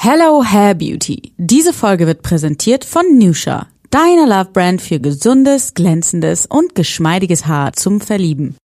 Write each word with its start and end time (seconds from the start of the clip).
Hello 0.00 0.44
Hair 0.44 0.76
Beauty. 0.76 1.32
Diese 1.38 1.72
Folge 1.72 2.06
wird 2.06 2.22
präsentiert 2.22 2.84
von 2.84 3.18
Nusha, 3.18 3.66
deiner 3.90 4.28
Love 4.28 4.50
Brand 4.52 4.80
für 4.80 5.00
gesundes, 5.00 5.74
glänzendes 5.74 6.46
und 6.46 6.76
geschmeidiges 6.76 7.48
Haar 7.48 7.72
zum 7.72 8.00
Verlieben. 8.00 8.56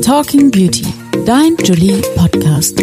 Talking 0.00 0.50
Beauty, 0.50 0.86
dein 1.26 1.54
Julie 1.62 2.00
Podcast. 2.16 2.80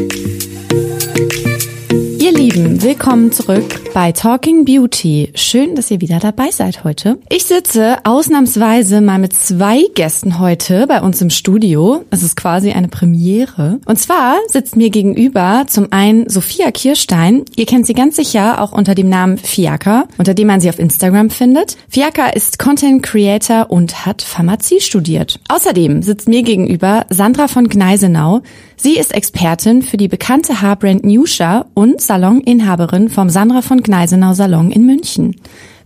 Ihr 2.20 2.34
Lieben, 2.34 2.80
willkommen 2.84 3.32
zurück 3.32 3.91
bei 3.94 4.12
Talking 4.12 4.64
Beauty. 4.64 5.32
Schön, 5.36 5.76
dass 5.76 5.92
ihr 5.92 6.02
wieder 6.02 6.20
dabei 6.20 6.52
seid 6.52 6.84
heute. 6.84 7.18
Ich 7.30 7.46
sitze 7.46 7.98
ausnahmsweise 8.06 9.02
mal 9.02 9.20
mit 9.20 9.34
zwei 9.34 9.84
Gästen 9.96 10.40
heute 10.40 10.88
bei 10.88 11.02
uns 11.02 11.22
im 11.22 11.30
Studio. 11.30 12.06
Es 12.10 12.24
ist 12.24 12.38
quasi 12.38 12.72
eine 12.72 12.88
Premiere. 12.88 13.80
Und 13.86 14.00
zwar 14.00 14.38
sitzt 14.48 14.78
mir 14.78 14.90
gegenüber 14.90 15.66
zum 15.68 15.92
einen 15.92 16.30
Sophia 16.30 16.72
Kirstein. 16.72 17.44
Ihr 17.56 17.66
kennt 17.66 17.86
sie 17.86 17.94
ganz 17.94 18.16
sicher 18.16 18.62
auch 18.62 18.72
unter 18.72 18.96
dem 18.96 19.10
Namen 19.10 19.38
Fiaka, 19.38 20.06
unter 20.18 20.34
dem 20.34 20.48
man 20.48 20.62
sie 20.62 20.70
auf 20.70 20.80
Instagram 20.80 21.30
findet. 21.30 21.76
Fiaka 21.90 22.28
ist 22.30 22.60
Content 22.60 23.04
Creator 23.04 23.70
und 23.70 24.06
hat 24.06 24.22
Pharmazie 24.22 24.80
studiert. 24.80 25.40
Außerdem 25.50 26.02
sitzt 26.02 26.30
mir 26.30 26.44
gegenüber 26.44 27.06
Sandra 27.10 27.48
von 27.48 27.68
Gneisenau. 27.68 28.42
Sie 28.78 28.98
ist 28.98 29.14
Expertin 29.14 29.84
für 29.84 29.98
die 29.98 30.08
bekannte 30.08 30.62
Haarbrand 30.62 31.04
Nusha 31.04 31.66
und 31.76 32.02
Saloninhaberin 32.02 33.10
vom 33.10 33.30
Sandra 33.30 33.62
von 33.62 33.81
Gneisenau 33.84 34.34
Salon 34.34 34.72
in 34.72 34.86
München. 34.86 35.36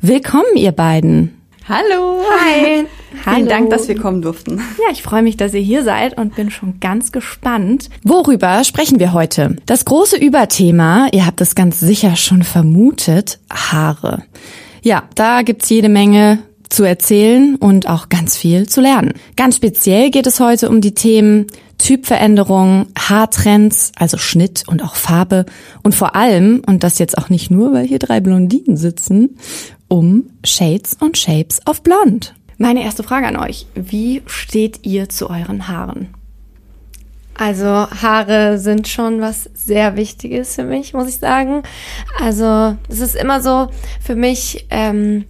Willkommen, 0.02 0.56
ihr 0.56 0.72
beiden. 0.72 1.42
Hallo. 1.68 2.22
Hi. 2.30 2.86
Hallo. 3.26 3.38
Vielen 3.38 3.50
Dank, 3.50 3.70
dass 3.72 3.88
wir 3.88 3.98
kommen 3.98 4.22
durften. 4.22 4.62
Ja, 4.78 4.92
ich 4.92 5.02
freue 5.02 5.24
mich, 5.24 5.36
dass 5.36 5.54
ihr 5.54 5.62
hier 5.62 5.84
seid 5.84 6.18
und 6.18 6.36
bin 6.36 6.52
schon 6.52 6.80
ganz 6.80 7.12
gespannt. 7.12 7.90
Worüber 8.04 8.64
sprechen 8.64 9.00
wir 9.00 9.14
heute? 9.14 9.56
Das 9.66 9.86
große 9.86 10.18
Überthema, 10.18 11.08
ihr 11.12 11.26
habt 11.26 11.42
es 11.42 11.56
ganz 11.56 11.80
sicher 11.80 12.16
schon 12.18 12.44
vermutet, 12.44 13.40
Haare. 13.50 14.24
Ja, 14.84 15.04
da 15.16 15.42
gibt's 15.42 15.70
jede 15.70 15.90
Menge 15.90 16.40
zu 16.70 16.84
erzählen 16.84 17.56
und 17.56 17.88
auch 17.88 18.10
ganz 18.10 18.38
viel 18.38 18.68
zu 18.68 18.82
lernen. 18.82 19.14
Ganz 19.36 19.56
speziell 19.56 20.12
geht 20.12 20.28
es 20.28 20.40
heute 20.40 20.70
um 20.70 20.82
die 20.82 20.94
Themen 20.94 21.48
Typveränderung, 21.78 22.88
Haartrends, 22.98 23.92
also 23.96 24.18
Schnitt 24.18 24.64
und 24.68 24.84
auch 24.84 24.96
Farbe 24.96 25.46
und 25.84 25.96
vor 25.96 26.16
allem, 26.16 26.62
und 26.66 26.84
das 26.84 27.00
jetzt 27.00 27.18
auch 27.18 27.30
nicht 27.30 27.52
nur, 27.52 27.74
weil 27.74 27.86
hier 27.86 28.00
drei 28.00 28.20
Blondinen 28.20 28.78
sitzen, 28.78 29.38
um 29.88 30.30
Shades 30.44 30.98
und 31.00 31.18
Shapes 31.18 31.62
of 31.68 31.84
Blond. 31.84 32.34
Meine 32.58 32.84
erste 32.84 33.04
Frage 33.04 33.28
an 33.28 33.38
euch. 33.38 33.68
Wie 33.76 34.22
steht 34.26 34.86
ihr 34.86 35.10
zu 35.10 35.30
euren 35.30 35.68
Haaren? 35.68 36.08
Also 37.38 37.66
Haare 37.66 38.58
sind 38.60 38.88
schon 38.88 39.20
was 39.20 39.50
sehr 39.54 39.98
Wichtiges 39.98 40.56
für 40.56 40.64
mich, 40.64 40.94
muss 40.94 41.10
ich 41.10 41.18
sagen. 41.18 41.64
Also 42.20 42.78
es 42.88 43.02
ist 43.02 43.16
immer 43.16 43.42
so 43.42 43.68
für 44.02 44.16
mich, 44.16 44.68
ähm, 44.70 45.26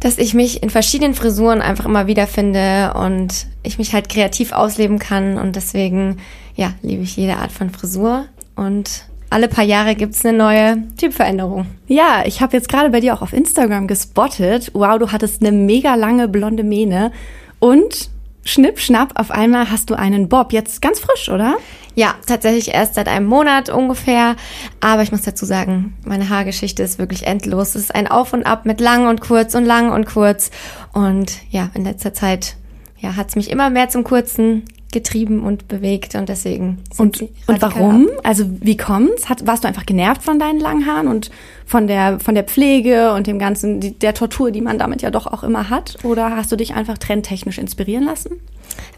dass 0.00 0.18
ich 0.18 0.34
mich 0.34 0.62
in 0.62 0.70
verschiedenen 0.70 1.14
Frisuren 1.14 1.60
einfach 1.60 1.84
immer 1.84 2.06
wiederfinde 2.06 2.94
und 2.94 3.46
ich 3.62 3.78
mich 3.78 3.92
halt 3.92 4.08
kreativ 4.08 4.52
ausleben 4.52 4.98
kann 4.98 5.38
und 5.38 5.56
deswegen, 5.56 6.16
ja, 6.56 6.72
liebe 6.82 7.02
ich 7.02 7.16
jede 7.16 7.36
Art 7.36 7.52
von 7.52 7.70
Frisur 7.70 8.24
und 8.56 9.04
alle 9.28 9.46
paar 9.46 9.64
Jahre 9.64 9.94
gibt's 9.94 10.24
eine 10.24 10.36
neue 10.36 10.82
Typveränderung. 10.96 11.66
Ja, 11.86 12.24
ich 12.24 12.40
habe 12.40 12.56
jetzt 12.56 12.68
gerade 12.68 12.90
bei 12.90 13.00
dir 13.00 13.14
auch 13.14 13.22
auf 13.22 13.32
Instagram 13.32 13.86
gespottet. 13.86 14.70
Wow, 14.74 14.98
du 14.98 15.12
hattest 15.12 15.40
eine 15.40 15.52
mega 15.52 15.94
lange 15.94 16.26
blonde 16.26 16.64
Mähne 16.64 17.12
und 17.60 18.10
schnipp, 18.44 18.80
schnapp, 18.80 19.18
auf 19.18 19.30
einmal 19.30 19.70
hast 19.70 19.90
du 19.90 19.94
einen 19.94 20.28
Bob. 20.28 20.52
Jetzt 20.52 20.82
ganz 20.82 21.00
frisch, 21.00 21.28
oder? 21.28 21.56
Ja, 21.94 22.14
tatsächlich 22.26 22.74
erst 22.74 22.94
seit 22.94 23.08
einem 23.08 23.26
Monat 23.26 23.68
ungefähr. 23.68 24.36
Aber 24.80 25.02
ich 25.02 25.12
muss 25.12 25.22
dazu 25.22 25.44
sagen, 25.44 25.96
meine 26.04 26.28
Haargeschichte 26.28 26.82
ist 26.82 26.98
wirklich 26.98 27.26
endlos. 27.26 27.70
Es 27.70 27.82
ist 27.82 27.94
ein 27.94 28.06
Auf 28.06 28.32
und 28.32 28.46
Ab 28.46 28.64
mit 28.64 28.80
lang 28.80 29.08
und 29.08 29.20
kurz 29.20 29.54
und 29.54 29.64
lang 29.64 29.92
und 29.92 30.06
kurz. 30.06 30.50
Und 30.92 31.32
ja, 31.50 31.70
in 31.74 31.84
letzter 31.84 32.14
Zeit 32.14 32.56
ja, 32.98 33.16
hat 33.16 33.28
es 33.30 33.36
mich 33.36 33.50
immer 33.50 33.70
mehr 33.70 33.88
zum 33.88 34.04
Kurzen 34.04 34.64
getrieben 34.92 35.42
und 35.42 35.68
bewegt 35.68 36.14
und 36.14 36.28
deswegen 36.28 36.78
und 36.98 37.22
und 37.22 37.62
warum? 37.62 38.08
Ab. 38.08 38.20
Also 38.24 38.44
wie 38.60 38.76
kommt's? 38.76 39.28
Hat, 39.28 39.46
warst 39.46 39.64
du 39.64 39.68
einfach 39.68 39.86
genervt 39.86 40.22
von 40.22 40.38
deinen 40.38 40.60
langen 40.60 40.86
Haaren 40.86 41.08
und 41.08 41.30
von 41.66 41.86
der 41.86 42.20
von 42.20 42.34
der 42.34 42.44
Pflege 42.44 43.12
und 43.12 43.26
dem 43.26 43.38
ganzen 43.38 43.80
die, 43.80 43.98
der 43.98 44.14
Tortur, 44.14 44.50
die 44.50 44.60
man 44.60 44.78
damit 44.78 45.02
ja 45.02 45.10
doch 45.10 45.26
auch 45.26 45.42
immer 45.42 45.70
hat? 45.70 45.98
Oder 46.04 46.36
hast 46.36 46.50
du 46.52 46.56
dich 46.56 46.74
einfach 46.74 46.98
trendtechnisch 46.98 47.58
inspirieren 47.58 48.04
lassen? 48.04 48.40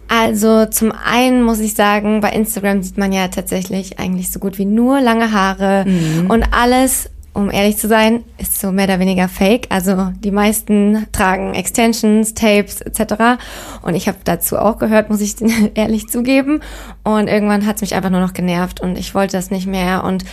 Also 0.08 0.66
zum 0.66 0.92
einen 0.92 1.42
muss 1.42 1.60
ich 1.60 1.75
sagen, 1.75 2.20
bei 2.20 2.31
Instagram 2.31 2.82
sieht 2.82 2.98
man 2.98 3.12
ja 3.12 3.28
tatsächlich 3.28 3.98
eigentlich 3.98 4.31
so 4.31 4.41
gut 4.41 4.58
wie 4.58 4.66
nur 4.66 5.00
lange 5.00 5.32
Haare 5.32 5.84
mhm. 5.86 6.31
und 6.31 6.44
alles 6.52 7.08
um 7.34 7.50
ehrlich 7.50 7.78
zu 7.78 7.88
sein, 7.88 8.25
ist 8.38 8.60
so 8.60 8.72
mehr 8.72 8.84
oder 8.84 8.98
weniger 8.98 9.28
fake. 9.28 9.66
Also 9.70 10.12
die 10.20 10.31
meisten 10.31 11.06
tragen 11.12 11.54
Extensions, 11.54 12.34
Tapes 12.34 12.81
etc. 12.81 13.41
Und 13.82 13.94
ich 13.94 14.09
habe 14.09 14.19
dazu 14.25 14.59
auch 14.59 14.78
gehört, 14.78 15.09
muss 15.09 15.20
ich 15.20 15.37
ehrlich 15.75 16.09
zugeben. 16.09 16.60
Und 17.04 17.28
irgendwann 17.28 17.66
hat 17.66 17.76
es 17.76 17.82
mich 17.82 17.94
einfach 17.94 18.10
nur 18.10 18.20
noch 18.20 18.34
genervt 18.34 18.81
und 18.81 18.98
ich 18.98 19.15
wollte 19.15 19.37
das 19.37 19.50
nicht 19.50 19.66
mehr. 19.66 20.04
Und 20.04 20.25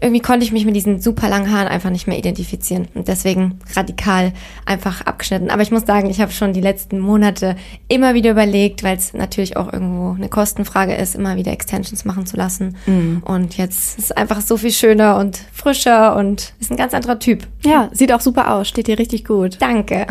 irgendwie 0.00 0.20
konnte 0.20 0.44
ich 0.44 0.52
mich 0.52 0.64
mit 0.64 0.76
diesen 0.76 1.00
super 1.00 1.28
langen 1.28 1.52
Haaren 1.52 1.68
einfach 1.68 1.90
nicht 1.90 2.06
mehr 2.06 2.18
identifizieren 2.18 2.88
und 2.94 3.08
deswegen 3.08 3.58
radikal 3.74 4.32
einfach 4.66 5.02
abgeschnitten. 5.02 5.50
Aber 5.50 5.62
ich 5.62 5.70
muss 5.70 5.86
sagen, 5.86 6.10
ich 6.10 6.20
habe 6.20 6.32
schon 6.32 6.52
die 6.52 6.60
letzten 6.60 6.98
Monate 6.98 7.56
immer 7.88 8.14
wieder 8.14 8.30
überlegt, 8.30 8.82
weil 8.82 8.96
es 8.96 9.14
natürlich 9.14 9.56
auch 9.56 9.72
irgendwo 9.72 10.12
eine 10.12 10.28
Kostenfrage 10.28 10.94
ist, 10.94 11.14
immer 11.14 11.36
wieder 11.36 11.52
Extensions 11.52 12.04
machen 12.04 12.26
zu 12.26 12.36
lassen. 12.36 12.76
Mhm. 12.86 13.22
Und 13.24 13.56
jetzt 13.56 13.98
ist 13.98 14.10
es 14.10 14.12
einfach 14.12 14.40
so 14.40 14.56
viel 14.56 14.72
schöner 14.72 15.16
und 15.16 15.40
frischer 15.52 16.16
und 16.16 16.52
ist 16.60 16.70
ein 16.70 16.76
ganz 16.76 16.94
anderer 16.94 17.18
Typ. 17.18 17.46
Ja, 17.64 17.88
sieht 17.92 18.12
auch 18.12 18.20
super 18.20 18.54
aus, 18.54 18.68
steht 18.68 18.86
dir 18.86 18.98
richtig 18.98 19.24
gut. 19.24 19.56
Danke. 19.60 20.06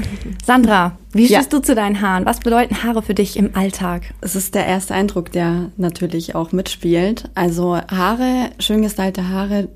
Sandra, 0.45 0.97
wie 1.17 1.25
stehst 1.25 1.51
ja. 1.51 1.59
du 1.59 1.65
zu 1.65 1.75
deinen 1.75 2.01
Haaren? 2.01 2.25
Was 2.25 2.39
bedeuten 2.39 2.83
Haare 2.83 3.01
für 3.01 3.13
dich 3.13 3.37
im 3.37 3.55
Alltag? 3.55 4.13
Es 4.21 4.35
ist 4.35 4.55
der 4.55 4.65
erste 4.65 4.93
Eindruck, 4.93 5.31
der 5.31 5.71
natürlich 5.77 6.35
auch 6.35 6.51
mitspielt. 6.51 7.29
Also 7.35 7.77
Haare, 7.77 8.51
schön 8.59 8.81
gestylte 8.81 9.29
Haare, 9.29 9.67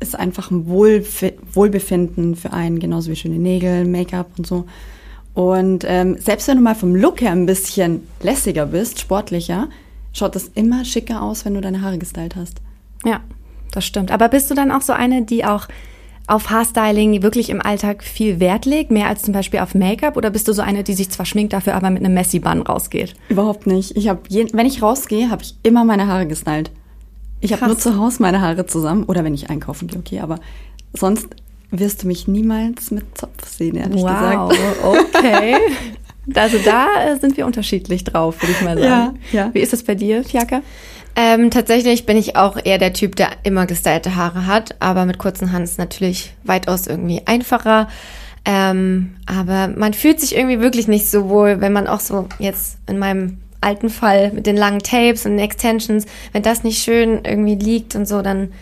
ist 0.00 0.18
einfach 0.18 0.50
ein 0.50 0.66
Wohlf 0.66 1.24
Wohlbefinden 1.52 2.36
für 2.36 2.52
einen, 2.52 2.78
genauso 2.78 3.10
wie 3.10 3.16
schöne 3.16 3.38
Nägel, 3.38 3.84
Make-up 3.84 4.30
und 4.38 4.46
so. 4.46 4.64
Und 5.34 5.84
ähm, 5.86 6.16
selbst 6.18 6.48
wenn 6.48 6.56
du 6.56 6.62
mal 6.62 6.74
vom 6.74 6.94
Look 6.94 7.20
her 7.20 7.32
ein 7.32 7.46
bisschen 7.46 8.02
lässiger 8.22 8.66
bist, 8.66 9.00
sportlicher, 9.00 9.68
schaut 10.12 10.34
das 10.34 10.48
immer 10.54 10.84
schicker 10.84 11.22
aus, 11.22 11.44
wenn 11.44 11.54
du 11.54 11.60
deine 11.60 11.82
Haare 11.82 11.98
gestylt 11.98 12.36
hast. 12.36 12.60
Ja, 13.04 13.20
das 13.70 13.84
stimmt. 13.84 14.10
Aber 14.10 14.28
bist 14.28 14.50
du 14.50 14.54
dann 14.54 14.72
auch 14.72 14.82
so 14.82 14.92
eine, 14.92 15.22
die 15.22 15.44
auch 15.44 15.68
auf 16.28 16.50
Haarstyling 16.50 17.22
wirklich 17.22 17.50
im 17.50 17.60
Alltag 17.60 18.04
viel 18.04 18.38
Wert 18.38 18.66
legt, 18.66 18.90
mehr 18.90 19.08
als 19.08 19.22
zum 19.22 19.32
Beispiel 19.32 19.60
auf 19.60 19.74
Make-up? 19.74 20.16
Oder 20.16 20.30
bist 20.30 20.46
du 20.46 20.52
so 20.52 20.62
eine, 20.62 20.84
die 20.84 20.92
sich 20.92 21.10
zwar 21.10 21.26
schminkt, 21.26 21.52
dafür 21.52 21.74
aber 21.74 21.90
mit 21.90 22.04
einem 22.04 22.14
Messy-Bun 22.14 22.62
rausgeht? 22.62 23.14
Überhaupt 23.28 23.66
nicht. 23.66 23.96
Ich 23.96 24.08
habe, 24.08 24.20
wenn 24.28 24.66
ich 24.66 24.82
rausgehe, 24.82 25.30
habe 25.30 25.42
ich 25.42 25.56
immer 25.62 25.84
meine 25.84 26.06
Haare 26.06 26.26
gestylt. 26.26 26.70
Ich 27.40 27.52
habe 27.52 27.66
nur 27.66 27.78
zu 27.78 27.96
Hause 27.96 28.22
meine 28.22 28.40
Haare 28.40 28.66
zusammen 28.66 29.04
oder 29.04 29.24
wenn 29.24 29.34
ich 29.34 29.48
einkaufen 29.48 29.88
gehe, 29.88 29.98
okay, 29.98 30.20
aber 30.20 30.40
sonst 30.92 31.28
wirst 31.70 32.02
du 32.02 32.06
mich 32.06 32.26
niemals 32.26 32.90
mit 32.90 33.16
Zopf 33.16 33.46
sehen, 33.46 33.76
ehrlich 33.76 34.02
wow, 34.02 34.48
gesagt. 34.48 34.84
okay. 34.84 35.56
Also 36.34 36.58
da 36.62 36.88
äh, 37.06 37.18
sind 37.18 37.38
wir 37.38 37.46
unterschiedlich 37.46 38.04
drauf, 38.04 38.42
würde 38.42 38.52
ich 38.52 38.60
mal 38.60 38.78
sagen. 38.78 39.18
Ja, 39.32 39.44
ja. 39.46 39.54
Wie 39.54 39.60
ist 39.60 39.72
das 39.72 39.82
bei 39.82 39.94
dir, 39.94 40.22
Fiaka? 40.22 40.60
Ähm, 41.20 41.50
tatsächlich 41.50 42.06
bin 42.06 42.16
ich 42.16 42.36
auch 42.36 42.56
eher 42.62 42.78
der 42.78 42.92
Typ, 42.92 43.16
der 43.16 43.30
immer 43.42 43.66
gestylte 43.66 44.14
Haare 44.14 44.46
hat, 44.46 44.76
aber 44.78 45.04
mit 45.04 45.18
kurzen 45.18 45.50
Haaren 45.50 45.64
ist 45.64 45.76
natürlich 45.76 46.32
weitaus 46.44 46.86
irgendwie 46.86 47.22
einfacher. 47.26 47.88
Ähm, 48.44 49.16
aber 49.26 49.66
man 49.66 49.94
fühlt 49.94 50.20
sich 50.20 50.36
irgendwie 50.36 50.60
wirklich 50.60 50.86
nicht 50.86 51.10
so 51.10 51.28
wohl, 51.28 51.60
wenn 51.60 51.72
man 51.72 51.88
auch 51.88 51.98
so 51.98 52.28
jetzt 52.38 52.78
in 52.86 53.00
meinem 53.00 53.38
alten 53.60 53.90
Fall 53.90 54.30
mit 54.30 54.46
den 54.46 54.56
langen 54.56 54.78
Tapes 54.78 55.26
und 55.26 55.32
den 55.32 55.40
Extensions, 55.40 56.06
wenn 56.30 56.44
das 56.44 56.62
nicht 56.62 56.84
schön 56.84 57.24
irgendwie 57.24 57.56
liegt 57.56 57.96
und 57.96 58.06
so, 58.06 58.22
dann 58.22 58.52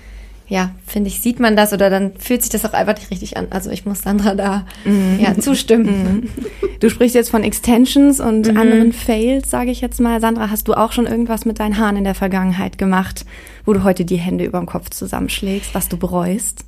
ja, 0.49 0.71
finde 0.87 1.09
ich, 1.09 1.21
sieht 1.21 1.41
man 1.41 1.57
das 1.57 1.73
oder 1.73 1.91
dann 1.91 2.13
fühlt 2.19 2.43
sich 2.43 2.51
das 2.51 2.65
auch 2.65 2.73
einfach 2.73 2.95
nicht 2.95 3.11
richtig 3.11 3.37
an. 3.37 3.49
Also 3.51 3.71
ich 3.71 3.85
muss 3.85 4.03
Sandra 4.03 4.35
da 4.35 4.65
mhm. 4.85 5.19
ja, 5.21 5.37
zustimmen. 5.39 6.31
Mhm. 6.41 6.47
Du 6.79 6.89
sprichst 6.89 7.15
jetzt 7.15 7.31
von 7.31 7.43
Extensions 7.43 8.21
und 8.21 8.51
mhm. 8.51 8.57
anderen 8.57 8.93
Fails, 8.93 9.51
sage 9.51 9.71
ich 9.71 9.81
jetzt 9.81 10.01
mal. 10.01 10.21
Sandra, 10.21 10.51
hast 10.51 10.69
du 10.69 10.75
auch 10.75 10.93
schon 10.93 11.07
irgendwas 11.07 11.47
mit 11.47 11.59
deinen 11.59 11.79
Haaren 11.79 11.97
in 11.97 12.05
der 12.05 12.15
Vergangenheit 12.15 12.79
gemacht, 12.79 13.27
wo 13.65 13.73
du 13.73 13.83
heute 13.83 14.05
die 14.05 14.19
Hände 14.19 14.45
über 14.45 14.59
dem 14.59 14.67
Kopf 14.67 14.91
zusammenschlägst, 14.91 15.75
was 15.75 15.89
du 15.89 15.97
bereust? 15.97 16.65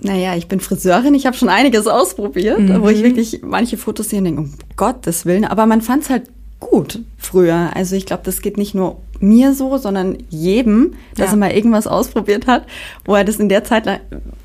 Naja, 0.00 0.36
ich 0.36 0.48
bin 0.48 0.60
Friseurin, 0.60 1.14
ich 1.14 1.26
habe 1.26 1.36
schon 1.36 1.48
einiges 1.48 1.86
ausprobiert, 1.86 2.60
mhm. 2.60 2.82
wo 2.82 2.88
ich 2.88 3.02
wirklich 3.02 3.40
manche 3.42 3.76
Fotos 3.76 4.10
sehe 4.10 4.20
und 4.20 4.26
denke, 4.26 4.40
um 4.42 4.54
Gottes 4.76 5.26
Willen, 5.26 5.44
aber 5.44 5.66
man 5.66 5.82
fand 5.82 6.04
es 6.04 6.10
halt 6.10 6.30
gut 6.60 7.00
früher. 7.16 7.70
Also 7.74 7.96
ich 7.96 8.06
glaube, 8.06 8.22
das 8.24 8.42
geht 8.42 8.56
nicht 8.56 8.74
nur 8.74 8.96
mir 9.20 9.52
so, 9.52 9.78
sondern 9.78 10.16
jedem, 10.28 10.94
dass 11.16 11.26
ja. 11.26 11.32
er 11.32 11.36
mal 11.36 11.50
irgendwas 11.50 11.86
ausprobiert 11.86 12.46
hat, 12.46 12.66
wo 13.04 13.14
er 13.14 13.24
das 13.24 13.36
in 13.36 13.48
der 13.48 13.64
Zeit 13.64 14.00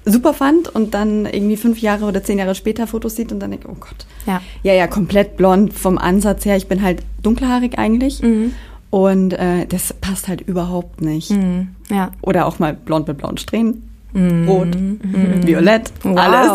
super 0.05 0.33
fand 0.33 0.73
und 0.73 0.93
dann 0.93 1.25
irgendwie 1.25 1.57
fünf 1.57 1.79
Jahre 1.79 2.05
oder 2.05 2.23
zehn 2.23 2.39
Jahre 2.39 2.55
später 2.55 2.87
Fotos 2.87 3.15
sieht 3.15 3.31
und 3.31 3.39
dann 3.39 3.51
denkt, 3.51 3.65
oh 3.69 3.75
Gott. 3.79 4.05
Ja. 4.25 4.41
Ja, 4.63 4.73
ja, 4.73 4.87
komplett 4.87 5.37
blond 5.37 5.73
vom 5.73 5.97
Ansatz 5.97 6.45
her. 6.45 6.57
Ich 6.57 6.67
bin 6.67 6.81
halt 6.81 7.03
dunkelhaarig 7.21 7.77
eigentlich. 7.77 8.21
Mhm. 8.21 8.53
Und 8.89 9.33
äh, 9.33 9.65
das 9.67 9.93
passt 9.93 10.27
halt 10.27 10.41
überhaupt 10.41 11.01
nicht. 11.01 11.31
Mhm. 11.31 11.69
Ja. 11.89 12.11
Oder 12.21 12.45
auch 12.45 12.59
mal 12.59 12.73
blond 12.73 13.07
mit 13.07 13.17
blauen 13.17 13.37
Strähnen. 13.37 13.89
Rot, 14.15 14.77
violett, 15.43 15.91
Wow. 16.03 16.17
alles. 16.19 16.51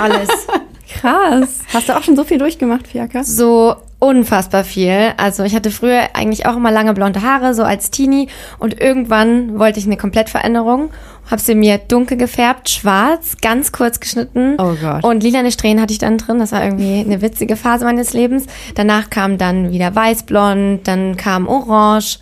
Alles. 0.00 0.28
Krass. 0.88 1.60
Hast 1.72 1.88
du 1.88 1.96
auch 1.96 2.02
schon 2.02 2.16
so 2.16 2.24
viel 2.24 2.38
durchgemacht, 2.38 2.88
Fiaka? 2.88 3.22
So 3.22 3.76
unfassbar 3.98 4.64
viel. 4.64 5.12
Also 5.16 5.42
ich 5.44 5.54
hatte 5.54 5.70
früher 5.70 6.10
eigentlich 6.14 6.46
auch 6.46 6.56
immer 6.56 6.70
lange 6.70 6.92
blonde 6.92 7.22
Haare, 7.22 7.54
so 7.54 7.62
als 7.62 7.90
Teenie. 7.90 8.28
Und 8.58 8.80
irgendwann 8.80 9.58
wollte 9.58 9.78
ich 9.78 9.86
eine 9.86 9.96
Komplettveränderung. 9.96 10.90
Hab 11.30 11.40
sie 11.40 11.54
mir 11.54 11.78
dunkel 11.78 12.16
gefärbt, 12.16 12.68
schwarz, 12.68 13.36
ganz 13.40 13.72
kurz 13.72 13.98
geschnitten. 13.98 14.56
Oh 14.58 14.74
Gott. 14.80 15.02
Und 15.02 15.22
lilane 15.22 15.50
Strähnen 15.50 15.80
hatte 15.80 15.92
ich 15.92 15.98
dann 15.98 16.18
drin. 16.18 16.38
Das 16.38 16.52
war 16.52 16.62
irgendwie 16.62 17.00
eine 17.00 17.22
witzige 17.22 17.56
Phase 17.56 17.84
meines 17.84 18.12
Lebens. 18.12 18.46
Danach 18.74 19.10
kam 19.10 19.38
dann 19.38 19.72
wieder 19.72 19.94
weißblond, 19.94 20.86
dann 20.86 21.16
kam 21.16 21.48
orange. 21.48 22.18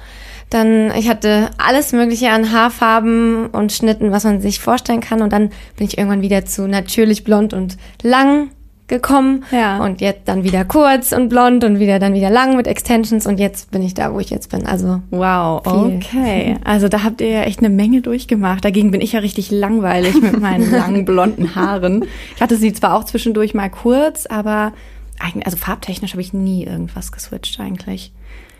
Dann, 0.50 0.92
ich 0.96 1.08
hatte 1.08 1.50
alles 1.58 1.92
Mögliche 1.92 2.30
an 2.30 2.52
Haarfarben 2.52 3.48
und 3.48 3.72
Schnitten, 3.72 4.12
was 4.12 4.22
man 4.24 4.40
sich 4.40 4.60
vorstellen 4.60 5.00
kann. 5.00 5.20
Und 5.20 5.32
dann 5.32 5.50
bin 5.76 5.86
ich 5.86 5.98
irgendwann 5.98 6.22
wieder 6.22 6.44
zu 6.44 6.68
natürlich 6.68 7.24
blond 7.24 7.52
und 7.52 7.76
lang 8.02 8.50
gekommen. 8.86 9.44
Ja. 9.50 9.82
Und 9.82 10.00
jetzt 10.00 10.28
dann 10.28 10.44
wieder 10.44 10.64
kurz 10.64 11.12
und 11.12 11.28
blond 11.28 11.64
und 11.64 11.78
wieder 11.78 11.98
dann 11.98 12.14
wieder 12.14 12.30
lang 12.30 12.56
mit 12.56 12.66
Extensions. 12.66 13.26
Und 13.26 13.40
jetzt 13.40 13.70
bin 13.70 13.82
ich 13.82 13.94
da, 13.94 14.12
wo 14.12 14.20
ich 14.20 14.30
jetzt 14.30 14.50
bin. 14.50 14.66
Also, 14.66 15.00
Wow, 15.10 15.62
Viel. 15.64 15.96
okay. 15.96 16.56
Also 16.64 16.88
da 16.88 17.02
habt 17.02 17.20
ihr 17.20 17.28
ja 17.28 17.42
echt 17.42 17.60
eine 17.60 17.70
Menge 17.70 18.02
durchgemacht. 18.02 18.64
Dagegen 18.64 18.90
bin 18.90 19.00
ich 19.00 19.12
ja 19.12 19.20
richtig 19.20 19.50
langweilig 19.50 20.20
mit 20.20 20.40
meinen 20.40 20.70
langen 20.72 21.04
blonden 21.04 21.54
Haaren. 21.54 22.04
Ich 22.36 22.42
hatte 22.42 22.56
sie 22.56 22.72
zwar 22.72 22.94
auch 22.94 23.04
zwischendurch 23.04 23.54
mal 23.54 23.70
kurz, 23.70 24.26
aber 24.26 24.72
eigentlich, 25.18 25.46
also 25.46 25.56
farbtechnisch 25.56 26.12
habe 26.12 26.22
ich 26.22 26.32
nie 26.32 26.64
irgendwas 26.64 27.12
geswitcht 27.12 27.60
eigentlich. 27.60 28.12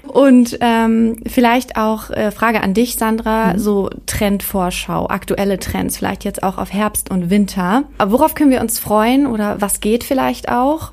Und 0.08 0.58
ähm, 0.60 1.16
vielleicht 1.26 1.76
auch 1.76 2.10
äh, 2.10 2.30
Frage 2.30 2.62
an 2.62 2.74
dich, 2.74 2.96
Sandra, 2.96 3.58
so 3.58 3.90
Trendvorschau, 4.06 5.08
aktuelle 5.08 5.58
Trends, 5.58 5.98
vielleicht 5.98 6.24
jetzt 6.24 6.42
auch 6.42 6.58
auf 6.58 6.72
Herbst 6.72 7.10
und 7.10 7.30
Winter. 7.30 7.84
Aber 7.98 8.12
worauf 8.12 8.34
können 8.34 8.50
wir 8.50 8.60
uns 8.60 8.78
freuen 8.78 9.26
oder 9.26 9.60
was 9.60 9.80
geht 9.80 10.04
vielleicht 10.04 10.48
auch? 10.48 10.92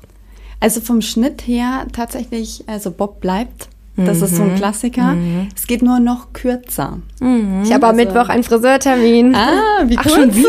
Also 0.60 0.80
vom 0.80 1.02
Schnitt 1.02 1.42
her 1.46 1.86
tatsächlich, 1.92 2.64
also 2.68 2.90
Bob 2.90 3.20
bleibt. 3.20 3.68
Das 3.96 4.22
ist 4.22 4.36
so 4.36 4.42
ein 4.42 4.54
Klassiker. 4.56 5.14
Es 5.54 5.66
geht 5.66 5.82
nur 5.82 6.00
noch 6.00 6.32
kürzer. 6.32 6.98
ich 7.20 7.72
habe 7.72 7.86
am 7.88 7.96
Mittwoch 7.96 8.28
einen 8.28 8.42
Friseurtermin. 8.42 9.34
Ah, 9.34 9.82
wie 9.84 9.98
Ach, 9.98 10.08
schon 10.08 10.34
wieder? 10.34 10.48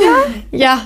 Ja, 0.51 0.81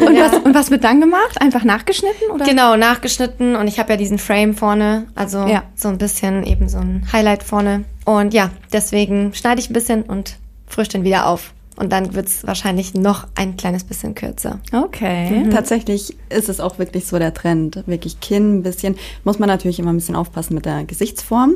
Und, 0.00 0.16
was, 0.18 0.38
und 0.38 0.54
was 0.54 0.70
wird 0.70 0.84
dann 0.84 1.00
gemacht? 1.00 1.40
Einfach 1.40 1.64
nachgeschnitten 1.64 2.30
oder? 2.32 2.44
Genau, 2.44 2.76
nachgeschnitten 2.76 3.56
und 3.56 3.68
ich 3.68 3.78
habe 3.78 3.90
ja 3.92 3.96
diesen 3.96 4.18
Frame 4.18 4.54
vorne, 4.54 5.06
also 5.14 5.46
Ja. 5.46 5.64
so 5.74 5.88
ein 5.88 5.98
bisschen 5.98 6.44
eben 6.44 6.68
so 6.68 6.78
ein 6.78 7.06
Highlight 7.12 7.42
vorne. 7.42 7.84
Und 8.04 8.32
ja, 8.32 8.50
deswegen 8.72 9.34
schneide 9.34 9.60
ich 9.60 9.68
ein 9.68 9.74
bisschen 9.74 10.02
und 10.04 10.36
frisch 10.66 10.88
den 10.88 11.04
wieder 11.04 11.26
auf. 11.26 11.52
Und 11.78 11.92
dann 11.92 12.14
wird's 12.14 12.44
wahrscheinlich 12.44 12.94
noch 12.94 13.28
ein 13.36 13.56
kleines 13.56 13.84
bisschen 13.84 14.16
kürzer. 14.16 14.58
Okay. 14.72 15.46
Tatsächlich 15.52 16.16
ist 16.28 16.48
es 16.48 16.58
auch 16.58 16.80
wirklich 16.80 17.06
so 17.06 17.20
der 17.20 17.32
Trend. 17.32 17.84
Wirklich 17.86 18.18
Kinn 18.18 18.58
ein 18.58 18.62
bisschen. 18.64 18.96
Muss 19.22 19.38
man 19.38 19.48
natürlich 19.48 19.78
immer 19.78 19.92
ein 19.92 19.96
bisschen 19.96 20.16
aufpassen 20.16 20.54
mit 20.54 20.64
der 20.66 20.84
Gesichtsform. 20.84 21.54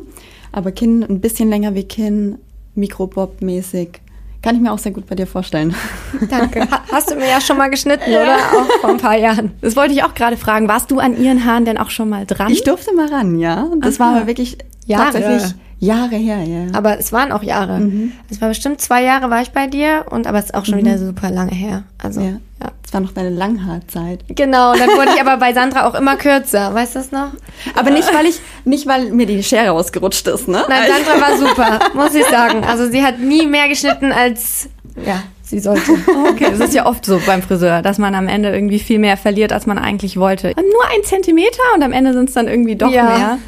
Aber 0.53 0.71
Kinn 0.71 1.03
ein 1.03 1.21
bisschen 1.21 1.49
länger 1.49 1.75
wie 1.75 1.83
Kinn, 1.83 2.39
Mikrobob-mäßig. 2.77 4.01
Kann 4.43 4.55
ich 4.55 4.61
mir 4.61 4.73
auch 4.73 4.79
sehr 4.79 4.93
gut 4.93 5.07
bei 5.07 5.17
dir 5.17 5.27
vorstellen. 5.27 5.75
Danke. 6.31 6.71
Ha 6.71 6.83
hast 6.93 7.11
du 7.11 7.17
mir 7.17 7.29
ja 7.29 7.41
schon 7.41 7.57
mal 7.59 7.69
geschnitten, 7.71 8.11
oder? 8.11 8.37
Auch 8.37 8.81
vor 8.81 8.91
ein 8.91 8.99
paar 8.99 9.17
Jahren. 9.17 9.53
Das 9.61 9.75
wollte 9.75 9.93
ich 9.93 10.05
auch 10.05 10.15
gerade 10.15 10.37
fragen. 10.37 10.69
Warst 10.69 10.91
du 10.93 11.01
an 11.01 11.21
ihren 11.21 11.45
Haaren 11.45 11.65
denn 11.65 11.79
auch 11.79 11.91
schon 11.91 12.09
mal 12.09 12.27
dran? 12.27 12.51
Ich 12.53 12.63
durfte 12.63 12.95
mal 12.95 13.09
ran, 13.09 13.39
ja. 13.41 13.69
Das 13.81 14.01
Aha. 14.01 14.05
war 14.05 14.17
aber 14.17 14.27
wirklich 14.29 14.59
Jahre. 14.87 15.13
tatsächlich 15.13 15.55
Jahre 15.83 16.15
her, 16.15 16.45
ja. 16.45 16.67
Aber 16.75 17.01
es 17.01 17.11
waren 17.11 17.33
auch 17.33 17.43
Jahre. 17.43 17.83
Es 18.31 18.41
war 18.41 18.49
bestimmt 18.49 18.81
zwei 18.81 19.03
Jahre 19.03 19.31
war 19.31 19.43
ich 19.43 19.51
bei 19.51 19.67
dir 19.67 20.05
und 20.11 20.29
aber 20.29 20.39
es 20.39 20.47
ist 20.47 20.55
auch 20.55 20.65
schon 20.65 20.79
wieder 20.79 20.97
super 20.97 21.29
lange 21.29 21.51
her. 21.51 21.83
Also 21.99 22.21
ja. 22.21 22.39
ja. 22.63 22.71
Das 22.83 22.95
war 22.95 23.01
noch 23.01 23.11
deine 23.11 23.31
Langhaarzeit. 23.31 24.23
Genau, 24.29 24.73
und 24.73 24.79
dann 24.79 24.91
wurde 24.91 25.11
ich 25.13 25.21
aber 25.27 25.39
bei 25.39 25.53
Sandra 25.53 25.89
auch 25.89 25.97
immer 25.97 26.15
kürzer. 26.15 26.73
Weißt 26.73 26.95
du 26.95 27.01
das 27.01 27.11
noch? 27.11 27.33
Aber 27.75 27.91
nicht, 27.91 28.15
weil 28.15 28.27
ich, 28.27 28.39
nicht, 28.65 28.87
weil 28.87 29.11
mir 29.11 29.27
die 29.27 29.43
Schere 29.43 29.73
ausgerutscht 29.73 30.29
ist, 30.29 30.47
ne? 30.47 30.65
Nein, 30.69 30.89
Sandra 30.89 31.21
war 31.21 31.37
super, 31.37 31.81
muss 31.95 32.15
ich 32.15 32.27
sagen. 32.27 32.63
Also 32.63 32.89
sie 32.89 33.03
hat 33.03 33.19
nie 33.19 33.47
mehr 33.49 33.69
geschnitten 33.69 34.13
als 34.13 34.69
ja, 35.05 35.25
sie 35.53 35.61
sollte. 35.61 35.93
Okay, 36.33 36.47
das 36.51 36.61
ist 36.61 36.75
ja 36.75 36.87
oft 36.87 37.05
so 37.05 37.21
beim 37.27 37.43
Friseur, 37.43 37.83
dass 37.83 37.99
man 37.99 38.15
am 38.15 38.27
Ende 38.27 38.51
irgendwie 38.51 38.79
viel 38.79 38.99
mehr 38.99 39.17
verliert, 39.17 39.53
als 39.53 39.67
man 39.67 39.79
eigentlich 39.79 40.17
wollte. 40.17 40.49
Nur 40.57 40.85
ein 40.95 41.05
Zentimeter 41.05 41.63
und 41.75 41.83
am 41.83 41.93
Ende 41.93 42.13
sind 42.15 42.29
es 42.31 42.35
dann 42.35 42.49
irgendwie 42.49 42.75
doch 42.77 42.91
Ja. 42.91 43.05
mehr. 43.05 43.39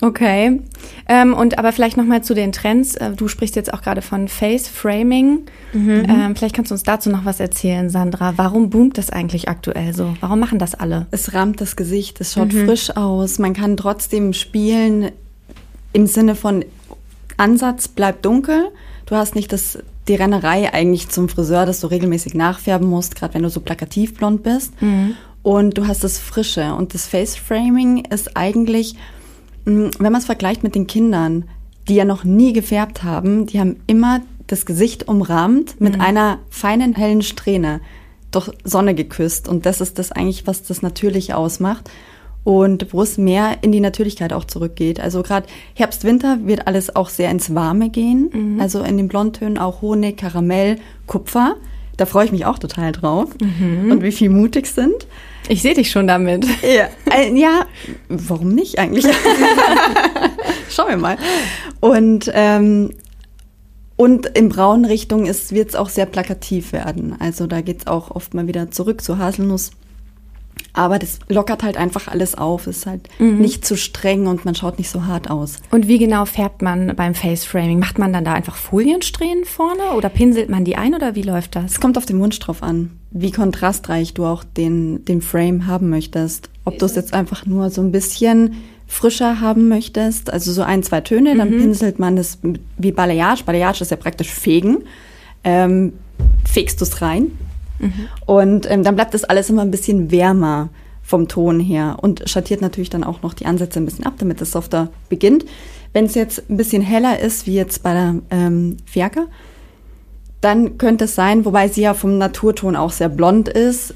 Okay. 0.00 0.60
Ähm, 1.08 1.34
und 1.34 1.58
aber 1.58 1.72
vielleicht 1.72 1.96
nochmal 1.96 2.22
zu 2.22 2.34
den 2.34 2.52
Trends. 2.52 2.96
Äh, 2.96 3.12
Du 3.12 3.28
sprichst 3.28 3.54
jetzt 3.56 3.72
auch 3.72 3.82
gerade 3.82 4.02
von 4.02 4.28
Face 4.28 4.68
Framing. 4.68 5.42
Ähm, 5.74 6.34
vielleicht 6.36 6.54
kannst 6.54 6.70
du 6.70 6.74
uns 6.74 6.82
dazu 6.82 7.10
noch 7.10 7.24
was 7.24 7.38
erzählen, 7.40 7.90
Sandra. 7.90 8.34
Warum 8.36 8.70
boomt 8.70 8.96
das 8.98 9.10
eigentlich 9.10 9.48
aktuell 9.48 9.94
so? 9.94 10.14
Warum 10.20 10.40
machen 10.40 10.58
das 10.58 10.74
alle? 10.74 11.06
Es 11.10 11.32
rahmt 11.34 11.60
das 11.60 11.76
Gesicht, 11.76 12.20
es 12.20 12.32
schaut 12.34 12.52
frisch 12.52 12.96
aus. 12.96 13.38
Man 13.38 13.52
kann 13.52 13.76
trotzdem 13.76 14.32
spielen 14.32 15.10
im 15.92 16.06
Sinne 16.06 16.34
von 16.34 16.64
Ansatz 17.36 17.88
bleibt 17.88 18.24
dunkel. 18.24 18.68
Du 19.06 19.14
hast 19.16 19.34
nicht 19.34 19.52
das, 19.52 19.78
die 20.08 20.14
Rennerei 20.14 20.72
eigentlich 20.72 21.08
zum 21.08 21.28
Friseur, 21.28 21.66
dass 21.66 21.80
du 21.80 21.88
regelmäßig 21.88 22.34
nachfärben 22.34 22.88
musst, 22.88 23.16
gerade 23.16 23.34
wenn 23.34 23.42
du 23.42 23.50
so 23.50 23.60
plakativ 23.60 24.14
blond 24.14 24.42
bist. 24.42 24.72
Und 25.42 25.78
du 25.78 25.86
hast 25.86 26.02
das 26.04 26.18
Frische. 26.18 26.74
Und 26.74 26.94
das 26.94 27.06
Face 27.06 27.36
Framing 27.36 28.04
ist 28.04 28.36
eigentlich, 28.36 28.96
mh, 29.64 29.90
wenn 29.98 30.12
man 30.12 30.20
es 30.20 30.26
vergleicht 30.26 30.62
mit 30.62 30.74
den 30.74 30.86
Kindern, 30.86 31.44
die 31.88 31.94
ja 31.94 32.04
noch 32.04 32.24
nie 32.24 32.52
gefärbt 32.52 33.04
haben, 33.04 33.46
die 33.46 33.60
haben 33.60 33.76
immer 33.86 34.20
das 34.48 34.66
Gesicht 34.66 35.08
umrahmt 35.08 35.80
mit 35.80 36.00
einer 36.00 36.38
feinen, 36.50 36.94
hellen 36.94 37.22
Strähne 37.22 37.80
durch 38.30 38.50
Sonne 38.64 38.94
geküsst. 38.94 39.48
Und 39.48 39.66
das 39.66 39.80
ist 39.80 39.98
das 39.98 40.12
eigentlich, 40.12 40.46
was 40.46 40.62
das 40.62 40.82
natürlich 40.82 41.34
ausmacht. 41.34 41.90
Und 42.46 42.92
wo 42.92 43.02
es 43.02 43.18
mehr 43.18 43.56
in 43.62 43.72
die 43.72 43.80
Natürlichkeit 43.80 44.32
auch 44.32 44.44
zurückgeht. 44.44 45.00
Also 45.00 45.24
gerade 45.24 45.48
Herbst, 45.74 46.04
Winter 46.04 46.38
wird 46.44 46.68
alles 46.68 46.94
auch 46.94 47.08
sehr 47.08 47.28
ins 47.28 47.56
Warme 47.56 47.90
gehen. 47.90 48.30
Also 48.60 48.84
in 48.84 48.96
den 48.96 49.08
Blondtönen 49.08 49.58
auch 49.58 49.82
Honig, 49.82 50.16
Karamell, 50.16 50.78
Kupfer. 51.08 51.56
Da 51.96 52.06
freue 52.06 52.26
ich 52.26 52.30
mich 52.30 52.46
auch 52.46 52.60
total 52.60 52.92
drauf. 52.92 53.30
Und 53.90 54.02
wie 54.04 54.12
viel 54.12 54.30
mutig 54.30 54.68
sind. 54.68 55.08
Ich 55.48 55.62
sehe 55.62 55.74
dich 55.74 55.90
schon 55.90 56.06
damit. 56.06 56.46
Ja, 56.62 56.88
äh, 57.12 57.36
ja, 57.36 57.66
warum 58.08 58.54
nicht 58.54 58.78
eigentlich? 58.78 59.06
Schauen 60.70 60.88
wir 60.90 60.96
mal. 60.98 61.16
Und, 61.80 62.30
ähm, 62.32 62.90
und 63.96 64.26
in 64.26 64.50
braunen 64.50 64.84
Richtung 64.84 65.24
wird 65.26 65.68
es 65.68 65.74
auch 65.74 65.88
sehr 65.88 66.06
plakativ 66.06 66.72
werden. 66.72 67.16
Also 67.18 67.48
da 67.48 67.60
geht 67.60 67.80
es 67.80 67.86
auch 67.88 68.12
oft 68.12 68.34
mal 68.34 68.46
wieder 68.46 68.70
zurück 68.70 69.02
zu 69.02 69.18
Haselnuss. 69.18 69.72
Aber 70.76 70.98
das 70.98 71.18
lockert 71.28 71.62
halt 71.62 71.78
einfach 71.78 72.06
alles 72.06 72.36
auf, 72.36 72.66
ist 72.66 72.84
halt 72.84 73.08
nicht 73.18 73.64
zu 73.64 73.76
streng 73.76 74.26
und 74.26 74.44
man 74.44 74.54
schaut 74.54 74.76
nicht 74.76 74.90
so 74.90 75.06
hart 75.06 75.30
aus. 75.30 75.56
Und 75.70 75.88
wie 75.88 75.98
genau 75.98 76.26
färbt 76.26 76.60
man 76.60 76.94
beim 76.94 77.14
Face 77.14 77.46
Framing? 77.46 77.78
Macht 77.78 77.98
man 77.98 78.12
dann 78.12 78.26
da 78.26 78.34
einfach 78.34 78.56
Foliensträhnen 78.56 79.46
vorne 79.46 79.94
oder 79.96 80.10
pinselt 80.10 80.50
man 80.50 80.64
die 80.66 80.76
ein 80.76 80.94
oder 80.94 81.14
wie 81.14 81.22
läuft 81.22 81.56
das? 81.56 81.72
Es 81.72 81.80
kommt 81.80 81.96
auf 81.96 82.04
den 82.04 82.20
Wunsch 82.20 82.38
drauf 82.40 82.62
an, 82.62 82.90
wie 83.10 83.32
kontrastreich 83.32 84.12
du 84.12 84.26
auch 84.26 84.44
den, 84.44 85.02
den 85.06 85.22
Frame 85.22 85.66
haben 85.66 85.88
möchtest. 85.88 86.50
Ob 86.66 86.78
du 86.78 86.84
es 86.84 86.94
jetzt 86.94 87.14
einfach 87.14 87.46
nur 87.46 87.70
so 87.70 87.80
ein 87.80 87.90
bisschen 87.90 88.56
frischer 88.86 89.40
haben 89.40 89.68
möchtest, 89.68 90.30
also 90.30 90.52
so 90.52 90.62
ein, 90.62 90.82
zwei 90.82 91.00
Töne, 91.00 91.36
dann 91.36 91.50
pinselt 91.50 91.98
man 91.98 92.16
das 92.16 92.38
wie 92.76 92.92
Balayage. 92.92 93.44
Balayage 93.44 93.80
ist 93.80 93.90
ja 93.90 93.96
praktisch 93.96 94.30
Fegen. 94.30 94.84
Ähm, 95.42 95.94
fegst 96.44 96.80
du 96.80 96.84
es 96.84 97.00
rein. 97.00 97.30
Und 98.26 98.70
ähm, 98.70 98.82
dann 98.82 98.96
bleibt 98.96 99.14
das 99.14 99.24
alles 99.24 99.50
immer 99.50 99.62
ein 99.62 99.70
bisschen 99.70 100.10
wärmer 100.10 100.68
vom 101.02 101.28
Ton 101.28 101.60
her 101.60 101.96
und 102.00 102.28
schattiert 102.28 102.60
natürlich 102.60 102.90
dann 102.90 103.04
auch 103.04 103.22
noch 103.22 103.32
die 103.32 103.46
Ansätze 103.46 103.78
ein 103.78 103.84
bisschen 103.84 104.06
ab, 104.06 104.14
damit 104.18 104.40
es 104.40 104.50
softer 104.50 104.88
beginnt. 105.08 105.44
Wenn 105.92 106.06
es 106.06 106.14
jetzt 106.14 106.50
ein 106.50 106.56
bisschen 106.56 106.82
heller 106.82 107.20
ist, 107.20 107.46
wie 107.46 107.54
jetzt 107.54 107.82
bei 107.82 107.92
der 107.92 108.16
ähm, 108.30 108.76
Fiaker, 108.86 109.26
dann 110.40 110.78
könnte 110.78 111.04
es 111.04 111.14
sein, 111.14 111.44
wobei 111.44 111.68
sie 111.68 111.82
ja 111.82 111.94
vom 111.94 112.18
Naturton 112.18 112.76
auch 112.76 112.90
sehr 112.90 113.08
blond 113.08 113.48
ist, 113.48 113.94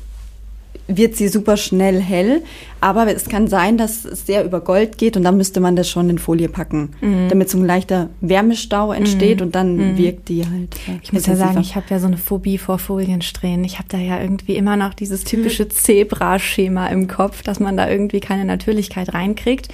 wird 0.97 1.17
sie 1.17 1.29
super 1.29 1.57
schnell 1.57 2.01
hell. 2.01 2.43
Aber 2.81 3.07
es 3.15 3.27
kann 3.29 3.47
sein, 3.47 3.77
dass 3.77 4.05
es 4.05 4.27
sehr 4.27 4.45
über 4.45 4.61
Gold 4.61 4.97
geht 4.99 5.17
und 5.17 5.23
dann 5.23 5.37
müsste 5.37 5.61
man 5.61 5.77
das 5.77 5.89
schon 5.89 6.09
in 6.11 6.19
Folie 6.19 6.49
packen, 6.49 6.91
Mhm. 7.01 7.29
damit 7.29 7.51
so 7.51 7.59
ein 7.59 7.65
leichter 7.67 8.09
Wärmestau 8.21 8.93
entsteht 8.93 9.43
und 9.43 9.55
dann 9.55 9.97
wirkt 9.99 10.29
die 10.29 10.45
halt. 10.47 10.75
äh, 10.89 10.99
Ich 11.03 11.13
muss 11.13 11.27
ja 11.27 11.37
sagen, 11.37 11.61
ich 11.61 11.77
habe 11.77 11.87
ja 11.91 11.99
so 11.99 12.07
eine 12.07 12.17
Phobie 12.17 12.59
vor 12.59 12.79
Foliensträhnen. 12.79 13.65
Ich 13.65 13.79
habe 13.79 13.89
da 13.89 13.99
ja 13.99 14.21
irgendwie 14.21 14.57
immer 14.57 14.77
noch 14.77 14.95
dieses 14.95 15.25
typische 15.25 15.69
Zebra-Schema 16.11 16.89
im 16.89 17.07
Kopf, 17.09 17.43
dass 17.43 17.61
man 17.61 17.77
da 17.77 17.89
irgendwie 17.89 18.21
keine 18.21 18.45
Natürlichkeit 18.45 19.15
reinkriegt. 19.15 19.69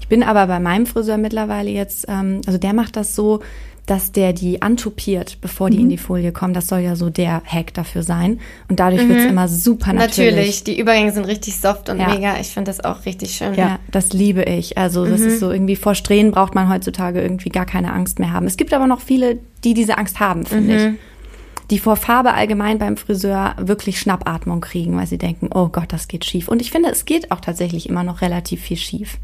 Ich 0.00 0.08
bin 0.08 0.22
aber 0.22 0.46
bei 0.46 0.60
meinem 0.60 0.86
Friseur 0.86 1.18
mittlerweile 1.18 1.70
jetzt, 1.70 2.06
ähm, 2.08 2.40
also 2.46 2.58
der 2.58 2.72
macht 2.72 2.96
das 2.96 3.14
so, 3.14 3.40
dass 3.86 4.10
der 4.10 4.32
die 4.32 4.62
antupiert, 4.62 5.38
bevor 5.40 5.70
die 5.70 5.80
in 5.80 5.88
die 5.88 5.96
Folie 5.96 6.32
kommen. 6.32 6.54
Das 6.54 6.66
soll 6.66 6.80
ja 6.80 6.96
so 6.96 7.08
der 7.08 7.42
Hack 7.44 7.72
dafür 7.72 8.02
sein. 8.02 8.40
Und 8.68 8.80
dadurch 8.80 9.08
wird's 9.08 9.24
immer 9.24 9.46
super 9.46 9.92
natürlich. 9.92 10.34
Natürlich, 10.34 10.64
die 10.64 10.78
Übergänge 10.78 11.12
sind 11.12 11.24
richtig 11.24 11.56
soft 11.56 11.88
und 11.88 12.00
Ja. 12.00 12.08
mega. 12.12 12.36
Ich 12.40 12.48
finde 12.48 12.68
das 12.70 12.84
auch 12.84 13.06
richtig 13.06 13.30
schön. 13.30 13.54
Ja, 13.54 13.78
das 13.92 14.12
liebe 14.12 14.42
ich. 14.42 14.76
Also 14.76 15.06
das 15.06 15.20
ist 15.20 15.38
so 15.38 15.52
irgendwie 15.52 15.76
vor 15.76 15.94
Strähnen 15.94 16.32
braucht 16.32 16.56
man 16.56 16.68
heutzutage 16.68 17.22
irgendwie 17.22 17.48
gar 17.48 17.64
keine 17.64 17.92
Angst 17.92 18.18
mehr 18.18 18.32
haben. 18.32 18.46
Es 18.46 18.56
gibt 18.56 18.74
aber 18.74 18.88
noch 18.88 19.00
viele, 19.00 19.38
die 19.62 19.72
diese 19.74 19.98
Angst 19.98 20.18
haben, 20.18 20.44
finde 20.46 20.76
ich. 20.76 21.00
Die 21.70 21.78
vor 21.78 21.96
Farbe 21.96 22.34
allgemein 22.34 22.78
beim 22.78 22.96
Friseur 22.96 23.54
wirklich 23.58 24.00
Schnappatmung 24.00 24.60
kriegen, 24.60 24.96
weil 24.96 25.06
sie 25.06 25.18
denken, 25.18 25.50
oh 25.54 25.68
Gott, 25.68 25.92
das 25.92 26.08
geht 26.08 26.24
schief. 26.24 26.48
Und 26.48 26.60
ich 26.60 26.70
finde, 26.72 26.90
es 26.90 27.04
geht 27.04 27.30
auch 27.30 27.40
tatsächlich 27.40 27.88
immer 27.88 28.02
noch 28.04 28.20
relativ 28.20 28.62
viel 28.62 28.76
schief. 28.76 29.18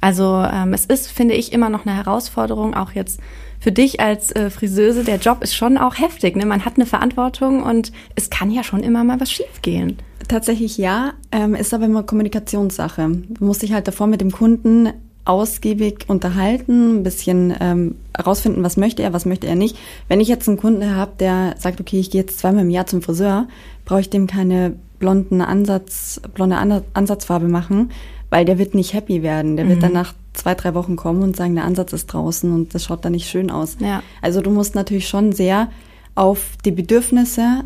Also 0.00 0.44
ähm, 0.52 0.72
es 0.72 0.84
ist, 0.84 1.10
finde 1.10 1.34
ich, 1.34 1.52
immer 1.52 1.68
noch 1.68 1.84
eine 1.86 1.96
Herausforderung, 1.96 2.74
auch 2.74 2.92
jetzt 2.92 3.20
für 3.60 3.72
dich 3.72 4.00
als 4.00 4.32
äh, 4.32 4.50
Friseuse. 4.50 5.04
Der 5.04 5.16
Job 5.16 5.42
ist 5.42 5.54
schon 5.54 5.78
auch 5.78 5.98
heftig. 5.98 6.36
Ne? 6.36 6.46
Man 6.46 6.64
hat 6.64 6.76
eine 6.76 6.86
Verantwortung 6.86 7.62
und 7.62 7.92
es 8.14 8.30
kann 8.30 8.50
ja 8.50 8.62
schon 8.62 8.82
immer 8.82 9.04
mal 9.04 9.20
was 9.20 9.30
schief 9.30 9.62
gehen. 9.62 9.98
Tatsächlich 10.28 10.76
ja, 10.78 11.14
ähm, 11.32 11.54
ist 11.54 11.72
aber 11.72 11.86
immer 11.86 12.02
Kommunikationssache. 12.02 13.10
Du 13.28 13.44
musst 13.44 13.62
dich 13.62 13.72
halt 13.72 13.88
davor 13.88 14.06
mit 14.06 14.20
dem 14.20 14.30
Kunden 14.30 14.90
ausgiebig 15.24 16.06
unterhalten, 16.08 16.98
ein 16.98 17.02
bisschen 17.02 17.54
ähm, 17.60 17.96
herausfinden, 18.16 18.64
was 18.64 18.78
möchte 18.78 19.02
er, 19.02 19.12
was 19.12 19.26
möchte 19.26 19.46
er 19.46 19.56
nicht. 19.56 19.76
Wenn 20.08 20.20
ich 20.20 20.28
jetzt 20.28 20.48
einen 20.48 20.56
Kunden 20.56 20.94
habe, 20.94 21.12
der 21.20 21.54
sagt, 21.58 21.80
okay, 21.80 22.00
ich 22.00 22.10
gehe 22.10 22.22
jetzt 22.22 22.38
zweimal 22.38 22.62
im 22.62 22.70
Jahr 22.70 22.86
zum 22.86 23.02
Friseur, 23.02 23.46
brauche 23.84 24.00
ich 24.00 24.10
dem 24.10 24.26
keine 24.26 24.76
blonden 24.98 25.42
Ansatz, 25.42 26.20
blonde 26.34 26.56
An 26.56 26.82
Ansatzfarbe 26.94 27.48
machen, 27.48 27.90
weil 28.30 28.44
der 28.44 28.58
wird 28.58 28.74
nicht 28.74 28.92
happy 28.92 29.22
werden. 29.22 29.56
Der 29.56 29.68
wird 29.68 29.82
dann 29.82 29.92
nach 29.92 30.14
zwei, 30.34 30.54
drei 30.54 30.74
Wochen 30.74 30.96
kommen 30.96 31.22
und 31.22 31.36
sagen, 31.36 31.54
der 31.54 31.64
Ansatz 31.64 31.92
ist 31.92 32.06
draußen 32.06 32.52
und 32.52 32.74
das 32.74 32.84
schaut 32.84 33.04
dann 33.04 33.12
nicht 33.12 33.28
schön 33.28 33.50
aus. 33.50 33.76
Ja. 33.80 34.02
Also 34.22 34.40
du 34.40 34.50
musst 34.50 34.74
natürlich 34.74 35.08
schon 35.08 35.32
sehr 35.32 35.68
auf 36.14 36.56
die 36.64 36.70
Bedürfnisse 36.70 37.64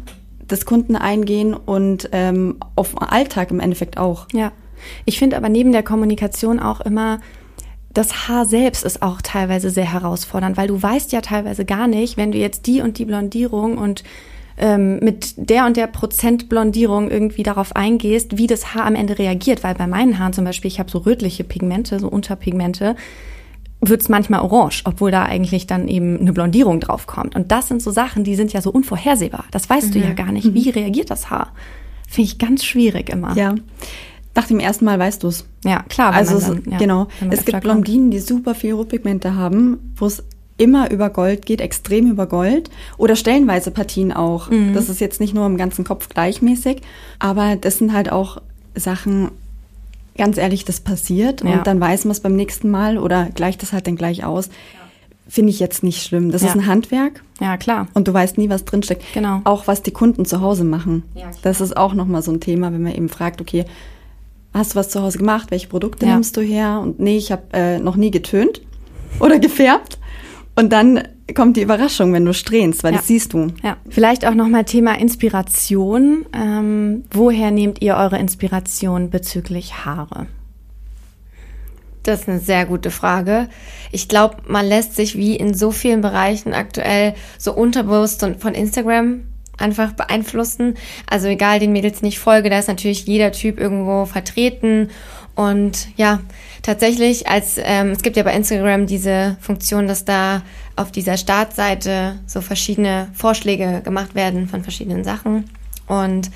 des 0.50 0.66
Kunden 0.66 0.96
eingehen 0.96 1.54
und 1.54 2.08
ähm, 2.12 2.56
auf 2.76 3.00
Alltag 3.00 3.50
im 3.50 3.60
Endeffekt 3.60 3.98
auch. 3.98 4.26
Ja. 4.32 4.52
Ich 5.04 5.18
finde 5.18 5.36
aber 5.36 5.48
neben 5.48 5.72
der 5.72 5.82
Kommunikation 5.82 6.60
auch 6.60 6.80
immer, 6.80 7.20
das 7.92 8.28
Haar 8.28 8.46
selbst 8.46 8.84
ist 8.84 9.02
auch 9.02 9.20
teilweise 9.22 9.70
sehr 9.70 9.92
herausfordernd, 9.92 10.56
weil 10.56 10.68
du 10.68 10.80
weißt 10.82 11.12
ja 11.12 11.20
teilweise 11.20 11.64
gar 11.64 11.88
nicht, 11.88 12.16
wenn 12.16 12.32
du 12.32 12.38
jetzt 12.38 12.66
die 12.66 12.80
und 12.80 12.98
die 12.98 13.04
Blondierung 13.04 13.78
und 13.78 14.02
ähm, 14.56 14.98
mit 15.00 15.34
der 15.36 15.66
und 15.66 15.76
der 15.76 15.86
Prozent 15.86 16.48
Blondierung 16.48 17.10
irgendwie 17.10 17.42
darauf 17.42 17.74
eingehst, 17.76 18.38
wie 18.38 18.46
das 18.46 18.74
Haar 18.74 18.86
am 18.86 18.94
Ende 18.94 19.18
reagiert. 19.18 19.64
Weil 19.64 19.74
bei 19.74 19.86
meinen 19.86 20.18
Haaren 20.18 20.32
zum 20.32 20.44
Beispiel, 20.44 20.68
ich 20.68 20.78
habe 20.78 20.90
so 20.90 20.98
rötliche 20.98 21.44
Pigmente, 21.44 21.98
so 21.98 22.08
Unterpigmente, 22.08 22.96
wird's 23.80 24.08
manchmal 24.08 24.40
orange, 24.40 24.82
obwohl 24.84 25.10
da 25.10 25.24
eigentlich 25.24 25.66
dann 25.66 25.88
eben 25.88 26.20
eine 26.20 26.32
Blondierung 26.32 26.80
draufkommt. 26.80 27.34
Und 27.34 27.50
das 27.50 27.68
sind 27.68 27.82
so 27.82 27.90
Sachen, 27.90 28.24
die 28.24 28.36
sind 28.36 28.52
ja 28.52 28.62
so 28.62 28.70
unvorhersehbar. 28.70 29.44
Das 29.50 29.68
weißt 29.68 29.94
du 29.94 29.98
ja 29.98 30.12
gar 30.12 30.30
nicht. 30.30 30.54
Wie 30.54 30.70
reagiert 30.70 31.10
das 31.10 31.30
Haar? 31.30 31.52
Finde 32.08 32.28
ich 32.30 32.38
ganz 32.38 32.64
schwierig 32.64 33.10
immer. 33.10 33.36
Ja. 33.36 33.54
Nach 34.34 34.46
dem 34.46 34.60
ersten 34.60 34.84
Mal 34.84 34.98
weißt 34.98 35.22
du 35.22 35.28
es. 35.28 35.46
Ja, 35.64 35.82
klar. 35.88 36.12
Also 36.14 36.36
es, 36.36 36.46
dann, 36.46 36.62
ja, 36.70 36.78
genau. 36.78 37.08
Es 37.30 37.44
gibt 37.44 37.52
kommt. 37.52 37.64
Blondinen, 37.64 38.10
die 38.10 38.20
super 38.20 38.54
viel 38.54 38.72
Rotpigmente 38.74 39.34
haben, 39.34 39.92
wo 39.96 40.06
es 40.06 40.24
immer 40.62 40.90
über 40.90 41.10
Gold 41.10 41.44
geht, 41.46 41.60
extrem 41.60 42.10
über 42.10 42.26
Gold 42.26 42.70
oder 42.96 43.16
stellenweise 43.16 43.70
Partien 43.70 44.12
auch. 44.12 44.48
Mhm. 44.50 44.74
Das 44.74 44.88
ist 44.88 45.00
jetzt 45.00 45.20
nicht 45.20 45.34
nur 45.34 45.44
im 45.46 45.56
ganzen 45.56 45.84
Kopf 45.84 46.08
gleichmäßig, 46.08 46.80
aber 47.18 47.56
das 47.56 47.78
sind 47.78 47.92
halt 47.92 48.10
auch 48.12 48.38
Sachen, 48.74 49.30
ganz 50.16 50.38
ehrlich, 50.38 50.64
das 50.64 50.80
passiert 50.80 51.42
Ja. 51.42 51.52
und 51.58 51.66
dann 51.66 51.80
weiß 51.80 52.04
man 52.04 52.12
es 52.12 52.20
beim 52.20 52.36
nächsten 52.36 52.70
Mal 52.70 52.98
oder 52.98 53.28
gleicht 53.34 53.62
das 53.62 53.72
halt 53.72 53.86
dann 53.86 53.96
gleich 53.96 54.24
aus. 54.24 54.48
Finde 55.28 55.50
ich 55.50 55.60
jetzt 55.60 55.82
nicht 55.82 56.02
schlimm. 56.02 56.30
Das 56.30 56.42
Ja. 56.42 56.48
ist 56.48 56.54
ein 56.56 56.66
Handwerk 56.66 57.22
Ja, 57.40 57.56
klar. 57.56 57.88
und 57.94 58.06
du 58.08 58.12
weißt 58.12 58.36
nie, 58.38 58.50
was 58.50 58.64
drinsteckt. 58.66 59.02
Genau. 59.14 59.40
Auch 59.44 59.66
was 59.66 59.82
die 59.82 59.90
Kunden 59.92 60.24
zu 60.26 60.40
Hause 60.42 60.64
machen. 60.64 61.04
Ja, 61.14 61.22
klar. 61.28 61.32
das 61.42 61.60
ist 61.62 61.76
auch 61.76 61.94
nochmal 61.94 62.22
so 62.22 62.30
ein 62.32 62.40
Thema, 62.40 62.72
wenn 62.72 62.82
man 62.82 62.94
eben 62.94 63.08
fragt, 63.08 63.40
okay, 63.40 63.64
hast 64.52 64.72
du 64.74 64.76
was 64.78 64.90
zu 64.90 65.00
Hause 65.00 65.16
gemacht? 65.18 65.50
Welche 65.50 65.68
Produkte 65.68 66.04
Ja. 66.06 66.12
nimmst 66.14 66.36
du 66.36 66.42
her? 66.42 66.80
Und 66.82 67.00
nee, 67.00 67.16
ich 67.16 67.32
habe 67.32 67.42
äh, 67.54 67.78
noch 67.78 67.96
nie 67.96 68.10
getönt 68.10 68.60
oder 69.20 69.38
gefärbt. 69.38 69.98
Und 70.54 70.72
dann 70.72 71.08
kommt 71.34 71.56
die 71.56 71.62
Überraschung, 71.62 72.12
wenn 72.12 72.24
du 72.24 72.34
strähnst, 72.34 72.84
weil 72.84 72.92
Ja. 72.92 72.98
das 72.98 73.06
siehst 73.06 73.32
du. 73.32 73.48
Ja, 73.62 73.76
vielleicht 73.88 74.26
auch 74.26 74.34
nochmal 74.34 74.64
Thema 74.64 74.98
Inspiration. 74.98 76.26
Ähm, 76.34 77.04
woher 77.10 77.50
nehmt 77.50 77.80
ihr 77.80 77.96
eure 77.96 78.18
Inspiration 78.18 79.08
bezüglich 79.10 79.84
Haare? 79.84 80.26
Das 82.02 82.22
ist 82.22 82.28
eine 82.28 82.40
sehr 82.40 82.66
gute 82.66 82.90
Frage. 82.90 83.48
Ich 83.92 84.08
glaube, 84.08 84.38
man 84.48 84.66
lässt 84.66 84.96
sich 84.96 85.16
wie 85.16 85.36
in 85.36 85.54
so 85.54 85.70
vielen 85.70 86.00
Bereichen 86.00 86.52
aktuell 86.52 87.14
so 87.38 87.52
unterbewusst 87.54 88.24
und 88.24 88.40
von 88.40 88.54
Instagram 88.54 89.20
einfach 89.56 89.92
beeinflussen. 89.92 90.74
Also 91.08 91.28
egal, 91.28 91.60
den 91.60 91.72
Mädels 91.72 92.02
nicht 92.02 92.18
folge, 92.18 92.50
da 92.50 92.58
ist 92.58 92.68
natürlich 92.68 93.06
jeder 93.06 93.30
Typ 93.30 93.60
irgendwo 93.60 94.06
vertreten. 94.06 94.88
Und 95.34 95.88
ja, 95.96 96.20
tatsächlich, 96.62 97.28
als 97.28 97.56
ähm, 97.58 97.90
es 97.90 98.02
gibt 98.02 98.16
ja 98.16 98.22
bei 98.22 98.34
Instagram 98.34 98.86
diese 98.86 99.36
Funktion, 99.40 99.86
dass 99.88 100.04
da 100.04 100.42
auf 100.76 100.92
dieser 100.92 101.16
Startseite 101.16 102.16
so 102.26 102.40
verschiedene 102.40 103.08
Vorschläge 103.14 103.80
gemacht 103.82 104.14
werden 104.14 104.46
von 104.48 104.62
verschiedenen 104.62 105.04
Sachen. 105.04 105.48
Und 105.86 106.30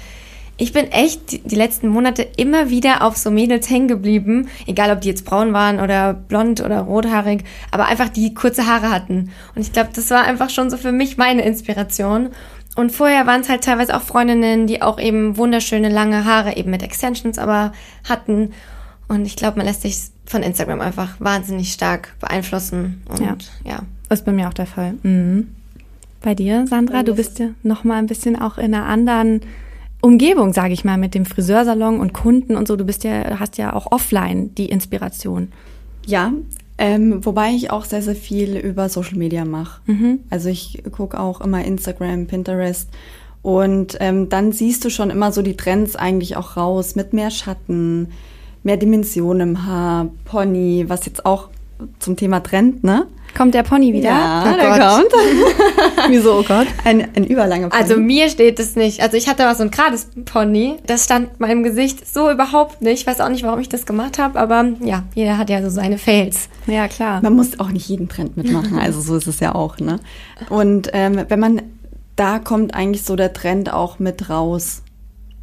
ich 0.58 0.72
bin 0.72 0.90
echt 0.90 1.50
die- 1.50 1.54
letzten 1.54 1.88
Monate 1.88 2.22
immer 2.38 2.70
wieder 2.70 3.02
auf 3.02 3.18
so 3.18 3.30
Mädels 3.30 3.68
hängen 3.68 3.88
geblieben, 3.88 4.48
egal 4.66 4.90
ob 4.90 5.02
die 5.02 5.08
jetzt 5.08 5.26
braun 5.26 5.52
waren 5.52 5.80
oder 5.80 6.14
blond 6.14 6.62
oder 6.62 6.80
rothaarig, 6.80 7.44
aber 7.70 7.86
einfach 7.86 8.08
die 8.08 8.32
kurze 8.32 8.66
Haare 8.66 8.90
hatten. 8.90 9.30
Und 9.54 9.60
ich 9.60 9.72
glaube, 9.72 9.90
das 9.94 10.08
war 10.10 10.24
einfach 10.24 10.48
schon 10.48 10.70
so 10.70 10.78
für 10.78 10.92
mich 10.92 11.18
meine 11.18 11.42
Inspiration. 11.42 12.30
Und 12.74 12.90
vorher 12.92 13.26
waren 13.26 13.42
es 13.42 13.50
halt 13.50 13.64
teilweise 13.64 13.94
auch 13.94 14.02
Freundinnen, 14.02 14.66
die 14.66 14.80
auch 14.80 14.98
eben 14.98 15.36
wunderschöne 15.36 15.90
lange 15.90 16.24
Haare 16.24 16.56
eben 16.56 16.70
mit 16.70 16.82
Extensions 16.82 17.38
aber 17.38 17.72
hatten. 18.08 18.52
Und 19.08 19.24
ich 19.24 19.36
glaube, 19.36 19.58
man 19.58 19.66
lässt 19.66 19.82
sich 19.82 19.98
von 20.24 20.42
Instagram 20.42 20.80
einfach 20.80 21.20
wahnsinnig 21.20 21.72
stark 21.72 22.14
beeinflussen. 22.20 23.02
Und 23.08 23.20
Ja. 23.20 23.36
ja. 23.64 23.82
Ist 24.08 24.24
bei 24.24 24.32
mir 24.32 24.48
auch 24.48 24.54
der 24.54 24.66
Fall. 24.66 24.94
Mhm. 25.02 25.48
Bei 26.22 26.34
dir, 26.34 26.66
Sandra, 26.66 27.02
du 27.02 27.14
bist 27.14 27.38
ja 27.38 27.48
noch 27.62 27.84
mal 27.84 27.98
ein 27.98 28.06
bisschen 28.06 28.36
auch 28.40 28.58
in 28.58 28.74
einer 28.74 28.86
anderen 28.86 29.42
Umgebung, 30.00 30.52
sage 30.52 30.72
ich 30.72 30.84
mal, 30.84 30.98
mit 30.98 31.14
dem 31.14 31.24
Friseursalon 31.24 32.00
und 32.00 32.12
Kunden 32.12 32.56
und 32.56 32.66
so. 32.66 32.76
Du 32.76 32.84
bist 32.84 33.04
ja, 33.04 33.38
hast 33.38 33.58
ja 33.58 33.72
auch 33.72 33.92
offline 33.92 34.54
die 34.54 34.66
Inspiration. 34.66 35.52
Ja, 36.04 36.32
ähm, 36.78 37.24
wobei 37.24 37.50
ich 37.50 37.70
auch 37.70 37.84
sehr, 37.84 38.02
sehr 38.02 38.14
viel 38.14 38.56
über 38.56 38.88
Social 38.88 39.16
Media 39.16 39.44
mache. 39.44 39.80
Also 40.30 40.48
ich 40.48 40.82
gucke 40.92 41.18
auch 41.18 41.40
immer 41.40 41.64
Instagram, 41.64 42.26
Pinterest 42.26 42.88
und 43.42 43.96
ähm, 44.00 44.28
dann 44.28 44.52
siehst 44.52 44.84
du 44.84 44.90
schon 44.90 45.10
immer 45.10 45.32
so 45.32 45.42
die 45.42 45.56
Trends 45.56 45.96
eigentlich 45.96 46.36
auch 46.36 46.56
raus 46.56 46.94
mit 46.96 47.12
mehr 47.12 47.30
Schatten, 47.30 48.08
mehr 48.66 48.76
Dimension 48.76 49.40
im 49.40 49.64
Haar, 49.66 50.08
Pony, 50.26 50.84
was 50.88 51.06
jetzt 51.06 51.24
auch 51.24 51.48
zum 51.98 52.16
Thema 52.16 52.40
Trend, 52.40 52.84
ne? 52.84 53.06
Kommt 53.36 53.54
der 53.54 53.62
Pony 53.64 53.92
wieder? 53.92 54.08
Ja, 54.08 54.44
Oh 54.50 54.56
der 54.58 54.70
Gott. 54.70 54.80
kommt. 55.10 56.08
Wieso, 56.08 56.38
oh 56.38 56.42
Gott? 56.42 56.66
Ein, 56.84 57.06
ein 57.14 57.24
überlanger 57.26 57.68
Pony. 57.68 57.82
Also 57.82 57.96
mir 57.98 58.30
steht 58.30 58.58
es 58.58 58.76
nicht. 58.76 59.02
Also 59.02 59.18
ich 59.18 59.28
hatte 59.28 59.42
mal 59.44 59.54
so 59.54 59.62
ein 59.62 59.70
gerades 59.70 60.08
Pony. 60.24 60.76
Das 60.86 61.04
stand 61.04 61.38
meinem 61.38 61.62
Gesicht 61.62 62.06
so 62.12 62.30
überhaupt 62.30 62.80
nicht. 62.80 63.00
Ich 63.02 63.06
weiß 63.06 63.20
auch 63.20 63.28
nicht, 63.28 63.42
warum 63.44 63.60
ich 63.60 63.68
das 63.68 63.84
gemacht 63.84 64.18
habe, 64.18 64.38
aber 64.38 64.64
ja, 64.80 65.02
jeder 65.14 65.36
hat 65.36 65.50
ja 65.50 65.62
so 65.62 65.68
seine 65.68 65.98
Fails. 65.98 66.48
Ja, 66.66 66.88
klar. 66.88 67.20
Man 67.22 67.34
muss 67.36 67.60
auch 67.60 67.68
nicht 67.70 67.86
jeden 67.88 68.08
Trend 68.08 68.38
mitmachen, 68.38 68.78
also 68.80 69.00
so 69.02 69.14
ist 69.16 69.26
es 69.26 69.38
ja 69.40 69.54
auch, 69.54 69.78
ne? 69.78 70.00
Und 70.48 70.88
ähm, 70.94 71.22
wenn 71.28 71.38
man, 71.40 71.60
da 72.16 72.38
kommt 72.38 72.74
eigentlich 72.74 73.02
so 73.04 73.16
der 73.16 73.34
Trend 73.34 73.70
auch 73.70 73.98
mit 73.98 74.30
raus 74.30 74.82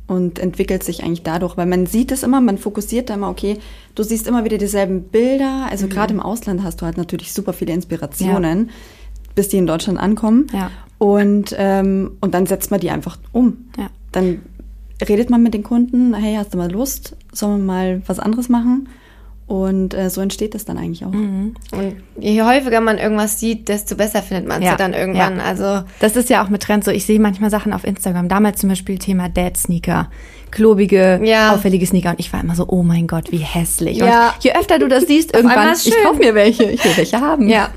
und 0.08 0.40
entwickelt 0.40 0.84
sich 0.84 1.04
eigentlich 1.04 1.24
dadurch, 1.24 1.58
weil 1.58 1.66
man 1.66 1.86
sieht 1.86 2.12
es 2.12 2.24
immer, 2.24 2.42
man 2.42 2.58
fokussiert 2.58 3.10
da 3.10 3.14
immer, 3.14 3.30
okay, 3.30 3.58
du 3.96 4.04
siehst 4.04 4.28
immer 4.28 4.44
wieder 4.44 4.58
dieselben 4.58 5.04
Bilder, 5.04 5.68
also 5.70 5.88
gerade 5.88 6.14
im 6.14 6.20
Ausland 6.20 6.64
hast 6.64 6.82
du 6.82 6.86
halt 6.86 6.98
natürlich 6.98 7.34
super 7.34 7.54
viele 7.54 7.74
Inspirationen, 7.74 8.70
bis 9.36 9.50
die 9.50 9.58
in 9.58 9.68
Deutschland 9.68 10.00
ankommen. 10.00 10.48
Ja. 10.54 10.72
Und, 10.98 11.56
ähm, 11.58 12.18
und 12.22 12.34
dann 12.34 12.46
setzt 12.46 12.72
man 12.72 12.80
die 12.80 12.90
einfach 12.90 13.18
um. 13.32 13.70
Ja. 13.78 13.90
Dann 14.12 14.42
redet 15.08 15.30
man 15.30 15.44
mit 15.44 15.54
den 15.54 15.64
Kunden, 15.64 16.14
hey, 16.14 16.36
hast 16.36 16.54
du 16.54 16.58
mal 16.58 16.72
Lust? 16.72 17.16
Sollen 17.32 17.60
wir 17.60 17.66
mal 17.66 18.02
was 18.06 18.20
anderes 18.20 18.50
machen? 18.50 18.88
Und 19.54 19.94
äh, 19.94 20.10
so 20.10 20.20
entsteht 20.20 20.56
es 20.56 20.66
dann 20.66 20.80
eigentlich 20.80 21.06
auch. 21.06 21.12
Mhm. 21.12 21.54
Und 21.72 21.96
je 22.20 22.42
häufiger 22.42 22.82
man 22.82 22.98
irgendwas 22.98 23.40
sieht, 23.40 23.70
desto 23.70 23.96
besser 23.96 24.24
findet 24.24 24.48
man 24.48 24.64
es 24.64 24.68
ja. 24.68 24.76
Dann 24.76 24.96
irgendwann. 24.96 25.38
ja. 25.38 25.44
Also 25.44 25.84
Das 26.00 26.16
ist 26.16 26.32
ja 26.32 26.44
auch 26.44 26.50
mit 26.50 26.64
Trends 26.64 26.86
so. 26.88 26.92
Ich 26.92 27.06
sehe 27.06 27.20
manchmal 27.20 27.52
Sachen 27.52 27.72
auf 27.72 27.84
Instagram. 27.84 28.30
Damals 28.30 28.60
zum 28.60 28.70
Beispiel 28.70 28.98
Thema 28.98 29.30
Dad-Sneaker. 29.30 30.10
Klobige, 30.50 31.20
Ja. 31.24 31.54
auffällige 31.54 31.86
Sneaker. 31.86 32.10
Und 32.10 32.20
ich 32.20 32.34
war 32.34 32.42
immer 32.42 32.56
so, 32.56 32.66
oh 32.68 32.82
mein 32.82 33.06
Gott, 33.06 33.32
wie 33.32 33.38
hässlich. 33.38 33.98
Ja. 33.98 34.30
Und 34.30 34.44
je 34.44 34.54
öfter 34.56 34.80
du 34.80 34.88
das 34.88 35.04
siehst, 35.06 35.36
irgendwann, 35.36 35.72
ist 35.72 35.86
ich 35.86 35.94
schön. 35.94 36.04
kauf 36.04 36.18
mir 36.18 36.34
welche. 36.34 36.64
Ich 36.64 36.84
will 36.84 36.98
welche 36.98 37.22
haben. 37.22 37.48
ja, 37.48 37.70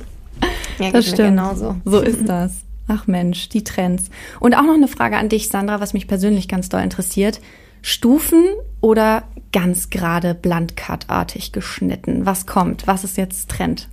ja 0.79 0.91
das 0.93 1.05
stimmt. 1.05 1.29
genauso. 1.29 1.77
So 1.85 2.01
ist 2.01 2.27
das. 2.27 2.53
Ach 2.89 3.07
Mensch, 3.07 3.51
die 3.51 3.65
Trends. 3.65 4.05
Und 4.41 4.55
auch 4.55 4.63
noch 4.63 4.73
eine 4.75 4.89
Frage 4.89 5.19
an 5.19 5.29
dich, 5.29 5.49
Sandra, 5.49 5.79
was 5.81 5.93
mich 5.93 6.07
persönlich 6.09 6.49
ganz 6.49 6.71
doll 6.71 6.81
interessiert. 6.81 7.41
Stufen 7.89 8.43
oder 8.81 9.23
ganz 9.53 9.91
gerade 9.91 10.35
bluntcut-artig 10.35 11.53
geschnitten? 11.53 12.27
Was 12.27 12.45
kommt? 12.45 12.89
Was 12.89 13.05
ist 13.05 13.17
jetzt 13.17 13.49
Trend? 13.49 13.89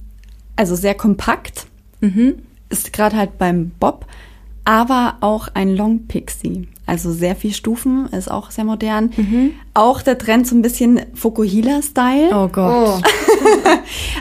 Also 0.55 0.75
sehr 0.75 0.95
kompakt. 0.95 1.67
ist 2.69 2.91
gerade 2.91 3.15
halt 3.15 3.37
beim 3.37 3.69
Bob, 3.79 4.07
aber 4.65 5.17
auch 5.21 5.47
ein 5.53 5.75
Long 5.75 6.07
Pixie. 6.07 6.67
Also 6.87 7.11
sehr 7.13 7.35
viel 7.35 7.53
Stufen, 7.53 8.07
ist 8.07 8.31
auch 8.31 8.49
sehr 8.49 8.63
modern. 8.65 9.11
Auch 9.75 10.01
der 10.01 10.17
Trend 10.17 10.47
so 10.47 10.55
ein 10.55 10.63
bisschen 10.63 11.01
Fukuhila-Style. 11.13 12.31
Oh 12.33 12.47
Gott. 12.47 13.03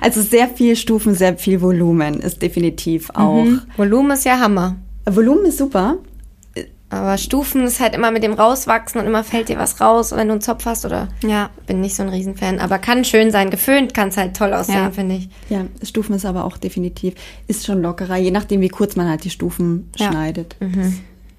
Also 0.02 0.20
sehr 0.20 0.48
viel 0.48 0.76
Stufen, 0.76 1.14
sehr 1.14 1.38
viel 1.38 1.60
Volumen 1.62 2.20
ist 2.20 2.42
definitiv 2.42 3.08
auch. 3.14 3.46
Volumen 3.76 4.10
ist 4.10 4.24
ja 4.24 4.38
Hammer. 4.38 4.76
Volumen 5.06 5.46
ist 5.46 5.58
super. 5.58 5.96
Aber 6.92 7.16
Stufen 7.16 7.64
ist 7.64 7.80
halt 7.80 7.94
immer 7.94 8.10
mit 8.10 8.22
dem 8.22 8.34
rauswachsen 8.34 9.00
und 9.00 9.06
immer 9.06 9.24
fällt 9.24 9.48
dir 9.48 9.58
was 9.58 9.80
raus, 9.80 10.12
wenn 10.12 10.28
du 10.28 10.32
einen 10.34 10.40
Zopf 10.42 10.66
hast 10.66 10.84
oder. 10.84 11.08
Ja. 11.24 11.48
Bin 11.66 11.80
nicht 11.80 11.96
so 11.96 12.02
ein 12.02 12.10
Riesenfan, 12.10 12.58
aber 12.60 12.78
kann 12.78 13.04
schön 13.04 13.30
sein. 13.30 13.48
Geföhnt 13.50 13.94
kann 13.94 14.08
es 14.08 14.16
halt 14.18 14.36
toll 14.36 14.52
aussehen, 14.52 14.74
Ja. 14.76 14.90
finde 14.90 15.14
ich. 15.16 15.28
Ja, 15.48 15.64
Stufen 15.82 16.14
ist 16.14 16.26
aber 16.26 16.44
auch 16.44 16.58
definitiv, 16.58 17.14
ist 17.48 17.64
schon 17.66 17.80
lockerer, 17.80 18.16
je 18.18 18.30
nachdem, 18.30 18.60
wie 18.60 18.68
kurz 18.68 18.94
man 18.94 19.08
halt 19.08 19.24
die 19.24 19.30
Stufen 19.30 19.90
Ja. 19.96 20.10
schneidet. 20.10 20.56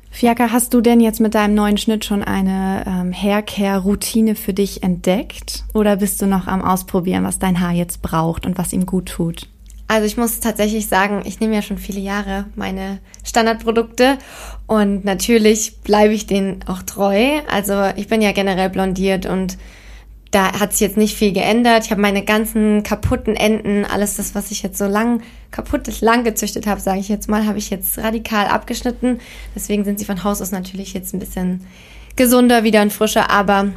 Fiaka, 0.09 0.51
hast 0.51 0.73
du 0.73 0.81
denn 0.81 0.99
jetzt 0.99 1.19
mit 1.19 1.33
deinem 1.35 1.55
neuen 1.55 1.77
Schnitt 1.77 2.05
schon 2.05 2.23
eine 2.23 2.83
ähm, 2.87 3.13
Haircare-Routine 3.13 4.35
für 4.35 4.53
dich 4.53 4.83
entdeckt? 4.83 5.63
Oder 5.73 5.95
bist 5.97 6.21
du 6.21 6.27
noch 6.27 6.47
am 6.47 6.61
Ausprobieren, 6.63 7.23
was 7.23 7.39
dein 7.39 7.59
Haar 7.59 7.71
jetzt 7.73 8.01
braucht 8.01 8.45
und 8.45 8.57
was 8.57 8.73
ihm 8.73 8.85
gut 8.85 9.07
tut? 9.07 9.47
Also 9.93 10.07
ich 10.07 10.17
muss 10.17 10.39
tatsächlich 10.39 10.87
sagen, 10.87 11.21
ich 11.23 11.39
nehme 11.39 11.53
ja 11.53 11.61
schon 11.61 11.77
viele 11.77 11.99
Jahre 11.99 12.45
meine 12.55 12.97
Standardprodukte 13.23 14.17
und 14.65 15.05
natürlich 15.05 15.81
bleibe 15.83 16.15
ich 16.15 16.25
denen 16.25 16.65
auch 16.65 16.81
treu. 16.81 17.41
Also 17.47 17.91
ich 17.95 18.07
bin 18.07 18.19
ja 18.23 18.31
generell 18.31 18.71
blondiert 18.71 19.27
und 19.27 19.59
da 20.31 20.59
hat 20.59 20.71
sich 20.71 20.81
jetzt 20.81 20.97
nicht 20.97 21.15
viel 21.15 21.31
geändert. 21.31 21.85
Ich 21.85 21.91
habe 21.91 22.01
meine 22.01 22.25
ganzen 22.25 22.81
kaputten 22.81 23.35
Enden, 23.35 23.85
alles 23.85 24.15
das, 24.15 24.33
was 24.33 24.49
ich 24.49 24.63
jetzt 24.63 24.79
so 24.79 24.87
lang 24.87 25.21
kaputt 25.51 26.01
lang 26.01 26.23
gezüchtet 26.23 26.65
habe, 26.65 26.81
sage 26.81 26.99
ich 26.99 27.07
jetzt 27.07 27.29
mal, 27.29 27.45
habe 27.45 27.59
ich 27.59 27.69
jetzt 27.69 27.99
radikal 27.99 28.47
abgeschnitten. 28.47 29.19
Deswegen 29.53 29.85
sind 29.85 29.99
sie 29.99 30.05
von 30.05 30.23
Haus 30.23 30.41
aus 30.41 30.49
natürlich 30.49 30.95
jetzt 30.95 31.13
ein 31.13 31.19
bisschen 31.19 31.67
gesunder 32.15 32.63
wieder 32.63 32.81
und 32.81 32.91
frischer, 32.91 33.29
aber 33.29 33.73